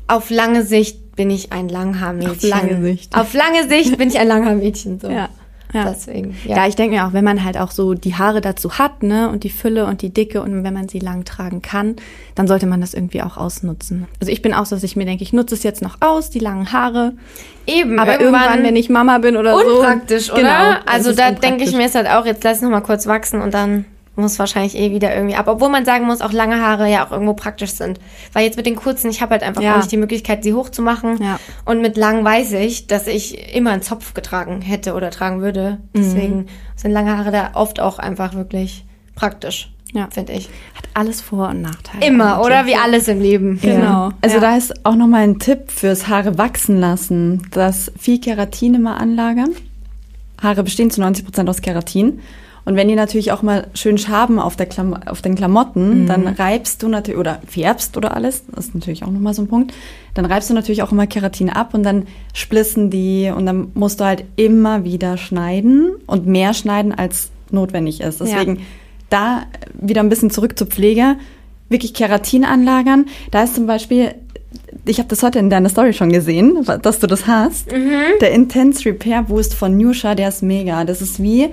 auf 0.07 0.29
lange 0.29 0.65
Sicht 0.65 1.17
bin 1.17 1.31
ich 1.31 1.51
ein 1.51 1.71
Langhaarmädchen. 1.71 2.53
Auf 2.53 2.61
lange 2.61 2.83
Sicht. 2.83 3.17
Auf 3.17 3.33
lange 3.33 3.69
Sicht 3.71 3.97
bin 3.97 4.09
ich 4.09 4.19
ein 4.19 4.29
Langhaarmädchen. 4.29 5.01
So. 5.01 5.09
ja. 5.09 5.31
Ja. 5.75 5.91
Deswegen, 5.91 6.37
Ja, 6.45 6.57
ja. 6.59 6.67
ich 6.69 6.77
denke 6.77 6.95
mir 6.97 7.05
auch, 7.07 7.13
wenn 7.13 7.25
man 7.25 7.45
halt 7.45 7.59
auch 7.59 7.71
so 7.73 7.95
die 7.95 8.15
Haare 8.15 8.41
dazu 8.41 8.79
hat, 8.79 9.03
ne, 9.03 9.29
und 9.29 9.43
die 9.45 9.51
Fülle 9.51 9.87
und 9.87 10.01
die 10.03 10.11
Dicke 10.15 10.41
und 10.41 10.65
wenn 10.65 10.73
man 10.73 10.89
sie 10.89 11.01
lang 11.01 11.25
tragen 11.25 11.61
kann, 11.63 11.97
dann 12.37 12.47
sollte 12.47 12.67
man 12.67 12.81
das 12.81 12.95
irgendwie 12.95 13.23
auch 13.23 13.37
ausnutzen. 13.37 14.07
Also 14.21 14.33
ich 14.33 14.41
bin 14.41 14.55
auch 14.55 14.67
so, 14.67 14.77
dass 14.77 14.85
ich 14.85 14.95
mir 14.97 15.05
denke, 15.05 15.25
ich 15.25 15.33
nutze 15.33 15.55
es 15.57 15.63
jetzt 15.65 15.83
noch 15.83 15.97
aus, 16.01 16.31
die 16.31 16.39
langen 16.39 16.73
Haare, 16.73 17.13
Eben, 17.67 17.99
aber 17.99 18.21
irgendwann, 18.21 18.63
wenn 18.63 18.77
ich 18.77 18.89
Mama 18.89 19.19
bin 19.19 19.37
oder 19.37 19.59
so. 19.59 19.79
unpraktisch, 19.79 20.31
oder? 20.31 20.41
Genau, 20.43 20.75
also 20.87 21.13
da 21.13 21.29
unpraktisch. 21.29 21.41
denke 21.41 21.65
ich 21.65 21.75
mir 21.75 21.87
ist 21.87 21.95
halt 21.95 22.09
auch, 22.09 22.25
jetzt 22.27 22.45
lass 22.45 22.59
es 22.59 22.63
noch 22.63 22.71
mal 22.71 22.81
kurz 22.83 23.07
wachsen 23.07 23.41
und 23.41 23.53
dann 23.55 23.85
muss 24.17 24.39
wahrscheinlich 24.39 24.77
eh 24.77 24.91
wieder 24.93 25.15
irgendwie 25.15 25.35
ab. 25.35 25.47
Obwohl 25.49 25.69
man 25.69 25.85
sagen 25.85 26.07
muss, 26.07 26.21
auch 26.21 26.33
lange 26.33 26.61
Haare 26.61 26.91
ja 26.91 27.07
auch 27.07 27.11
irgendwo 27.11 27.35
praktisch 27.35 27.73
sind. 27.73 27.99
Weil 28.33 28.45
jetzt 28.45 28.57
mit 28.57 28.67
den 28.67 28.77
kurzen, 28.77 29.11
ich 29.11 29.21
habe 29.23 29.33
halt 29.33 29.43
einfach 29.43 29.63
Ja. 29.63 29.77
nicht 29.77 29.91
die 29.91 29.97
Möglichkeit, 29.97 30.45
sie 30.45 30.55
hochzumachen. 30.55 31.23
Ja. 31.23 31.39
Und 31.65 31.81
mit 31.83 31.97
lang 31.97 32.25
weiß 32.25 32.53
ich, 32.53 32.87
dass 32.87 33.07
ich 33.07 33.55
immer 33.55 33.71
einen 33.71 33.83
Zopf 33.83 34.15
getragen 34.15 34.61
hätte 34.63 34.95
oder 34.95 35.11
tragen 35.11 35.41
würde. 35.41 35.79
Mhm. 35.93 35.99
Deswegen 36.03 36.47
sind 36.77 36.93
lange 36.93 37.17
Haare 37.17 37.31
da 37.33 37.51
oft 37.55 37.81
auch 37.81 37.99
einfach 37.99 38.35
wirklich 38.35 38.85
praktisch, 39.17 39.73
Ja. 39.93 40.09
finde 40.11 40.33
ich. 40.33 40.49
Hat 40.75 40.89
alles 40.95 41.21
Vor- 41.21 41.49
und 41.49 41.63
Nachteile. 41.63 42.07
Immer, 42.07 42.35
eigentlich. 42.35 42.47
oder? 42.47 42.67
Wie 42.67 42.77
alles 42.77 43.09
im 43.09 43.21
Leben. 43.21 43.59
Genau. 43.61 44.11
Also 44.21 44.37
ja. 44.37 44.41
da 44.41 44.57
ist 44.57 44.85
auch 44.87 44.95
nochmal 44.95 45.23
ein 45.23 45.39
Tipp 45.41 45.71
fürs 45.71 46.07
Haare 46.09 46.39
wachsen 46.39 46.79
lassen, 46.79 47.43
dass 47.51 47.91
viel 47.99 48.21
Keratin 48.21 48.75
immer 48.75 49.01
anlagern. 49.01 49.51
Haare 50.43 50.63
bestehen 50.63 50.91
zu 50.91 51.01
90 51.01 51.25
Prozent 51.25 51.49
aus 51.49 51.63
Keratin. 51.63 52.21
Und 52.65 52.77
wenn 52.77 52.89
die 52.89 52.95
natürlich 52.95 53.31
auch 53.33 53.43
mal 53.43 53.67
schön 53.75 53.99
schaben 53.99 54.39
auf, 54.39 54.57
der 54.57 54.67
Klam 54.67 54.95
auf 54.95 55.21
den 55.21 55.35
Klamotten, 55.35 56.07
dann 56.07 56.27
reibst 56.27 56.83
du 56.83 56.89
natürlich, 56.89 57.21
oder 57.21 57.41
färbst 57.47 57.97
oder 57.97 58.17
alles, 58.17 58.45
das 58.55 58.67
ist 58.67 58.75
natürlich 58.75 59.05
auch 59.05 59.11
nochmal 59.11 59.35
so 59.35 59.43
ein 59.43 59.49
Punkt, 59.49 59.75
dann 60.15 60.25
reibst 60.25 60.49
du 60.49 60.55
natürlich 60.55 60.83
auch 60.83 60.91
immer 60.91 61.07
Keratin 61.07 61.51
ab 61.51 61.75
und 61.75 61.83
dann 61.83 62.07
splissen 62.33 62.89
die 62.89 63.31
und 63.35 63.45
dann 63.45 63.69
musst 63.75 64.01
du 64.01 64.05
halt 64.05 64.25
immer 64.37 64.85
wieder 64.85 65.19
schneiden 65.19 65.91
und 66.07 66.27
mehr 66.27 66.55
schneiden, 66.55 66.93
als 66.93 67.31
notwendig 67.51 68.01
ist. 68.01 68.21
Deswegen 68.21 68.61
da 69.11 69.43
wieder 69.79 70.01
ein 70.01 70.09
bisschen 70.09 70.31
zurück 70.31 70.59
zur 70.59 70.67
Pflege, 70.67 71.17
wirklich 71.69 71.93
Keratin 71.93 72.45
anlagern. 72.45 73.07
Da 73.31 73.43
ist 73.43 73.55
zum 73.57 73.67
Beispiel, 73.67 74.15
ich 74.87 74.99
habe 74.99 75.09
das 75.09 75.23
heute 75.23 75.39
in 75.39 75.51
deiner 75.51 75.69
Story 75.69 75.93
schon 75.93 76.11
gesehen, 76.11 76.67
dass 76.83 76.99
du 76.99 77.07
das 77.07 77.27
hast. 77.27 77.71
Der 78.21 78.33
Intense 78.33 78.87
Repair 78.87 79.25
Boost 79.25 79.55
von 79.55 79.77
Nusha, 79.77 80.15
der 80.15 80.29
ist 80.29 80.43
mega. 80.43 80.85
Das 80.85 81.03
ist 81.03 81.23
wie, 81.23 81.51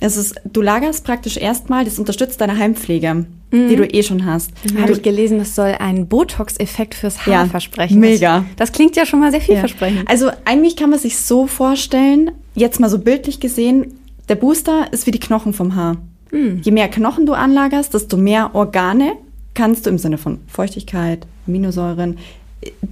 es 0.00 0.16
ist, 0.16 0.34
du 0.50 0.62
lagerst 0.62 1.04
praktisch 1.04 1.36
erstmal, 1.36 1.84
das 1.84 1.98
unterstützt 1.98 2.40
deine 2.40 2.56
Heimpflege, 2.56 3.26
die 3.52 3.76
du 3.76 3.84
eh 3.84 4.02
schon 4.02 4.24
hast. 4.24 4.50
Habe 4.80 4.92
ich 4.92 5.02
gelesen, 5.02 5.38
das 5.38 5.54
soll 5.54 5.74
einen 5.78 6.06
Botox-Effekt 6.08 6.94
fürs 6.94 7.26
Haar 7.26 7.32
Ja, 7.32 7.46
versprechen. 7.46 8.00
mega. 8.00 8.44
Das, 8.56 8.72
klingt 8.72 8.96
ja 8.96 9.04
schon 9.06 9.20
mal 9.20 9.30
sehr 9.30 9.40
Ja. 9.40 9.46
vielversprechend. 9.46 10.08
Also 10.08 10.30
eigentlich 10.44 10.76
kann 10.76 10.90
man 10.90 10.98
sich 10.98 11.18
so 11.18 11.46
vorstellen, 11.46 12.30
jetzt 12.54 12.80
mal 12.80 12.88
so 12.88 12.98
bildlich 12.98 13.40
gesehen, 13.40 13.94
der 14.28 14.36
Booster 14.36 14.86
ist 14.92 15.06
wie 15.06 15.10
die 15.10 15.18
Knochen 15.20 15.52
vom 15.52 15.74
Haar. 15.74 15.96
Je 16.32 16.70
mehr 16.70 16.88
Knochen 16.88 17.26
du 17.26 17.32
anlagerst, 17.32 17.92
desto 17.92 18.16
mehr 18.16 18.50
Organe 18.54 19.14
kannst 19.54 19.84
du 19.86 19.90
im 19.90 19.98
Sinne 19.98 20.16
von 20.16 20.38
Feuchtigkeit, 20.46 21.26
Aminosäuren, 21.48 22.18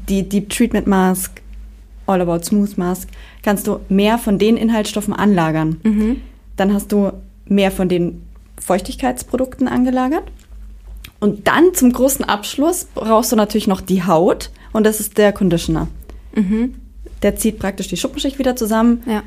die 0.09 0.29
Deep 0.29 0.49
Treatment 0.51 0.89
Mask, 0.89 1.41
All 2.07 2.21
About 2.21 2.43
Smooth 2.45 2.77
Mask, 2.77 3.09
kannst 3.43 3.67
du 3.69 3.79
mehr 3.89 4.19
von 4.19 4.39
den 4.41 4.57
Inhaltsstoffen 4.57 5.15
anlagern. 5.15 5.77
Dann 6.59 6.75
hast 6.75 6.93
du 6.93 7.13
mehr 7.47 7.71
von 7.71 7.89
den 7.89 8.23
Feuchtigkeitsprodukten 8.61 9.67
angelagert. 9.69 10.25
Und 11.21 11.49
dann 11.49 11.73
zum 11.75 11.93
großen 11.93 12.25
Abschluss 12.25 12.87
brauchst 12.95 13.33
du 13.33 13.37
natürlich 13.37 13.67
noch 13.67 13.81
die 13.81 14.05
Haut 14.05 14.51
und 14.73 14.85
das 14.85 15.01
ist 15.01 15.19
der 15.19 15.33
Conditioner. 15.33 15.89
Der 17.23 17.35
zieht 17.37 17.59
praktisch 17.59 17.89
die 17.89 17.97
Schuppenschicht 17.97 18.39
wieder 18.39 18.55
zusammen, 18.55 19.03
Ja. 19.07 19.23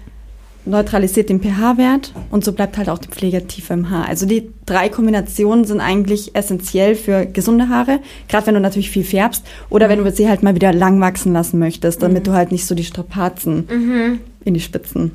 neutralisiert 0.65 1.27
den 1.29 1.41
pH-Wert 1.41 2.13
und 2.29 2.45
so 2.45 2.53
bleibt 2.53 2.77
halt 2.77 2.87
auch 2.87 2.99
die 2.99 3.09
Pflege 3.09 3.45
tiefer 3.47 3.73
im 3.73 3.89
Haar. 3.89 4.07
Also 4.07 4.25
die 4.25 4.49
drei 4.65 4.87
Kombinationen 4.87 5.65
sind 5.65 5.81
eigentlich 5.81 6.33
essentiell 6.35 6.95
für 6.95 7.25
gesunde 7.25 7.67
Haare, 7.67 7.99
gerade 8.29 8.47
wenn 8.47 8.53
du 8.53 8.61
natürlich 8.61 8.91
viel 8.91 9.03
färbst 9.03 9.43
oder 9.69 9.89
wenn 9.89 10.01
du 10.03 10.09
sie 10.11 10.29
halt 10.29 10.43
mal 10.43 10.55
wieder 10.55 10.71
lang 10.71 11.01
wachsen 11.01 11.33
lassen 11.33 11.59
möchtest, 11.59 12.01
damit 12.03 12.27
du 12.27 12.31
halt 12.33 12.51
nicht 12.53 12.65
so 12.65 12.75
die 12.75 12.85
Strapazen 12.85 14.19
in 14.45 14.53
die 14.53 14.59
Spitzen. 14.61 15.11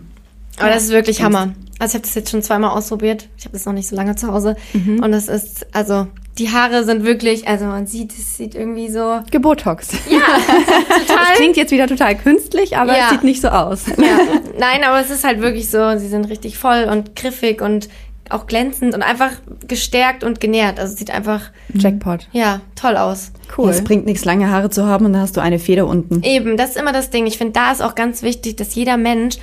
Aber 0.59 0.69
das 0.71 0.85
ist 0.85 0.91
wirklich 0.91 1.23
Hammer. 1.23 1.55
Also 1.79 1.91
ich 1.91 1.95
habe 1.95 2.07
das 2.07 2.15
jetzt 2.15 2.31
schon 2.31 2.43
zweimal 2.43 2.71
ausprobiert. 2.71 3.29
Ich 3.37 3.45
habe 3.45 3.53
das 3.53 3.67
noch 3.67 3.73
nicht 3.75 3.89
so 3.89 3.95
lange 3.97 4.17
zu 4.17 4.29
Hause. 4.33 4.57
Mhm. 4.73 5.03
Und 5.03 5.13
es 5.13 5.29
ist, 5.29 5.67
also 5.75 6.07
die 6.39 6.51
Haare 6.51 6.85
sind 6.85 7.05
wirklich, 7.05 7.49
also 7.49 7.65
man 7.67 7.87
sieht, 7.87 8.13
es 8.13 8.37
sieht 8.37 8.55
irgendwie 8.55 8.89
so. 8.91 9.21
Gebotox. 9.31 9.89
Ja, 10.11 10.21
Das 10.37 11.07
total. 11.07 11.35
klingt 11.37 11.57
jetzt 11.57 11.71
wieder 11.73 11.87
total 11.87 12.17
künstlich, 12.17 12.77
aber 12.77 12.93
Ja. 12.97 13.05
es 13.05 13.11
sieht 13.11 13.25
nicht 13.25 13.41
so 13.43 13.49
aus. 13.49 13.87
Ja. 13.89 14.19
Nein, 14.59 14.85
aber 14.85 15.01
es 15.01 15.11
ist 15.11 15.25
halt 15.25 15.41
wirklich 15.41 15.71
so, 15.71 15.99
sie 15.99 16.09
sind 16.09 16.27
richtig 16.31 16.57
voll 16.59 16.89
und 16.91 17.15
griffig 17.17 17.61
und 17.61 17.89
auch 18.29 18.49
glänzend 18.49 18.93
und 18.93 19.03
einfach 19.03 19.31
gestärkt 19.69 20.25
und 20.25 20.41
genährt. 20.41 20.81
Also 20.81 20.95
es 20.95 20.99
sieht 20.99 21.11
einfach, 21.13 21.43
Jackpot. 21.73 22.27
ja, 22.33 22.61
toll 22.75 22.97
aus. 22.97 23.31
Cool. 23.57 23.71
Es 23.71 23.85
bringt 23.85 24.05
nichts, 24.05 24.25
lange 24.25 24.51
Haare 24.51 24.69
zu 24.69 24.85
haben 24.85 25.07
und 25.07 25.13
dann 25.13 25.23
hast 25.23 25.37
du 25.37 25.41
eine 25.41 25.61
Feder 25.61 25.87
unten. 25.87 26.23
Eben, 26.25 26.57
das 26.57 26.71
ist 26.71 26.77
immer 26.77 26.93
das 26.93 27.11
Ding. 27.11 27.27
Ich 27.27 27.39
finde, 27.39 27.53
da 27.53 27.71
ist 27.71 27.83
auch 27.83 27.95
ganz 27.95 28.23
wichtig, 28.23 28.57
dass 28.57 28.75
jeder 28.75 28.97
Mensch, 28.97 29.37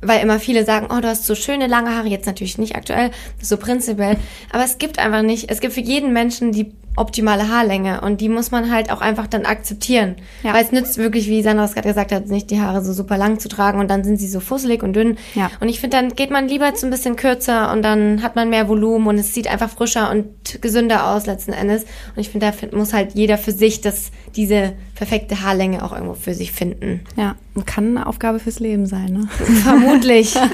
weil 0.00 0.22
immer 0.22 0.38
viele 0.38 0.64
sagen, 0.64 0.88
oh, 0.90 1.00
du 1.00 1.08
hast 1.08 1.26
so 1.26 1.34
schöne 1.34 1.66
lange 1.66 1.94
Haare, 1.94 2.08
jetzt 2.08 2.26
natürlich 2.26 2.58
nicht 2.58 2.76
aktuell, 2.76 3.10
so 3.40 3.56
prinzipiell, 3.56 4.16
aber 4.50 4.64
es 4.64 4.78
gibt 4.78 4.98
einfach 4.98 5.22
nicht, 5.22 5.50
es 5.50 5.60
gibt 5.60 5.74
für 5.74 5.80
jeden 5.80 6.12
Menschen 6.12 6.52
die 6.52 6.72
optimale 6.98 7.48
Haarlänge 7.48 8.00
und 8.00 8.20
die 8.20 8.28
muss 8.28 8.50
man 8.50 8.70
halt 8.70 8.90
auch 8.90 9.00
einfach 9.00 9.26
dann 9.26 9.44
akzeptieren. 9.44 10.16
Ja. 10.42 10.52
Weil 10.52 10.64
es 10.64 10.72
nützt 10.72 10.98
wirklich, 10.98 11.28
wie 11.28 11.42
Sandra 11.42 11.64
es 11.64 11.74
gerade 11.74 11.88
gesagt 11.88 12.12
hat, 12.12 12.26
nicht 12.26 12.50
die 12.50 12.60
Haare 12.60 12.84
so 12.84 12.92
super 12.92 13.16
lang 13.16 13.38
zu 13.38 13.48
tragen 13.48 13.80
und 13.80 13.88
dann 13.88 14.04
sind 14.04 14.18
sie 14.18 14.28
so 14.28 14.40
fusselig 14.40 14.82
und 14.82 14.94
dünn. 14.94 15.18
Ja. 15.34 15.50
Und 15.60 15.68
ich 15.68 15.80
finde, 15.80 15.96
dann 15.96 16.14
geht 16.14 16.30
man 16.30 16.48
lieber 16.48 16.74
zu 16.74 16.86
ein 16.86 16.90
bisschen 16.90 17.16
kürzer 17.16 17.72
und 17.72 17.82
dann 17.82 18.22
hat 18.22 18.36
man 18.36 18.50
mehr 18.50 18.68
Volumen 18.68 19.06
und 19.06 19.18
es 19.18 19.34
sieht 19.34 19.48
einfach 19.48 19.70
frischer 19.70 20.10
und 20.10 20.60
gesünder 20.60 21.08
aus 21.08 21.26
letzten 21.26 21.52
Endes. 21.52 21.82
Und 21.82 22.20
ich 22.20 22.30
finde, 22.30 22.52
da 22.52 22.76
muss 22.76 22.92
halt 22.92 23.14
jeder 23.14 23.38
für 23.38 23.52
sich 23.52 23.80
das, 23.80 24.10
diese 24.36 24.72
perfekte 24.94 25.42
Haarlänge 25.42 25.84
auch 25.84 25.92
irgendwo 25.92 26.14
für 26.14 26.34
sich 26.34 26.52
finden. 26.52 27.00
Ja, 27.16 27.36
und 27.54 27.66
kann 27.66 27.96
eine 27.96 28.06
Aufgabe 28.06 28.38
fürs 28.38 28.60
Leben 28.60 28.86
sein, 28.86 29.12
ne? 29.12 29.28
Vermutlich. 29.62 30.36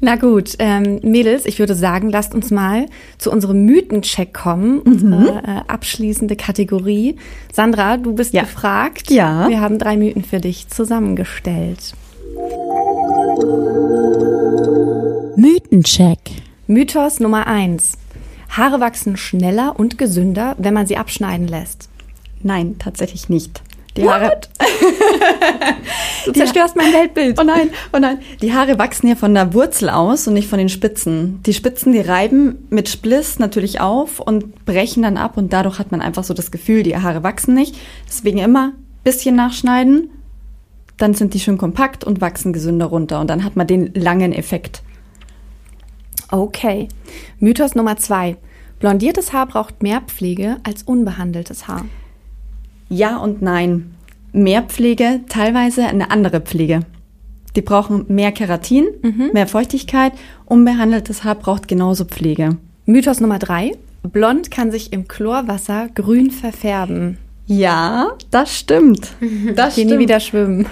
Na 0.00 0.16
gut, 0.16 0.56
ähm, 0.58 1.00
Mädels, 1.02 1.46
ich 1.46 1.58
würde 1.58 1.74
sagen, 1.74 2.10
lasst 2.10 2.34
uns 2.34 2.50
mal 2.50 2.86
zu 3.16 3.30
unserem 3.32 3.64
Mythencheck 3.64 4.34
kommen, 4.34 4.80
unsere 4.80 5.38
äh, 5.38 5.60
abschließende 5.68 6.36
Kategorie. 6.36 7.16
Sandra, 7.52 7.96
du 7.96 8.14
bist 8.14 8.34
Ja. 8.34 8.42
gefragt. 8.42 9.10
Ja. 9.10 9.48
Wir 9.48 9.60
haben 9.60 9.78
drei 9.78 9.96
Mythen 9.96 10.22
für 10.22 10.38
dich 10.38 10.68
zusammengestellt. 10.68 11.94
Mythencheck. 15.36 16.18
Mythos 16.66 17.20
Nummer 17.20 17.46
eins: 17.46 17.96
Haare 18.50 18.80
wachsen 18.80 19.16
schneller 19.16 19.74
und 19.78 19.96
gesünder, 19.98 20.56
wenn 20.58 20.74
man 20.74 20.86
sie 20.86 20.96
abschneiden 20.98 21.48
lässt. 21.48 21.88
Nein, 22.42 22.76
tatsächlich 22.78 23.28
nicht. 23.28 23.62
Die 23.96 24.08
Haare, 24.08 24.40
Du 26.24 26.32
zerstörst 26.32 26.76
mein 26.76 26.92
Weltbild. 26.92 27.40
Oh 27.40 27.44
nein, 27.44 27.70
oh 27.92 27.98
nein. 27.98 28.18
Die 28.42 28.52
Haare 28.52 28.78
wachsen 28.78 29.08
ja 29.08 29.14
von 29.14 29.32
der 29.32 29.54
Wurzel 29.54 29.88
aus 29.88 30.26
und 30.26 30.34
nicht 30.34 30.48
von 30.48 30.58
den 30.58 30.68
Spitzen. 30.68 31.40
Die 31.44 31.54
Spitzen, 31.54 31.92
die 31.92 32.00
reiben 32.00 32.66
mit 32.68 32.88
Spliss 32.88 33.38
natürlich 33.38 33.80
auf 33.80 34.20
und 34.20 34.64
brechen 34.64 35.02
dann 35.02 35.16
ab 35.16 35.36
und 35.36 35.52
dadurch 35.52 35.78
hat 35.78 35.92
man 35.92 36.00
einfach 36.00 36.24
so 36.24 36.34
das 36.34 36.50
Gefühl, 36.50 36.82
die 36.82 36.96
Haare 36.96 37.22
wachsen 37.22 37.54
nicht. 37.54 37.76
Deswegen 38.06 38.38
immer 38.38 38.72
bisschen 39.04 39.36
nachschneiden, 39.36 40.10
dann 40.96 41.14
sind 41.14 41.32
die 41.34 41.40
schön 41.40 41.58
kompakt 41.58 42.02
und 42.02 42.20
wachsen 42.20 42.52
gesünder 42.52 42.86
runter 42.86 43.20
und 43.20 43.28
dann 43.30 43.44
hat 43.44 43.54
man 43.54 43.68
den 43.68 43.94
langen 43.94 44.32
Effekt. 44.32 44.82
Okay. 46.30 46.88
Mythos 47.38 47.76
Nummer 47.76 47.96
zwei. 47.98 48.36
Blondiertes 48.80 49.32
Haar 49.32 49.46
braucht 49.46 49.82
mehr 49.82 50.00
Pflege 50.00 50.56
als 50.64 50.82
unbehandeltes 50.82 51.68
Haar. 51.68 51.84
Ja 52.88 53.16
und 53.16 53.42
nein. 53.42 53.94
Mehr 54.32 54.62
Pflege, 54.62 55.20
teilweise 55.28 55.86
eine 55.86 56.10
andere 56.10 56.40
Pflege. 56.40 56.80
Die 57.56 57.62
brauchen 57.62 58.04
mehr 58.08 58.32
Keratin, 58.32 58.86
mehr 59.32 59.46
Feuchtigkeit. 59.46 60.12
Unbehandeltes 60.44 61.24
Haar 61.24 61.36
braucht 61.36 61.68
genauso 61.68 62.04
Pflege. 62.04 62.58
Mythos 62.84 63.20
Nummer 63.20 63.38
drei. 63.38 63.72
Blond 64.02 64.50
kann 64.50 64.70
sich 64.70 64.92
im 64.92 65.08
Chlorwasser 65.08 65.88
grün 65.94 66.30
verfärben. 66.30 67.18
Ja, 67.46 68.10
das 68.30 68.56
stimmt. 68.56 69.12
Das 69.54 69.76
Geh 69.76 69.84
nie 69.84 69.98
wieder 69.98 70.20
schwimmen. 70.20 70.66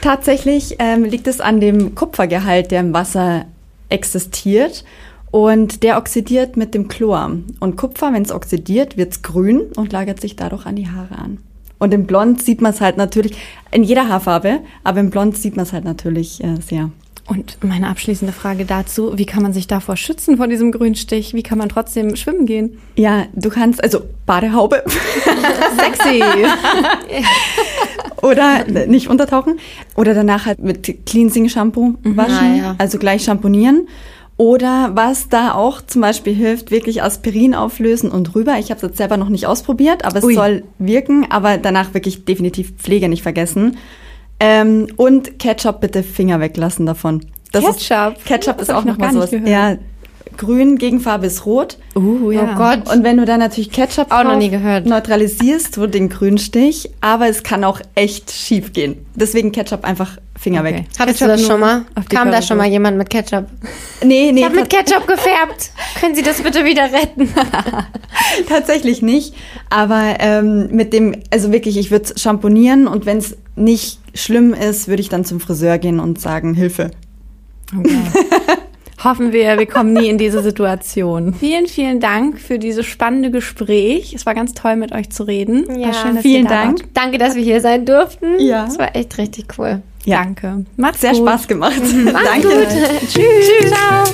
Tatsächlich 0.00 0.76
ähm, 0.78 1.04
liegt 1.04 1.26
es 1.26 1.40
an 1.40 1.60
dem 1.60 1.94
Kupfergehalt, 1.94 2.70
der 2.70 2.80
im 2.80 2.92
Wasser 2.92 3.44
existiert. 3.88 4.84
Und 5.30 5.82
der 5.82 5.98
oxidiert 5.98 6.56
mit 6.56 6.74
dem 6.74 6.88
Chlor. 6.88 7.32
Und 7.60 7.76
Kupfer, 7.76 8.12
wenn 8.12 8.22
es 8.22 8.30
oxidiert, 8.30 8.96
wird's 8.96 9.22
grün 9.22 9.62
und 9.76 9.92
lagert 9.92 10.20
sich 10.20 10.36
dadurch 10.36 10.64
an 10.66 10.76
die 10.76 10.88
Haare 10.88 11.18
an. 11.18 11.38
Und 11.84 11.92
im 11.92 12.06
Blond 12.06 12.42
sieht 12.42 12.62
man 12.62 12.72
es 12.72 12.80
halt 12.80 12.96
natürlich, 12.96 13.36
in 13.70 13.82
jeder 13.82 14.08
Haarfarbe, 14.08 14.60
aber 14.84 15.00
im 15.00 15.10
Blond 15.10 15.36
sieht 15.36 15.54
man 15.54 15.66
es 15.66 15.74
halt 15.74 15.84
natürlich 15.84 16.42
äh, 16.42 16.56
sehr. 16.66 16.88
Und 17.26 17.58
meine 17.62 17.88
abschließende 17.88 18.32
Frage 18.32 18.64
dazu, 18.64 19.18
wie 19.18 19.26
kann 19.26 19.42
man 19.42 19.52
sich 19.52 19.66
davor 19.66 19.98
schützen 19.98 20.38
vor 20.38 20.46
diesem 20.46 20.72
Grünstich? 20.72 21.34
Wie 21.34 21.42
kann 21.42 21.58
man 21.58 21.68
trotzdem 21.68 22.16
schwimmen 22.16 22.46
gehen? 22.46 22.78
Ja, 22.96 23.26
du 23.34 23.50
kannst, 23.50 23.84
also 23.84 24.00
Badehaube 24.24 24.82
Sexy. 25.78 26.22
oder 28.22 28.64
nicht 28.86 29.08
untertauchen 29.08 29.58
oder 29.96 30.14
danach 30.14 30.46
halt 30.46 30.60
mit 30.60 31.04
Cleansing 31.06 31.48
Shampoo 31.50 31.94
waschen, 32.02 32.34
Ah, 32.34 32.56
ja. 32.56 32.74
also 32.78 32.98
gleich 32.98 33.24
shampoonieren. 33.24 33.88
Oder 34.36 34.90
was 34.94 35.28
da 35.28 35.54
auch 35.54 35.80
zum 35.80 36.00
Beispiel 36.00 36.34
hilft, 36.34 36.72
wirklich 36.72 37.02
Aspirin 37.02 37.54
auflösen 37.54 38.10
und 38.10 38.34
rüber. 38.34 38.56
Ich 38.58 38.70
habe 38.70 38.78
es 38.78 38.82
jetzt 38.82 38.96
selber 38.96 39.16
noch 39.16 39.28
nicht 39.28 39.46
ausprobiert, 39.46 40.04
aber 40.04 40.18
es 40.18 40.24
Ui. 40.24 40.34
soll 40.34 40.64
wirken, 40.78 41.30
aber 41.30 41.56
danach 41.56 41.94
wirklich 41.94 42.24
definitiv 42.24 42.72
Pflege 42.76 43.08
nicht 43.08 43.22
vergessen. 43.22 43.76
Ähm, 44.40 44.88
und 44.96 45.38
Ketchup 45.38 45.80
bitte 45.80 46.02
Finger 46.02 46.40
weglassen 46.40 46.84
davon. 46.84 47.24
Ketchup? 47.52 48.16
Ist, 48.16 48.24
Ketchup 48.24 48.58
Das 48.58 48.68
ist 48.68 48.74
auch 48.74 48.80
ich 48.80 48.86
noch 48.86 48.92
noch 48.94 48.98
mal 48.98 49.12
gar 49.12 49.20
nicht 49.20 49.30
sowas. 49.30 49.48
Ja, 49.48 49.76
grün, 50.36 50.76
Gegenfarbe 50.78 51.26
ist 51.26 51.46
rot. 51.46 51.78
Uh, 51.96 52.30
ja. 52.30 52.50
Oh 52.52 52.56
Gott. 52.58 52.92
Und 52.92 53.04
wenn 53.04 53.16
du 53.16 53.24
dann 53.24 53.40
natürlich 53.40 53.70
Ketchup 53.70 54.10
Auch 54.10 54.24
noch 54.24 54.36
nie 54.36 54.50
gehört. 54.50 54.86
neutralisierst 54.86 55.76
du 55.76 55.86
den 55.86 56.08
Grünstich, 56.08 56.90
aber 57.00 57.28
es 57.28 57.42
kann 57.42 57.64
auch 57.64 57.80
echt 57.94 58.30
schief 58.30 58.72
gehen. 58.72 59.06
Deswegen 59.14 59.52
Ketchup 59.52 59.84
einfach 59.84 60.18
Finger 60.38 60.60
Okay. 60.62 60.74
weg. 60.74 60.84
Hattest 60.98 61.18
Ketchup 61.20 61.36
du 61.36 61.40
das 61.42 61.46
schon 61.46 61.60
mal? 61.60 61.84
Kam 62.08 62.30
da 62.32 62.42
schon 62.42 62.56
mal 62.58 62.66
jemand 62.66 62.98
mit 62.98 63.08
Ketchup? 63.08 63.46
Nee, 64.04 64.32
nee, 64.32 64.40
Ich 64.40 64.44
habe 64.44 64.56
mit 64.56 64.68
Ketchup 64.68 65.06
gefärbt. 65.06 65.70
Können 66.00 66.14
Sie 66.14 66.22
das 66.22 66.42
bitte 66.42 66.64
wieder 66.64 66.92
retten? 66.92 67.28
tatsächlich 68.48 69.02
nicht. 69.02 69.34
Aber 69.70 70.16
ähm, 70.18 70.68
mit 70.72 70.92
dem, 70.92 71.14
also 71.30 71.52
wirklich, 71.52 71.76
ich 71.76 71.90
würde 71.90 72.18
shampoonieren 72.18 72.86
und 72.88 73.06
wenn 73.06 73.18
es 73.18 73.36
nicht 73.56 74.00
schlimm 74.14 74.52
ist, 74.54 74.88
würde 74.88 75.00
ich 75.02 75.08
dann 75.08 75.24
zum 75.24 75.40
Friseur 75.40 75.78
gehen 75.78 76.00
und 76.00 76.20
sagen, 76.20 76.54
Hilfe. 76.54 76.90
Okay. 77.78 77.98
Hoffen 79.04 79.34
wir, 79.34 79.58
wir 79.58 79.66
kommen 79.66 79.92
nie 79.92 80.08
in 80.08 80.16
diese 80.16 80.42
Situation. 80.42 81.34
Vielen, 81.38 81.66
vielen 81.66 82.00
Dank 82.00 82.40
für 82.40 82.58
dieses 82.58 82.86
spannende 82.86 83.30
Gespräch. 83.30 84.14
Es 84.14 84.24
war 84.24 84.34
ganz 84.34 84.54
toll, 84.54 84.76
mit 84.76 84.92
euch 84.92 85.10
zu 85.10 85.24
reden. 85.24 85.66
Ja, 85.78 85.88
war 85.88 85.94
schön, 85.94 86.14
dass 86.14 86.22
vielen 86.22 86.44
ihr 86.44 86.48
da 86.48 86.62
Dank. 86.62 86.80
Wart. 86.80 86.88
Danke, 86.94 87.18
dass 87.18 87.34
wir 87.34 87.42
hier 87.42 87.60
sein 87.60 87.84
durften. 87.84 88.40
Ja. 88.40 88.64
Das 88.64 88.78
war 88.78 88.96
echt 88.96 89.18
richtig 89.18 89.46
cool. 89.58 89.82
Ja. 90.06 90.22
Danke. 90.22 90.64
Macht's 90.76 91.02
Sehr 91.02 91.12
gut. 91.12 91.20
Spaß 91.20 91.48
gemacht. 91.48 91.80
Mach's 92.12 92.24
Danke. 92.24 92.48
gut. 92.48 92.68
Tschüss. 93.10 93.70
Ciao. 93.70 94.04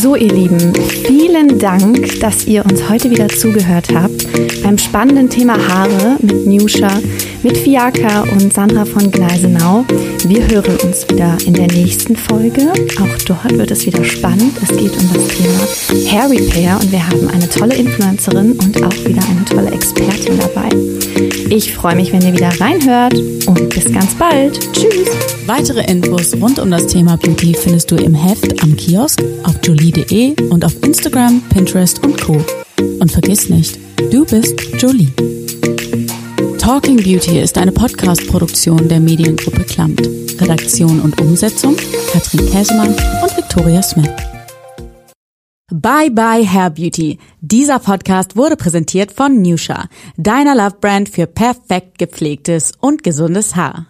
So, 0.00 0.14
ihr 0.14 0.32
Lieben, 0.32 0.72
vielen 1.06 1.58
Dank, 1.58 2.20
dass 2.20 2.46
ihr 2.46 2.64
uns 2.64 2.88
heute 2.88 3.10
wieder 3.10 3.26
zugehört 3.26 3.88
habt 3.92 4.28
beim 4.62 4.78
spannenden 4.78 5.28
Thema 5.28 5.56
Haare 5.58 6.16
mit 6.22 6.46
Nusha, 6.46 7.00
mit 7.42 7.56
Fiaka 7.56 8.22
und 8.30 8.52
Sandra 8.52 8.84
von 8.84 9.10
Gneisenau. 9.10 9.84
Wir 10.24 10.46
hören 10.46 10.76
uns 10.84 11.08
wieder 11.08 11.36
in 11.44 11.54
der 11.54 11.66
nächsten 11.66 12.14
Folge. 12.14 12.72
Auch 13.00 13.22
dort 13.26 13.58
wird 13.58 13.72
es 13.72 13.86
wieder 13.86 14.04
spannend. 14.04 14.52
Es 14.62 14.68
geht 14.68 14.96
um 14.96 15.10
das 15.12 15.26
Thema 15.28 16.12
Hair 16.12 16.30
Repair 16.30 16.78
und 16.80 16.92
wir 16.92 17.04
haben 17.04 17.28
eine 17.28 17.48
tolle 17.48 17.74
Influencerin 17.74 18.52
und 18.52 18.80
auch 18.84 19.04
wieder 19.04 19.22
eine 19.28 19.44
tolle 19.46 19.72
Expertin 19.72 20.38
dabei. 20.38 20.68
Ich 21.50 21.72
freue 21.74 21.96
mich, 21.96 22.12
wenn 22.12 22.22
ihr 22.22 22.34
wieder 22.34 22.50
reinhört 22.60 23.14
und 23.46 23.68
bis 23.70 23.90
ganz 23.92 24.14
bald. 24.14 24.60
Tschüss! 24.72 25.08
Weitere 25.46 25.90
Infos 25.90 26.34
rund 26.34 26.58
um 26.58 26.70
das 26.70 26.86
Thema 26.88 27.16
Beauty 27.16 27.54
findest 27.54 27.90
du 27.90 27.96
im 27.96 28.14
Heft 28.14 28.62
am 28.62 28.76
Kiosk, 28.76 29.22
auf 29.44 29.58
jolie.de 29.88 30.36
und 30.50 30.64
auf 30.64 30.74
Instagram, 30.82 31.42
Pinterest 31.48 32.04
und 32.04 32.20
Co. 32.20 32.44
Und 33.00 33.10
vergiss 33.10 33.48
nicht, 33.48 33.78
du 34.10 34.24
bist 34.24 34.54
Jolie. 34.78 35.12
Talking 36.58 36.96
Beauty 36.96 37.40
ist 37.40 37.56
eine 37.58 37.72
Podcast-Produktion 37.72 38.88
der 38.88 39.00
Mediengruppe 39.00 39.64
Klamt. 39.64 40.00
Redaktion 40.40 41.00
und 41.00 41.20
Umsetzung 41.20 41.76
Katrin 42.12 42.46
Käsemann 42.50 42.90
und 42.90 43.36
Victoria 43.36 43.82
Smith. 43.82 44.10
Bye 45.70 46.10
bye 46.10 46.46
Hair 46.46 46.70
Beauty. 46.70 47.18
Dieser 47.40 47.78
Podcast 47.78 48.36
wurde 48.36 48.56
präsentiert 48.56 49.12
von 49.12 49.42
Nusha, 49.42 49.88
deiner 50.16 50.54
Love 50.54 50.76
Brand 50.80 51.08
für 51.08 51.26
perfekt 51.26 51.98
gepflegtes 51.98 52.72
und 52.80 53.02
gesundes 53.02 53.56
Haar. 53.56 53.86